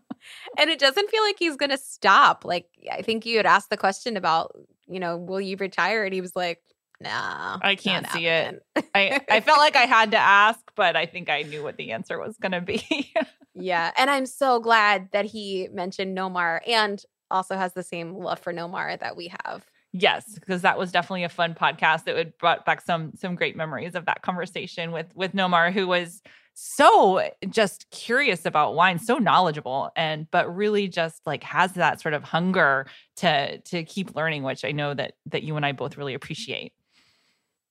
[0.59, 2.45] and it doesn't feel like he's going to stop.
[2.45, 4.57] Like, I think you had asked the question about,
[4.89, 6.05] you know, will you retire?
[6.05, 6.61] And he was like,
[7.01, 7.59] nah.
[7.63, 8.63] I can't see it.
[8.95, 11.93] I, I felt like I had to ask, but I think I knew what the
[11.93, 13.13] answer was going to be.
[13.55, 13.93] yeah.
[13.97, 18.53] And I'm so glad that he mentioned Nomar and also has the same love for
[18.53, 19.65] Nomar that we have.
[19.93, 23.57] Yes, because that was definitely a fun podcast that would brought back some some great
[23.57, 26.23] memories of that conversation with with Nomar, who was
[26.63, 32.13] so just curious about wine, so knowledgeable, and but really just like has that sort
[32.13, 35.97] of hunger to to keep learning, which I know that that you and I both
[35.97, 36.75] really appreciate.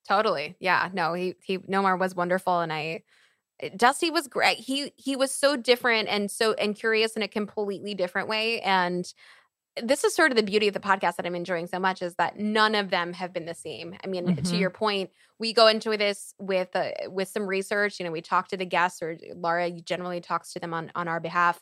[0.07, 0.89] Totally, yeah.
[0.91, 3.03] No, he he Nomar was wonderful, and I
[3.59, 4.57] eh, Dusty was great.
[4.57, 9.05] He he was so different and so and curious in a completely different way, and
[9.83, 12.15] this is sort of the beauty of the podcast that I'm enjoying so much is
[12.15, 13.95] that none of them have been the same.
[14.03, 14.43] I mean, mm-hmm.
[14.43, 17.99] to your point, we go into this with uh, with some research.
[17.99, 21.07] You know, we talk to the guests, or Laura generally talks to them on on
[21.07, 21.61] our behalf.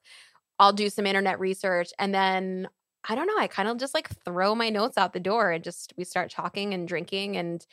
[0.59, 2.67] I'll do some internet research, and then
[3.07, 3.37] I don't know.
[3.37, 6.29] I kind of just like throw my notes out the door and just we start
[6.29, 7.65] talking and drinking and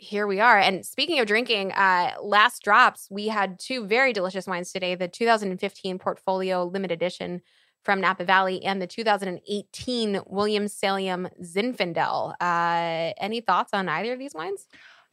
[0.00, 0.58] here we are.
[0.58, 4.94] And speaking of drinking, uh, last drops, we had two very delicious wines today.
[4.94, 7.42] The 2015 Portfolio Limited Edition
[7.84, 12.34] from Napa Valley and the 2018 Williams Selyem Zinfandel.
[12.40, 14.66] Uh, any thoughts on either of these wines?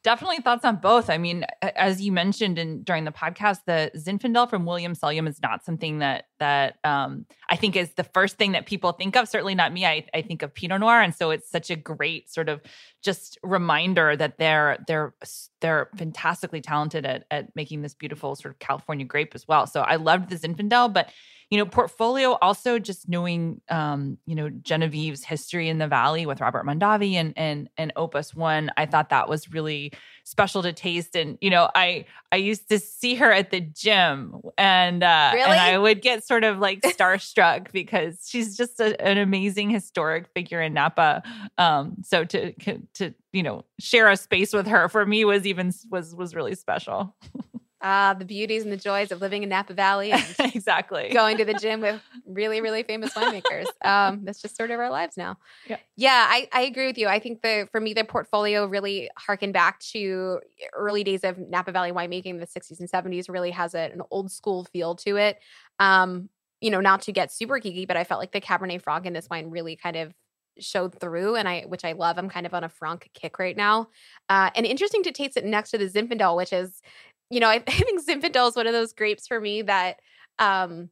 [0.03, 1.09] Definitely thoughts on both.
[1.09, 5.41] I mean, as you mentioned in during the podcast, the Zinfandel from Williams Selyem is
[5.41, 9.27] not something that that um, I think is the first thing that people think of.
[9.27, 9.85] Certainly not me.
[9.85, 12.61] I, I think of Pinot Noir, and so it's such a great sort of
[13.03, 15.13] just reminder that they're they're
[15.61, 19.67] they're fantastically talented at at making this beautiful sort of California grape as well.
[19.67, 21.09] So I loved the Zinfandel, but
[21.49, 26.41] you know, portfolio also just knowing, um, you know, Genevieve's history in the Valley with
[26.41, 28.69] Robert Mondavi and and and Opus One.
[28.75, 29.93] I thought that was really
[30.27, 31.15] special to taste.
[31.15, 35.49] And you know, I I used to see her at the gym, and uh, really?
[35.49, 40.27] and I would get sort of like starstruck because she's just a, an amazing historic
[40.33, 41.23] figure in Napa.
[41.57, 42.51] Um, so to
[42.95, 46.55] to you know share a space with her for me was even was was really
[46.55, 47.15] special.
[47.87, 50.11] Uh, the beauties and the joys of living in Napa Valley.
[50.39, 51.09] exactly.
[51.13, 53.65] Going to the gym with really, really famous winemakers.
[53.85, 55.37] Um, that's just sort of our lives now.
[55.67, 55.77] Yeah.
[55.95, 57.07] Yeah, I, I agree with you.
[57.07, 60.41] I think the for me the portfolio really harkened back to
[60.73, 64.29] early days of Napa Valley winemaking, the 60s and 70s, really has a, an old
[64.31, 65.39] school feel to it.
[65.79, 66.27] Um,
[66.59, 69.13] you know, not to get super geeky, but I felt like the Cabernet Franc in
[69.13, 70.13] this wine really kind of
[70.59, 72.17] showed through and I which I love.
[72.17, 73.87] I'm kind of on a Franc kick right now.
[74.27, 76.81] Uh, and interesting to taste it next to the Zinfandel, which is
[77.29, 79.99] you know, I, I think Zinfandel is one of those grapes for me that
[80.39, 80.89] um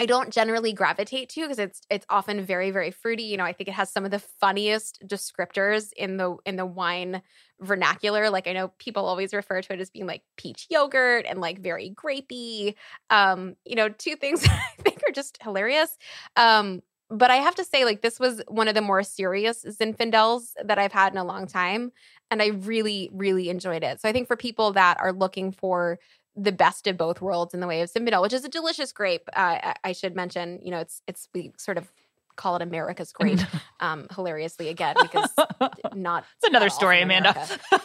[0.00, 3.24] I don't generally gravitate to because it's it's often very very fruity.
[3.24, 6.66] You know, I think it has some of the funniest descriptors in the in the
[6.66, 7.22] wine
[7.60, 8.30] vernacular.
[8.30, 11.60] Like I know people always refer to it as being like peach yogurt and like
[11.60, 12.74] very grapey.
[13.10, 15.96] Um, you know, two things I think are just hilarious.
[16.36, 20.52] Um, but I have to say, like, this was one of the more serious Zinfandels
[20.64, 21.92] that I've had in a long time.
[22.32, 24.00] And I really, really enjoyed it.
[24.00, 25.98] So I think for people that are looking for
[26.34, 29.28] the best of both worlds in the way of Zinfandel, which is a delicious grape,
[29.34, 31.92] uh, I should mention, you know, it's, it's, we sort of
[32.36, 33.40] call it America's grape,
[33.80, 35.30] um, hilariously again, because
[35.94, 36.24] not.
[36.38, 37.36] It's another not story, Amanda.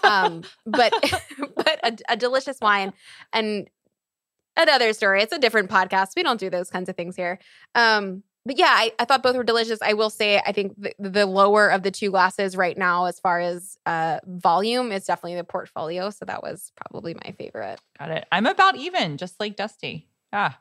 [0.03, 0.93] um, but,
[1.57, 2.93] but a, a delicious wine
[3.33, 3.69] and
[4.55, 5.21] another story.
[5.23, 6.11] It's a different podcast.
[6.15, 7.39] We don't do those kinds of things here.
[7.75, 9.79] Um, but yeah, I, I, thought both were delicious.
[9.81, 13.19] I will say, I think the, the, lower of the two glasses right now, as
[13.19, 16.09] far as uh, volume, is definitely the portfolio.
[16.09, 17.79] So that was probably my favorite.
[17.99, 18.25] Got it.
[18.31, 20.07] I'm about even, just like Dusty.
[20.31, 20.57] Ah,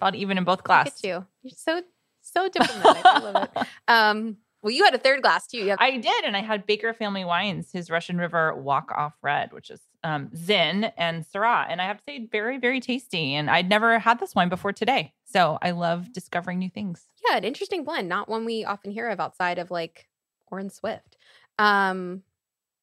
[0.00, 1.04] about even in both glasses.
[1.04, 1.26] you.
[1.42, 1.82] You're so
[2.22, 3.04] so diplomatic.
[3.04, 3.66] I love it.
[3.88, 5.66] Um, Well, you had a third glass too.
[5.66, 9.52] Have- I did, and I had Baker Family Wines, his Russian River Walk Off Red,
[9.52, 13.34] which is um, Zin and Syrah, and I have to say, very, very tasty.
[13.34, 17.06] And I'd never had this wine before today, so I love discovering new things.
[17.28, 20.08] yeah, an interesting blend, not one we often hear of outside of like
[20.50, 21.16] Orin Swift.
[21.58, 22.22] Um,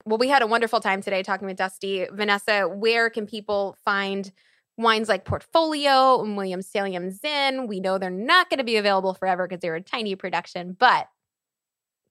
[0.05, 2.05] well, we had a wonderful time today talking with Dusty.
[2.11, 4.31] Vanessa, where can people find
[4.77, 7.67] wines like Portfolio and William Selyem Zin?
[7.67, 11.09] We know they're not going to be available forever because they're a tiny production, but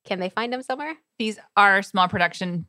[0.05, 0.97] can they find them somewhere?
[1.19, 2.67] These are small production,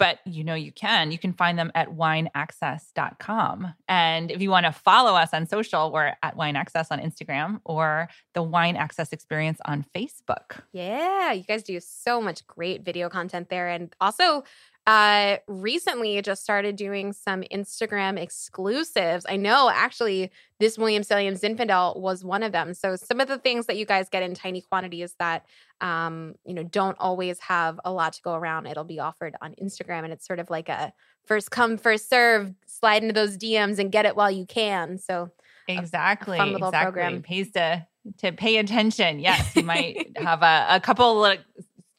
[0.00, 1.12] but you know you can.
[1.12, 3.74] You can find them at wineaccess.com.
[3.86, 7.60] And if you want to follow us on social, we're at Wine Access on Instagram
[7.64, 10.62] or the Wine Access Experience on Facebook.
[10.72, 13.68] Yeah, you guys do so much great video content there.
[13.68, 14.42] And also,
[14.86, 19.26] uh, recently just started doing some Instagram exclusives.
[19.28, 22.74] I know actually this William Selyem Zinfandel was one of them.
[22.74, 25.44] So some of the things that you guys get in tiny quantities that
[25.80, 28.66] um, you know, don't always have a lot to go around.
[28.66, 30.92] It'll be offered on Instagram and it's sort of like a
[31.24, 34.98] first come, first serve, slide into those DMs and get it while you can.
[34.98, 35.30] So
[35.68, 36.38] Exactly.
[36.38, 36.92] fun little exactly.
[36.92, 37.22] program.
[37.22, 37.86] Pays to
[38.18, 39.20] to pay attention.
[39.20, 41.20] Yes, you might have a, a couple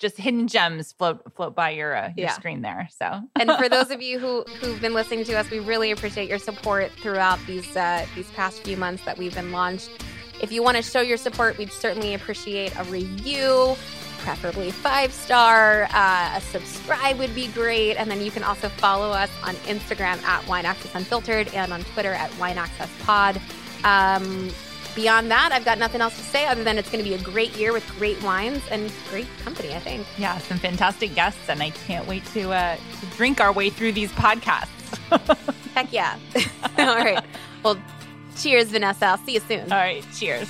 [0.02, 2.34] just hidden gems float float by your uh, your Yeah.
[2.34, 2.90] screen there.
[2.98, 6.28] So and for those of you who who've been listening to us, we really appreciate
[6.28, 9.90] your support throughout these uh, these past few months that we've been launched.
[10.42, 13.76] If you want to show your support, we'd certainly appreciate a review,
[14.20, 15.84] preferably five star.
[15.94, 20.22] Uh, a subscribe would be great, and then you can also follow us on Instagram
[20.24, 23.40] at Wine Access Unfiltered and on Twitter at Wine Access Pod.
[23.84, 24.50] Um,
[24.96, 27.22] beyond that, I've got nothing else to say other than it's going to be a
[27.22, 29.74] great year with great wines and great company.
[29.74, 30.06] I think.
[30.18, 33.94] yeah, some fantastic guests, and I can't wait to uh, to drink our way through
[33.94, 34.68] these podcasts.
[35.76, 36.18] Heck yeah!
[36.78, 37.24] All right.
[37.64, 37.78] Well,
[38.38, 39.06] cheers, Vanessa.
[39.06, 39.72] I'll see you soon.
[39.72, 40.50] All right, cheers.